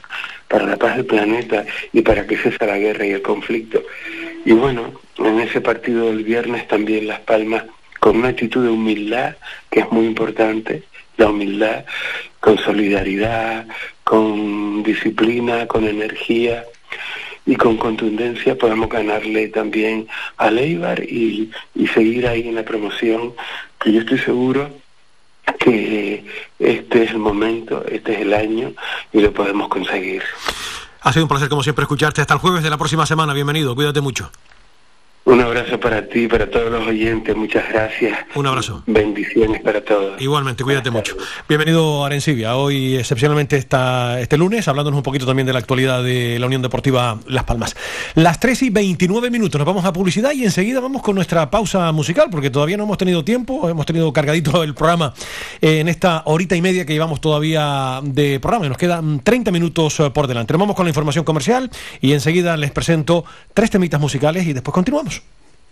[0.49, 3.83] para la paz del planeta y para que cese la guerra y el conflicto.
[4.45, 7.65] Y bueno, en ese partido del viernes también Las Palmas,
[8.01, 9.37] con una actitud de humildad,
[9.71, 10.85] que es muy importante,
[11.17, 11.85] la humildad,
[12.41, 13.67] con solidaridad,
[14.05, 16.65] con disciplina, con energía
[17.45, 20.07] y con contundencia podemos ganarle también
[20.37, 23.35] a Leibar y, y seguir ahí en la promoción,
[23.81, 24.71] que yo estoy seguro
[25.55, 26.25] que
[26.59, 28.73] este es el momento, este es el año
[29.13, 30.23] y lo podemos conseguir.
[31.03, 32.21] Ha sido un placer como siempre escucharte.
[32.21, 33.33] Hasta el jueves de la próxima semana.
[33.33, 33.75] Bienvenido.
[33.75, 34.31] Cuídate mucho.
[35.27, 38.17] Un abrazo para ti, para todos los oyentes, muchas gracias.
[38.37, 38.85] Un abrazo.
[38.87, 40.23] Bendiciones para todos.
[40.23, 41.17] Igualmente, cuídate mucho.
[41.49, 46.05] Bienvenido a Arencibia, hoy excepcionalmente está este lunes, hablándonos un poquito también de la actualidad
[46.05, 47.75] de la Unión Deportiva Las Palmas.
[48.15, 51.91] Las 3 y 29 minutos, nos vamos a publicidad y enseguida vamos con nuestra pausa
[51.91, 55.13] musical, porque todavía no hemos tenido tiempo, hemos tenido cargadito el programa
[55.61, 60.01] en esta horita y media que llevamos todavía de programa, y nos quedan 30 minutos
[60.15, 60.53] por delante.
[60.53, 61.69] Nos vamos con la información comercial
[62.01, 63.25] y enseguida les presento
[63.55, 65.16] tres temitas musicales y después continuamos.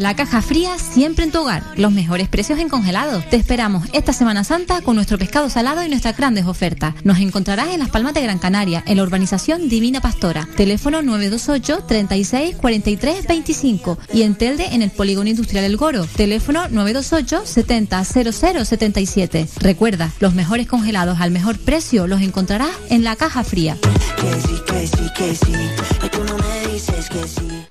[0.00, 1.62] La caja fría siempre en tu hogar.
[1.76, 3.22] Los mejores precios en congelados.
[3.28, 6.94] Te esperamos esta Semana Santa con nuestro pescado salado y nuestras grandes ofertas.
[7.04, 10.48] Nos encontrarás en Las Palmas de Gran Canaria, en la urbanización Divina Pastora.
[10.56, 16.06] Teléfono 928 36 43 25 y en Telde en el Polígono Industrial El Goro.
[16.06, 19.48] Teléfono 928 70 00 77.
[19.58, 23.76] Recuerda, los mejores congelados al mejor precio los encontrarás en la caja fría.
[27.02, 27.69] Tic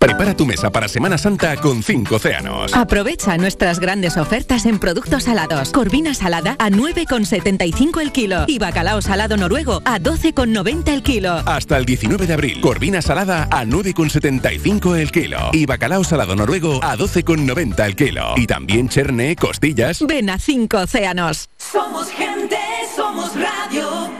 [0.00, 2.72] Prepara tu mesa para Semana Santa con 5 océanos.
[2.72, 5.72] Aprovecha nuestras grandes ofertas en productos salados.
[5.72, 11.42] Corvina salada a 9,75 el kilo y bacalao salado noruego a 12,90 el kilo.
[11.44, 16.82] Hasta el 19 de abril, corvina salada a 9,75 el kilo y bacalao salado noruego
[16.82, 18.32] a 12,90 el kilo.
[18.36, 20.00] Y también cherne, costillas.
[20.06, 21.50] Ven a 5 océanos.
[21.58, 22.56] Somos gente,
[22.96, 24.19] somos radio.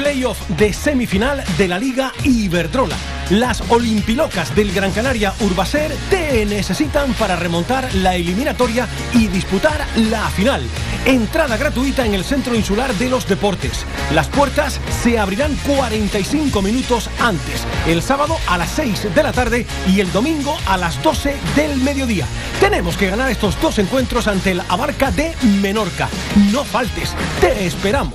[0.00, 2.96] Playoff de semifinal de la Liga Iberdrola.
[3.28, 10.26] Las Olimpilocas del Gran Canaria Urbacer te necesitan para remontar la eliminatoria y disputar la
[10.30, 10.62] final.
[11.04, 13.84] Entrada gratuita en el Centro Insular de los Deportes.
[14.14, 19.66] Las puertas se abrirán 45 minutos antes, el sábado a las 6 de la tarde
[19.86, 22.24] y el domingo a las 12 del mediodía.
[22.58, 26.08] Tenemos que ganar estos dos encuentros ante el Abarca de Menorca.
[26.50, 28.14] No faltes, te esperamos.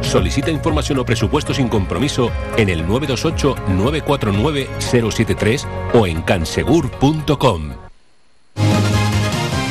[0.00, 7.72] Solicita información o presupuesto sin compromiso en el 928-949-073 o en cansegur.com.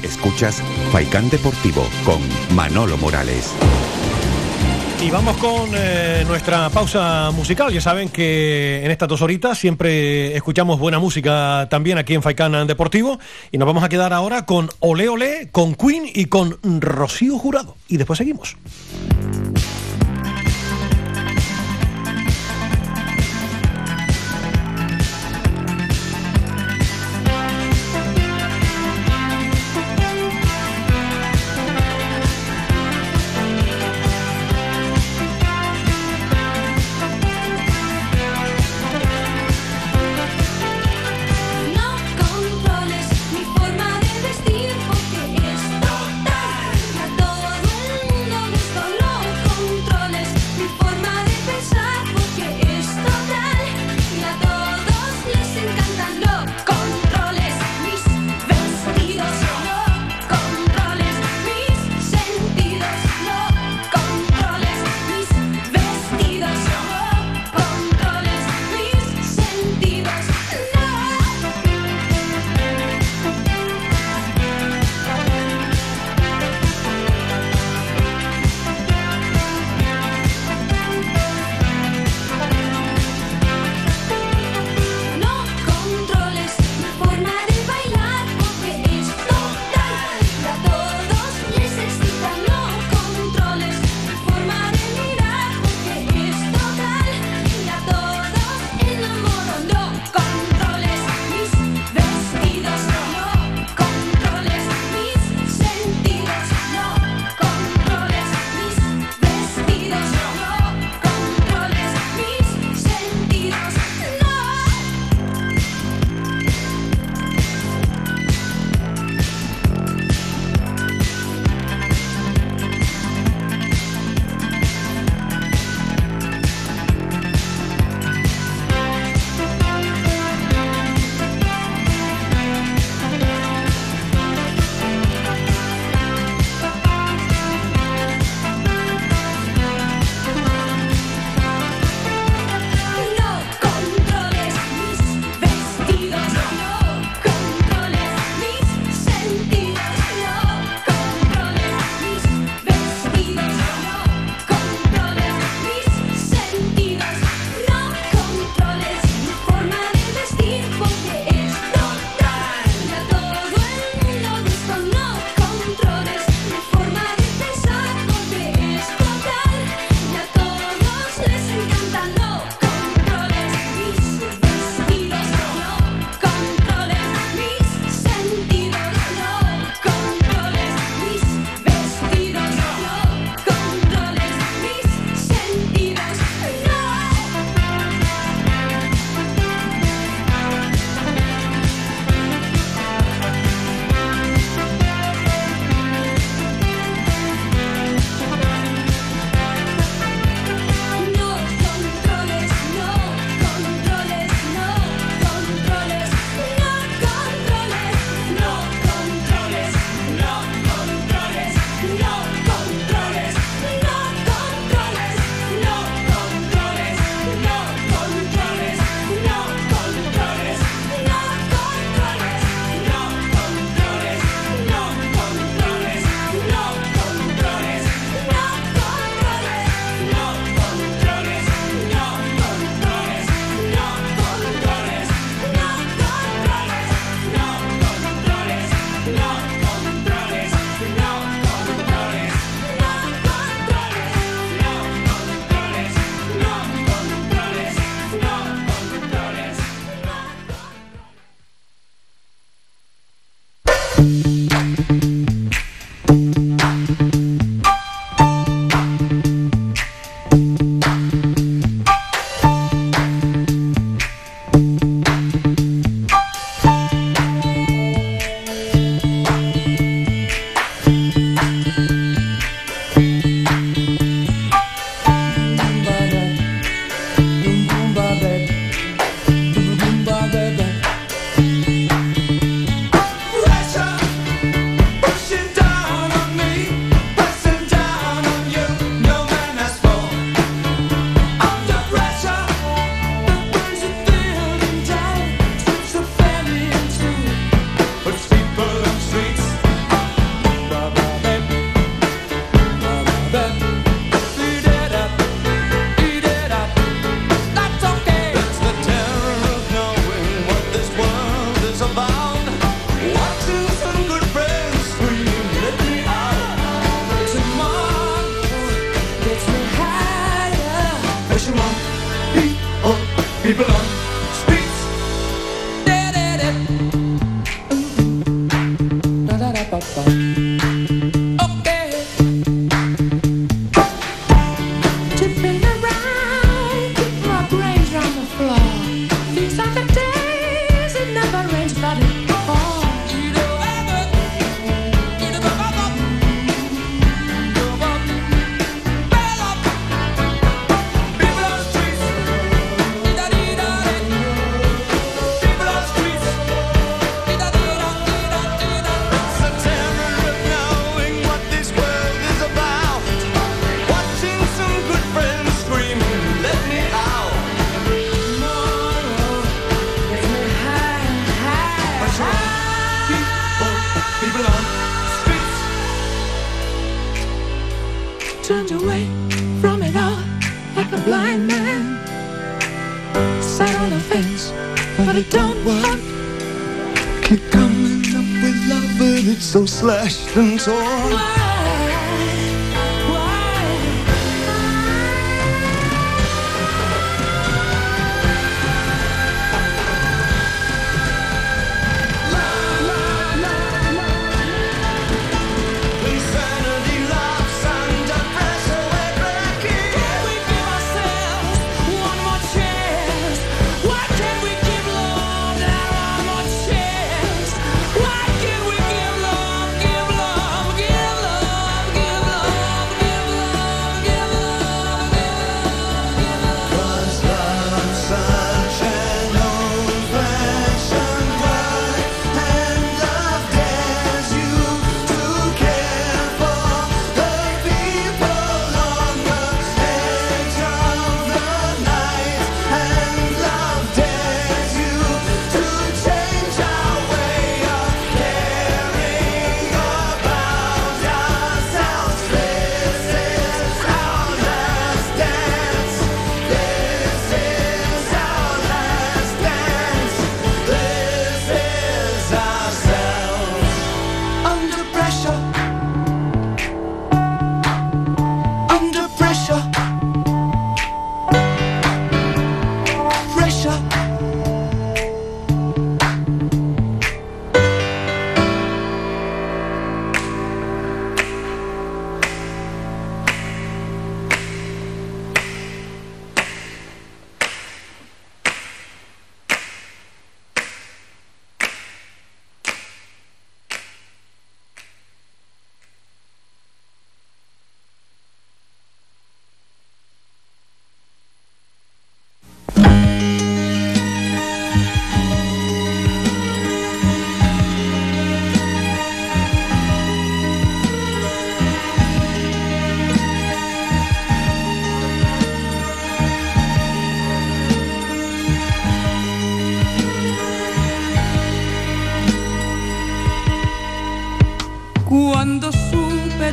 [0.04, 2.20] Escuchas Faikán Deportivo con
[2.56, 3.54] Manolo Morales.
[5.00, 7.72] Y vamos con eh, nuestra pausa musical.
[7.72, 12.66] Ya saben que en estas dos horitas siempre escuchamos buena música también aquí en Faikán
[12.66, 13.20] Deportivo.
[13.52, 17.76] Y nos vamos a quedar ahora con Ole Ole, con Queen y con Rocío Jurado.
[17.88, 18.58] Y después seguimos.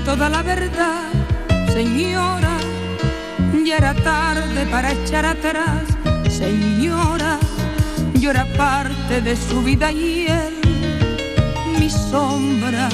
[0.05, 1.09] Toda la verdad,
[1.73, 2.59] señora,
[3.65, 5.83] ya era tarde para echar atrás,
[6.29, 7.39] señora,
[8.15, 10.55] yo era parte de su vida y él,
[11.79, 12.89] mi sombra.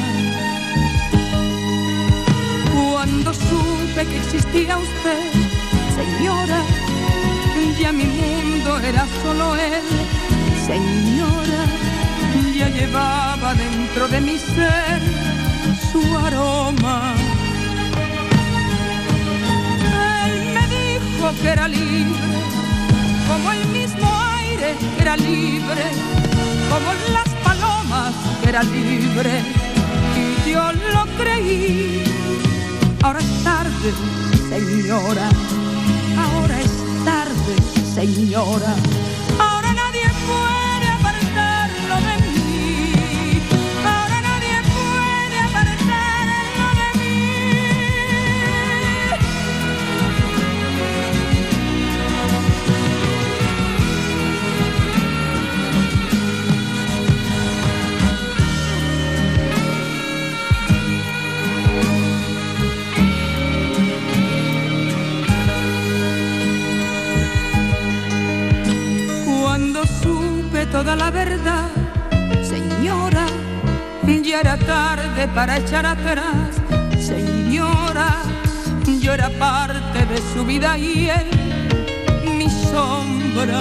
[2.72, 5.32] Cuando supe que existía usted,
[5.98, 6.62] señora,
[7.80, 9.88] ya mi mundo era solo él,
[10.64, 11.62] señora,
[12.56, 15.20] ya llevaba dentro de mi ser
[16.26, 17.14] aroma.
[20.24, 22.20] Él me dijo que era libre,
[23.28, 25.84] como el mismo aire que era libre,
[26.70, 29.42] como las palomas que era libre,
[30.16, 32.04] y yo lo creí.
[33.02, 33.92] Ahora es tarde,
[34.50, 35.28] señora,
[36.18, 36.72] ahora es
[37.04, 37.54] tarde,
[37.94, 38.74] señora.
[75.28, 76.48] Para echar atrás,
[76.98, 78.22] señora,
[79.00, 81.26] yo era parte de su vida y él,
[82.38, 83.60] mi sombra.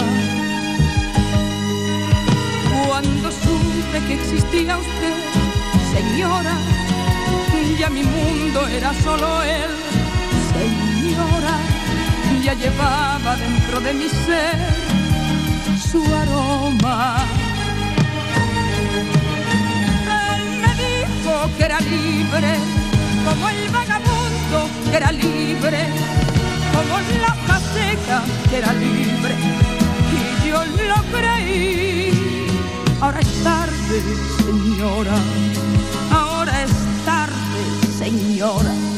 [2.88, 5.16] Cuando supe que existía usted,
[5.94, 6.56] señora,
[7.78, 9.72] ya mi mundo era solo él,
[10.54, 11.58] señora,
[12.44, 14.58] ya llevaba dentro de mi ser
[15.92, 17.39] su aroma.
[21.60, 22.56] Que era libre,
[23.26, 25.88] como el vagabundo que era libre,
[26.72, 29.36] como la hoja seca que era libre,
[30.16, 32.48] y yo lo creí.
[33.02, 34.02] Ahora es tarde,
[34.46, 35.18] señora,
[36.10, 36.72] ahora es
[37.06, 37.62] tarde,
[37.98, 38.89] señora.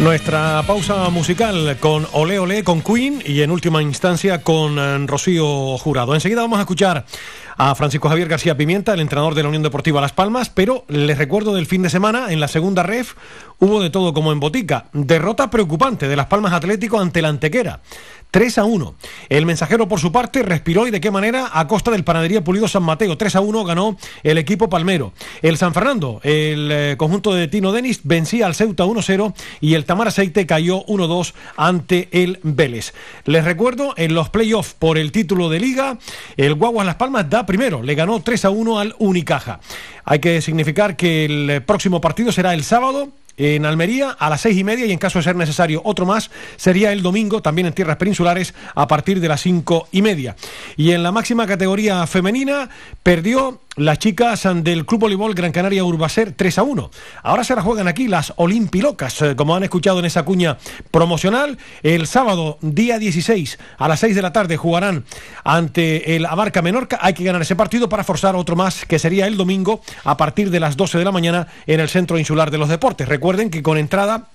[0.00, 5.76] Nuestra pausa musical con Ole Ole, con Queen y en última instancia con eh, Rocío
[5.76, 6.14] Jurado.
[6.14, 7.04] Enseguida vamos a escuchar
[7.58, 11.18] a Francisco Javier García Pimienta, el entrenador de la Unión Deportiva Las Palmas, pero les
[11.18, 13.12] recuerdo del fin de semana, en la segunda ref,
[13.60, 14.86] hubo de todo como en botica.
[14.92, 17.80] Derrota preocupante de Las Palmas Atlético ante la Antequera.
[18.30, 18.94] 3 a 1.
[19.28, 22.68] El mensajero, por su parte, respiró y de qué manera a costa del Panadería Pulido
[22.68, 23.18] San Mateo.
[23.18, 25.12] 3 a 1 ganó el equipo palmero.
[25.42, 29.84] El San Fernando, el eh, conjunto de Tino Denis, vencía al Ceuta 1-0 y el
[29.84, 32.94] Tamar Aceite cayó 1-2 ante el Vélez.
[33.24, 35.98] Les recuerdo, en los playoffs por el título de liga,
[36.36, 39.60] el Guaguas Las Palmas da primero, le ganó 3 a 1 al Unicaja.
[40.04, 43.10] Hay que significar que el eh, próximo partido será el sábado
[43.40, 46.30] en Almería a las seis y media y en caso de ser necesario otro más
[46.56, 50.36] sería el domingo también en tierras peninsulares a partir de las cinco y media.
[50.76, 52.68] Y en la máxima categoría femenina
[53.02, 56.90] perdió las chicas del Club Voleibol Gran Canaria Urbacer 3 a 1.
[57.22, 60.58] Ahora se la juegan aquí las Olimpilocas, eh, como han escuchado en esa cuña
[60.90, 61.56] promocional.
[61.82, 65.04] El sábado, día 16, a las 6 de la tarde, jugarán
[65.44, 66.98] ante el Abarca Menorca.
[67.00, 70.50] Hay que ganar ese partido para forzar otro más, que sería el domingo, a partir
[70.50, 73.08] de las 12 de la mañana, en el Centro Insular de los Deportes.
[73.08, 74.28] Recuerden que con entrada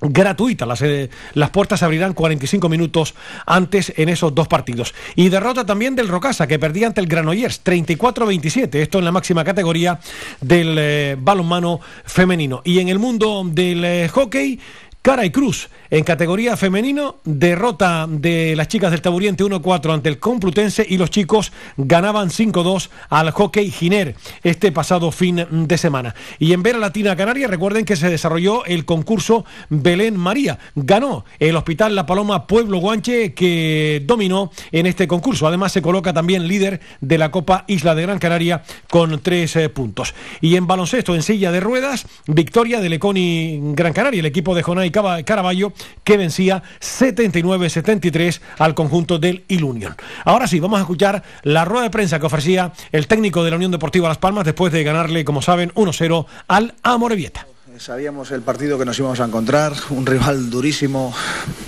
[0.00, 0.66] gratuita.
[0.66, 3.14] Las, eh, las puertas se abrirán 45 minutos
[3.46, 4.94] antes en esos dos partidos.
[5.14, 8.74] Y derrota también del Rocasa, que perdía ante el Granollers 34-27.
[8.76, 9.98] Esto en la máxima categoría
[10.40, 12.62] del eh, balonmano femenino.
[12.64, 14.60] Y en el mundo del eh, hockey,
[15.06, 20.18] Cara y Cruz en categoría femenino, derrota de las chicas del Taburiente 1-4 ante el
[20.18, 26.14] Complutense y los chicos ganaban 5-2 al Hockey Giner este pasado fin de semana.
[26.40, 30.58] Y en Vera Latina Canaria, recuerden que se desarrolló el concurso Belén María.
[30.74, 35.46] Ganó el Hospital La Paloma Pueblo Guanche que dominó en este concurso.
[35.46, 39.68] Además se coloca también líder de la Copa Isla de Gran Canaria con tres eh,
[39.68, 40.14] puntos.
[40.40, 44.64] Y en baloncesto, en silla de ruedas, victoria de Leconi Gran Canaria, el equipo de
[44.64, 44.90] Jonay
[45.24, 45.72] Caraballo
[46.04, 49.94] que vencía 79-73 al conjunto del Ilunion.
[50.24, 53.56] Ahora sí, vamos a escuchar la rueda de prensa que ofrecía el técnico de la
[53.56, 57.46] Unión Deportiva Las Palmas después de ganarle, como saben, 1-0 al Amorebieta.
[57.78, 61.12] Sabíamos el partido que nos íbamos a encontrar, un rival durísimo,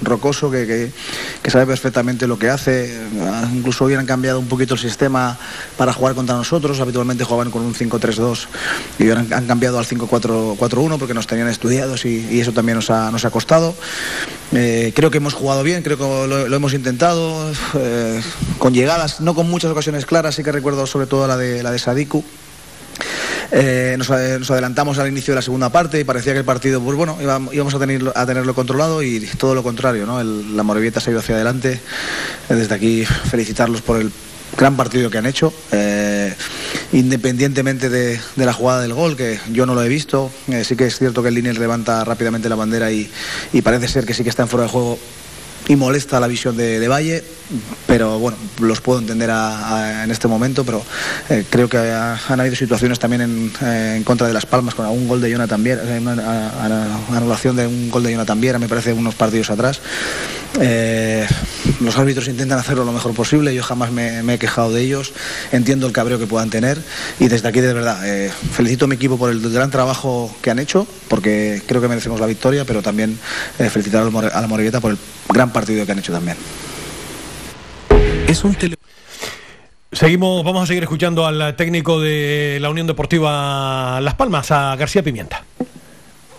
[0.00, 0.90] rocoso, que,
[1.42, 2.98] que, sabe perfectamente lo que hace.
[3.52, 5.36] Incluso hubieran cambiado un poquito el sistema
[5.76, 6.80] para jugar contra nosotros.
[6.80, 8.46] Habitualmente jugaban con un 5-3-2
[8.98, 13.26] y han, cambiado al 5-4-1 porque nos tenían estudiados y, eso también nos ha, nos
[13.26, 13.74] ha costado.
[14.52, 18.22] Eh, creo que hemos jugado bien, creo que lo, lo hemos intentado, eh,
[18.58, 21.70] con llegadas, no con muchas ocasiones claras, sí que recuerdo sobre todo la de, la
[21.70, 22.24] de Sadiku.
[23.50, 26.96] Eh, nos, adelantamos al inicio de la segunda parte y parecía que el partido, pues
[26.96, 27.18] bueno,
[27.52, 30.22] íbamos a, tener, a tenerlo controlado y todo lo contrario, ¿no?
[30.22, 31.80] La Morevieta se ha ido hacia adelante.
[32.48, 34.12] Desde aquí felicitarlos por el
[34.56, 36.34] gran partido que han hecho, eh,
[36.92, 40.30] independientemente de, la jugada del gol, que yo no lo he visto.
[40.48, 43.10] Eh, sí que es cierto que el Liniers levanta rápidamente la bandera y,
[43.52, 44.98] y parece ser que sí que está en fuera de juego
[45.68, 47.22] y molesta la visión de, de, Valle,
[47.86, 50.82] pero bueno, los puedo entender a, en este momento, pero
[51.30, 54.74] eh, creo que ha, han habido situaciones también en, eh, en, contra de Las Palmas
[54.74, 58.58] con algún gol de Jonathan Viera, eh, una, anulación de un gol de Jonathan Viera,
[58.58, 59.80] me parece, unos partidos atrás.
[61.80, 65.12] Los árbitros intentan hacerlo lo mejor posible, yo jamás me, he quejado de ellos,
[65.52, 66.78] entiendo el cabreo que puedan tener
[67.20, 67.98] y desde aquí de verdad
[68.52, 72.18] felicito a mi equipo por el gran trabajo que han hecho, porque creo que merecemos
[72.18, 73.18] la victoria, pero también
[73.56, 74.98] felicitar a la Morevieta por el
[75.28, 76.36] gran partido que han hecho también.
[78.28, 78.76] Es un tele...
[79.90, 85.02] Seguimos, vamos a seguir escuchando al técnico de la Unión Deportiva Las Palmas, a García
[85.02, 85.44] Pimienta.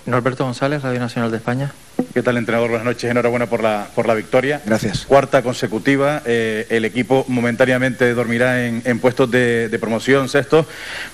[0.06, 1.74] Norberto González, Radio Nacional de España.
[2.14, 2.70] ¿Qué tal, entrenador?
[2.70, 4.62] Buenas noches, enhorabuena por la, por la victoria.
[4.66, 5.06] Gracias.
[5.06, 10.66] Cuarta consecutiva, eh, el equipo momentáneamente dormirá en, en puestos de, de, promoción, sexto.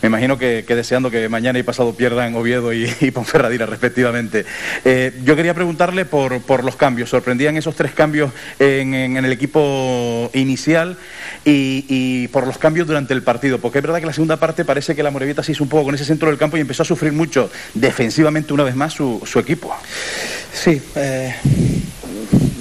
[0.03, 4.45] Me imagino que, que, deseando que mañana y pasado pierdan Oviedo y, y Ponferradina, respectivamente.
[4.83, 7.09] Eh, yo quería preguntarle por, por, los cambios.
[7.09, 10.97] ¿Sorprendían esos tres cambios en, en, en el equipo inicial
[11.45, 13.57] y, y, por los cambios durante el partido?
[13.57, 15.85] Porque es verdad que la segunda parte parece que la Morevieta se hizo un poco
[15.85, 19.21] con ese centro del campo y empezó a sufrir mucho defensivamente una vez más su,
[19.25, 19.75] su equipo.
[20.55, 21.35] Sí, eh,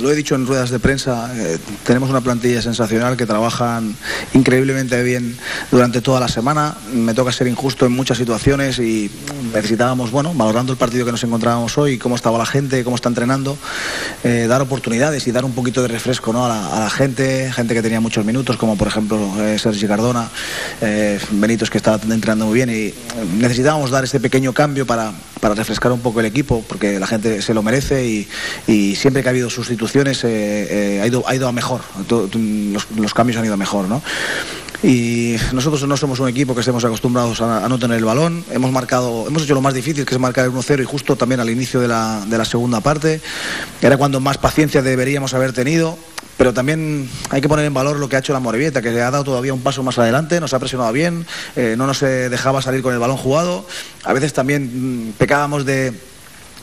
[0.05, 3.97] lo he dicho en ruedas de prensa, eh, tenemos una plantilla sensacional que trabajan
[4.35, 5.35] increíblemente bien
[5.71, 6.77] durante toda la semana.
[6.93, 9.11] Me toca ser injusto en muchas situaciones y
[9.55, 13.09] necesitábamos, bueno, valorando el partido que nos encontrábamos hoy, cómo estaba la gente, cómo está
[13.09, 13.57] entrenando,
[14.25, 16.45] eh, dar oportunidades y dar un poquito de refresco ¿no?
[16.45, 20.29] a, la, gente, gente que tenía muchos minutos, como por ejemplo eh, Sergi Cardona,
[21.31, 22.93] Benitos que estaba entrenando muy bien y
[23.39, 25.13] necesitábamos dar este pequeño cambio para,
[25.45, 28.27] para refrescar un poco el equipo, porque la gente se lo merece
[28.67, 32.35] y, siempre que ha habido sustituciones eh, eh, ha, ido, ha ido a mejor, los,
[32.97, 34.01] los, cambios han ido a mejor, ¿no?
[34.83, 38.43] y nosotros no somos un equipo que estemos acostumbrados a, a no tener el balón.
[38.51, 41.41] Hemos marcado, hemos hecho lo más difícil, que es marcar el 1-0 y justo también
[41.41, 43.21] al inicio de la, de la segunda parte.
[43.83, 45.99] Era cuando más paciencia deberíamos haber tenido.
[46.37, 49.03] Pero también hay que poner en valor lo que ha hecho la Morevieta, que le
[49.03, 52.29] ha dado todavía un paso más adelante, nos ha presionado bien, eh, no nos eh,
[52.29, 53.67] dejaba salir con el balón jugado.
[54.03, 55.93] A veces también mm, pecábamos de,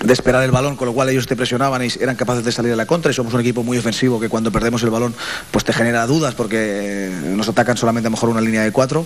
[0.04, 2.74] de esperar el balón, con lo cual ellos te presionaban y eran capaces de salir
[2.74, 3.12] a la contra.
[3.12, 5.14] Y somos un equipo muy ofensivo que cuando perdemos el balón,
[5.52, 9.06] pues te genera dudas porque nos atacan solamente a lo mejor una línea de cuatro.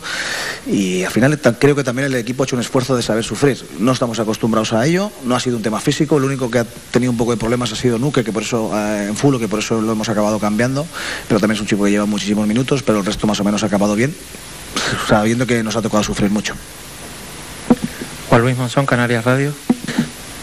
[0.67, 3.63] Y al final creo que también el equipo ha hecho un esfuerzo de saber sufrir.
[3.79, 6.19] No estamos acostumbrados a ello, no ha sido un tema físico.
[6.19, 8.71] Lo único que ha tenido un poco de problemas ha sido Nuque, que por eso
[8.75, 10.85] eh, en Fulo, que por eso lo hemos acabado cambiando.
[11.27, 13.63] Pero también es un chico que lleva muchísimos minutos, pero el resto más o menos
[13.63, 14.15] ha acabado bien,
[15.07, 16.53] sabiendo que nos ha tocado sufrir mucho.
[18.29, 19.53] Juan Luis Monzón, Canarias Radio.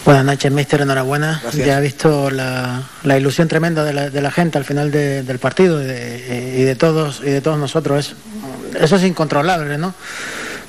[0.05, 0.81] Buenas noches, mister.
[0.81, 1.39] Enhorabuena.
[1.41, 1.65] Gracias.
[1.65, 5.23] Ya he visto la, la ilusión tremenda de la, de la gente al final de-
[5.23, 8.13] del partido y de, y de todos y de todos nosotros.
[8.73, 9.93] Es, eso es incontrolable, ¿no?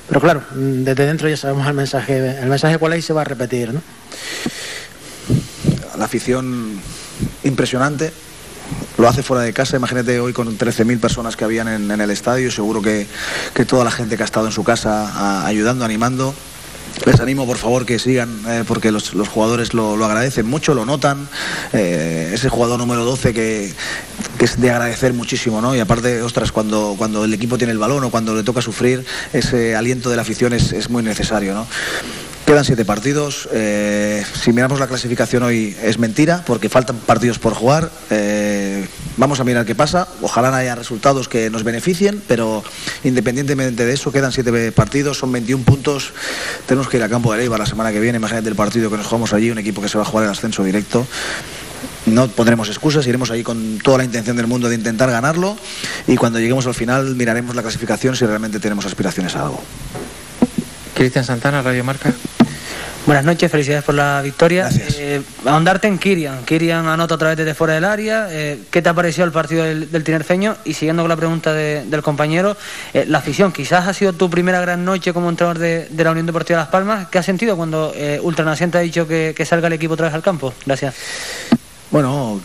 [0.07, 2.39] Pero claro, desde dentro ya sabemos el mensaje.
[2.39, 3.81] El mensaje cuál es y se va a repetir, ¿no?
[5.97, 6.79] la afición
[7.43, 8.11] impresionante.
[8.97, 12.09] Lo hace fuera de casa, imagínate hoy con 13.000 personas que habían en, en el
[12.11, 13.07] estadio, seguro que,
[13.53, 16.33] que toda la gente que ha estado en su casa a- ayudando, animando.
[17.03, 20.73] Les animo, por favor, que sigan, eh, porque los, los jugadores lo, lo agradecen mucho,
[20.73, 21.27] lo notan.
[21.73, 23.73] Eh, ese jugador número 12 que,
[24.37, 25.75] que es de agradecer muchísimo, ¿no?
[25.75, 29.05] Y aparte, ostras, cuando, cuando el equipo tiene el balón o cuando le toca sufrir,
[29.33, 31.67] ese aliento de la afición es, es muy necesario, ¿no?
[32.45, 33.49] Quedan siete partidos.
[33.53, 37.89] eh, si miramos la clasificación hoy es mentira porque faltan partidos por jugar.
[38.11, 40.07] eh, vamos a mirar qué pasa.
[40.21, 42.63] Ojalá haya resultados que nos beneficien, pero
[43.03, 46.13] independientemente de eso, quedan siete partidos, son 21 puntos.
[46.67, 48.17] Tenemos que ir a campo de Leiva la semana que viene.
[48.17, 50.31] Imagínate el partido que nos jugamos allí, un equipo que se va a jugar el
[50.31, 51.07] ascenso directo.
[52.05, 55.57] No pondremos excusas, iremos allí con toda la intención del mundo de intentar ganarlo
[56.07, 59.63] y cuando lleguemos al final miraremos la clasificación si realmente tenemos aspiraciones a algo.
[60.95, 62.11] Cristian Santana, Radio Marca.
[63.05, 64.67] Buenas noches, felicidades por la victoria.
[64.97, 66.43] Eh, ahondarte en Kirian.
[66.43, 68.27] Kirian anota otra vez desde fuera del área.
[68.31, 70.57] Eh, ¿Qué te ha parecido el partido del, del tinerfeño?
[70.65, 72.57] Y siguiendo con la pregunta de- del compañero,
[72.95, 76.09] eh, la afición, quizás ha sido tu primera gran noche como entrenador de, de la
[76.11, 77.07] Unión Deportiva Las Palmas.
[77.09, 80.15] ¿Qué has sentido cuando eh, Ultranaciente ha dicho que, que salga el equipo otra vez
[80.15, 80.51] al campo?
[80.65, 80.95] Gracias.
[81.91, 82.41] Bueno,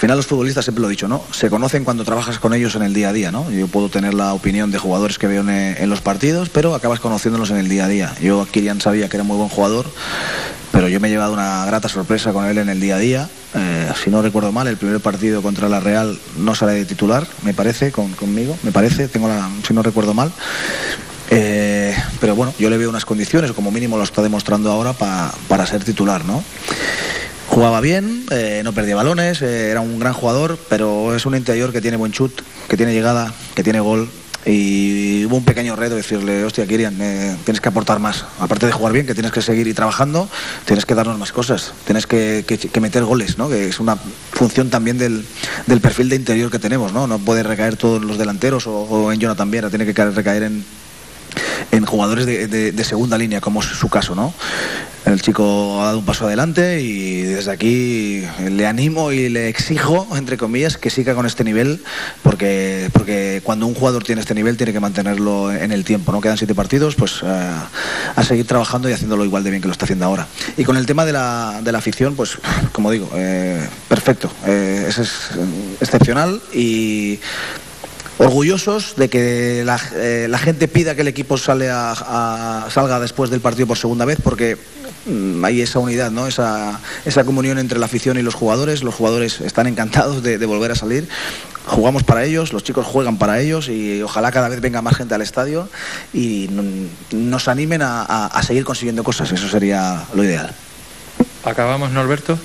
[0.00, 1.22] al final los futbolistas siempre lo he dicho, ¿no?
[1.30, 3.50] Se conocen cuando trabajas con ellos en el día a día, ¿no?
[3.50, 7.50] Yo puedo tener la opinión de jugadores que veo en, los partidos, pero acabas conociéndolos
[7.50, 8.14] en el día a día.
[8.18, 9.84] Yo a Kirian sabía que era muy buen jugador,
[10.72, 13.28] pero yo me he llevado una grata sorpresa con él en el día a día.
[13.54, 17.26] Eh, si no recuerdo mal, el primer partido contra la Real no sale de titular,
[17.42, 20.32] me parece, con- conmigo, me parece, tengo la, si no recuerdo mal.
[21.28, 25.30] Eh, pero bueno, yo le veo unas condiciones, como mínimo lo está demostrando ahora, pa-
[25.46, 26.42] para ser titular, ¿no?
[27.50, 31.72] Jugaba bien, eh, no perdía balones, eh, era un gran jugador, pero es un interior
[31.72, 34.08] que tiene buen chut, que tiene llegada, que tiene gol.
[34.46, 38.24] Y hubo un pequeño reto decirle, hostia, Kirian, eh, tienes que aportar más.
[38.38, 40.28] Aparte de jugar bien, que tienes que seguir y trabajando,
[40.64, 43.50] tienes que darnos más cosas, tienes que, que- que meter goles, ¿no?
[43.50, 45.26] Que es una función también del,
[45.66, 47.06] del perfil de interior que tenemos, ¿no?
[47.08, 50.44] No puede recaer todos los delanteros o, o en Jonathan Viera, tiene que caer- recaer
[50.44, 50.64] en,
[51.72, 54.32] en jugadores de, de- de segunda línea, como es su caso, ¿no?
[55.06, 60.06] El chico ha dado un paso adelante y desde aquí le animo y le exijo,
[60.14, 61.82] entre comillas, que siga con este nivel,
[62.22, 66.20] porque, porque cuando un jugador tiene este nivel tiene que mantenerlo en el tiempo, ¿no?
[66.20, 67.50] Quedan siete partidos, pues eh,
[68.14, 70.26] a seguir trabajando y haciéndolo igual de bien que lo está haciendo ahora.
[70.58, 72.36] Y con el tema de la, de la afición, pues
[72.72, 77.18] como digo, eh, perfecto, eh, ese es eh, excepcional y
[78.26, 83.66] orgullosos de que la, eh, la gente pida que el equipo salga después del partido
[83.66, 84.56] por segunda vez porque
[85.06, 86.26] mm, hay esa unidad, ¿no?
[86.26, 88.82] esa, esa comunión entre la afición y los jugadores.
[88.82, 91.08] Los jugadores están encantados de, volver a salir.
[91.66, 95.14] Jugamos para ellos, los chicos juegan para ellos y ojalá cada vez venga más gente
[95.14, 95.68] al estadio
[96.12, 96.48] y
[97.12, 99.30] nos animen a, a- a seguir consiguiendo cosas.
[99.32, 100.52] Eso sería lo ideal.
[101.44, 102.38] Acabamos, Norberto.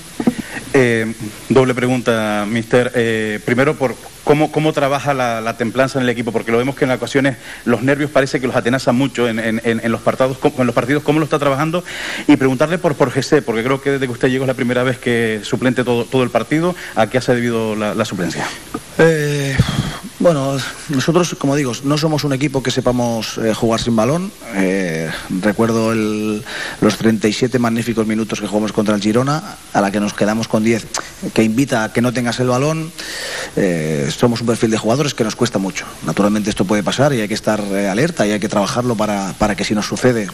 [0.77, 1.13] Eh,
[1.47, 2.91] doble pregunta, mister.
[2.95, 3.95] Eh, primero, por
[4.25, 7.37] cómo, cómo trabaja la, la templanza en el equipo, porque lo vemos que en ocasiones
[7.63, 11.01] los nervios parece que los atenazan mucho en, en- en- los, partidos, en los partidos,
[11.03, 11.81] cómo lo está trabajando.
[12.27, 14.83] Y preguntarle por, por José, porque creo que desde que usted llegó es la primera
[14.83, 16.75] vez que suplente todo, todo el partido.
[16.95, 18.45] ¿A qué se ha debido la, la suplencia?
[18.97, 19.55] Eh,
[20.25, 20.57] bueno,
[20.89, 24.31] nosotros, como digo, no somos un equipo que sepamos eh, jugar sin balón.
[24.55, 25.07] Eh,
[25.39, 26.43] recuerdo el-
[26.81, 30.63] los 37 magníficos minutos que jugamos contra el Girona, a la que nos quedamos con
[30.63, 30.87] 10,
[31.31, 32.91] que invita a que no tengas el balón.
[33.55, 35.85] Eh, somos un perfil de jugadores que nos cuesta mucho.
[36.07, 39.33] Naturalmente esto puede pasar y hay que estar eh, alerta y hay que trabajarlo para,
[39.37, 40.27] para que si nos sucede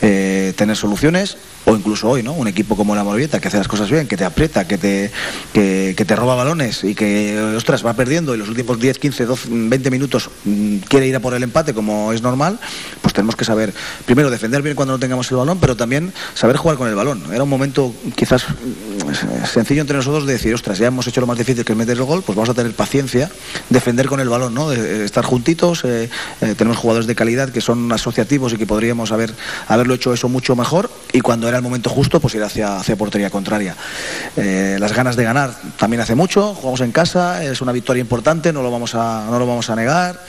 [0.00, 1.38] tener soluciones.
[1.70, 2.32] O incluso hoy, ¿no?
[2.32, 5.10] Un equipo como la Morevieta que hace las cosas bien, que te aprieta, que te,
[5.52, 9.48] que, te roba balones y que, ostras, va perdiendo y los últimos 10, 15, 12,
[9.50, 12.58] 20 minutos mm, quiere ir a por el empate como es normal,
[13.00, 13.72] pues tenemos que saber,
[14.04, 17.22] primero, defender bien cuando no tengamos el balón, pero también saber jugar con el balón.
[17.32, 21.28] Era un momento quizás mm, sencillo entre nosotros de decir, ostras, ya hemos hecho lo
[21.28, 23.30] más difícil que es meter el gol, pues vamos a tener paciencia,
[23.68, 24.72] defender con el balón, ¿no?
[24.72, 26.10] Estar juntitos, eh,
[26.40, 29.32] eh, tenemos jugadores de calidad que son asociativos y que podríamos haber,
[29.68, 32.96] haberlo hecho eso mucho mejor y cuando era el momento justo, pues ir hacia, hacia
[32.96, 33.76] portería contraria.
[34.36, 38.52] Eh, las ganas de ganar también hace mucho, jugamos en casa, es una victoria importante,
[38.52, 40.20] no lo vamos a, no lo vamos a negar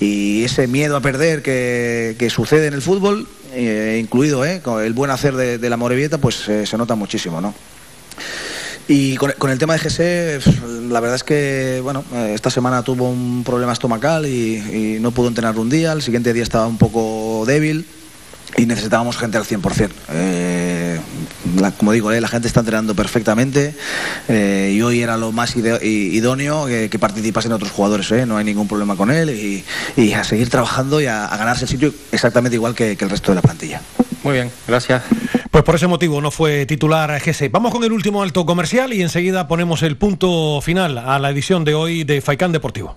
[0.00, 4.92] y ese miedo a perder que, que sucede en el fútbol, eh, incluido eh, el
[4.92, 7.54] buen hacer de, de la Morevieta, pues eh, se nota muchísimo, ¿no?
[8.86, 12.82] Y con, con el tema de GC, la verdad es que bueno, eh, esta semana
[12.82, 16.66] tuvo un problema estomacal y, y no pudo entrenar un día, el siguiente día estaba
[16.66, 17.86] un poco débil
[18.56, 19.90] y necesitábamos gente al 100%.
[20.10, 20.98] Eh,
[21.60, 23.74] la- como digo, eh, la gente está entrenando perfectamente
[24.28, 28.44] eh, y hoy era lo más idóneo que, que participasen otros jugadores, eh, no hay
[28.44, 29.64] ningún problema con él y,
[30.00, 33.10] y a seguir trabajando y a, a ganarse el sitio exactamente igual que- que el
[33.10, 33.80] resto de la plantilla.
[34.22, 35.02] Muy bien, gracias.
[35.50, 37.48] Pues por ese motivo no fue titular GC.
[37.50, 41.64] Vamos con el último alto comercial y enseguida ponemos el punto final a la edición
[41.64, 42.96] de hoy de Faicán Deportivo.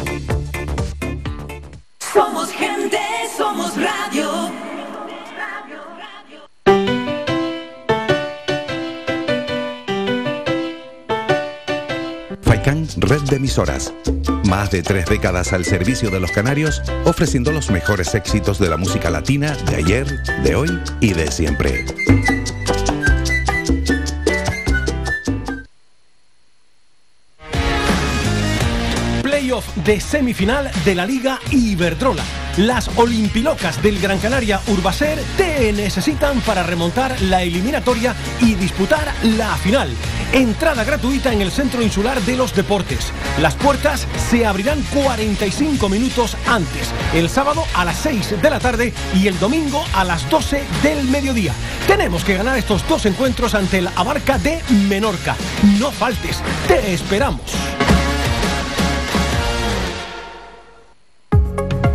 [12.63, 13.91] Red de Emisoras.
[14.47, 18.77] Más de tres décadas al servicio de los canarios, ofreciendo los mejores éxitos de la
[18.77, 21.85] música latina de ayer, de hoy y de siempre.
[29.75, 32.23] De semifinal de la Liga Iberdrola.
[32.57, 39.55] Las Olimpilocas del Gran Canaria Urbaser te necesitan para remontar la eliminatoria y disputar la
[39.57, 39.89] final.
[40.33, 43.11] Entrada gratuita en el Centro Insular de los Deportes.
[43.41, 48.93] Las puertas se abrirán 45 minutos antes, el sábado a las 6 de la tarde
[49.15, 51.53] y el domingo a las 12 del mediodía.
[51.87, 55.35] Tenemos que ganar estos dos encuentros ante el Abarca de Menorca.
[55.79, 57.51] No faltes, te esperamos.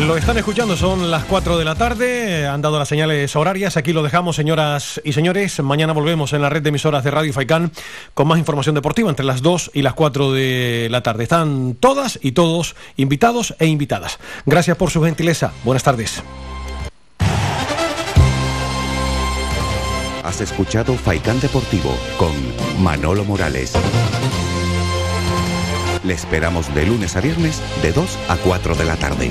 [0.00, 3.92] Lo están escuchando, son las 4 de la tarde, han dado las señales horarias, aquí
[3.92, 7.70] lo dejamos señoras y señores, mañana volvemos en la red de emisoras de Radio Faicán
[8.12, 11.22] con más información deportiva entre las 2 y las 4 de la tarde.
[11.22, 14.18] Están todas y todos invitados e invitadas.
[14.46, 16.22] Gracias por su gentileza, buenas tardes.
[20.24, 22.32] Has escuchado Faikán Deportivo con
[22.82, 23.72] Manolo Morales.
[26.04, 29.30] Le esperamos de lunes a viernes de 2 a 4 de la tarde.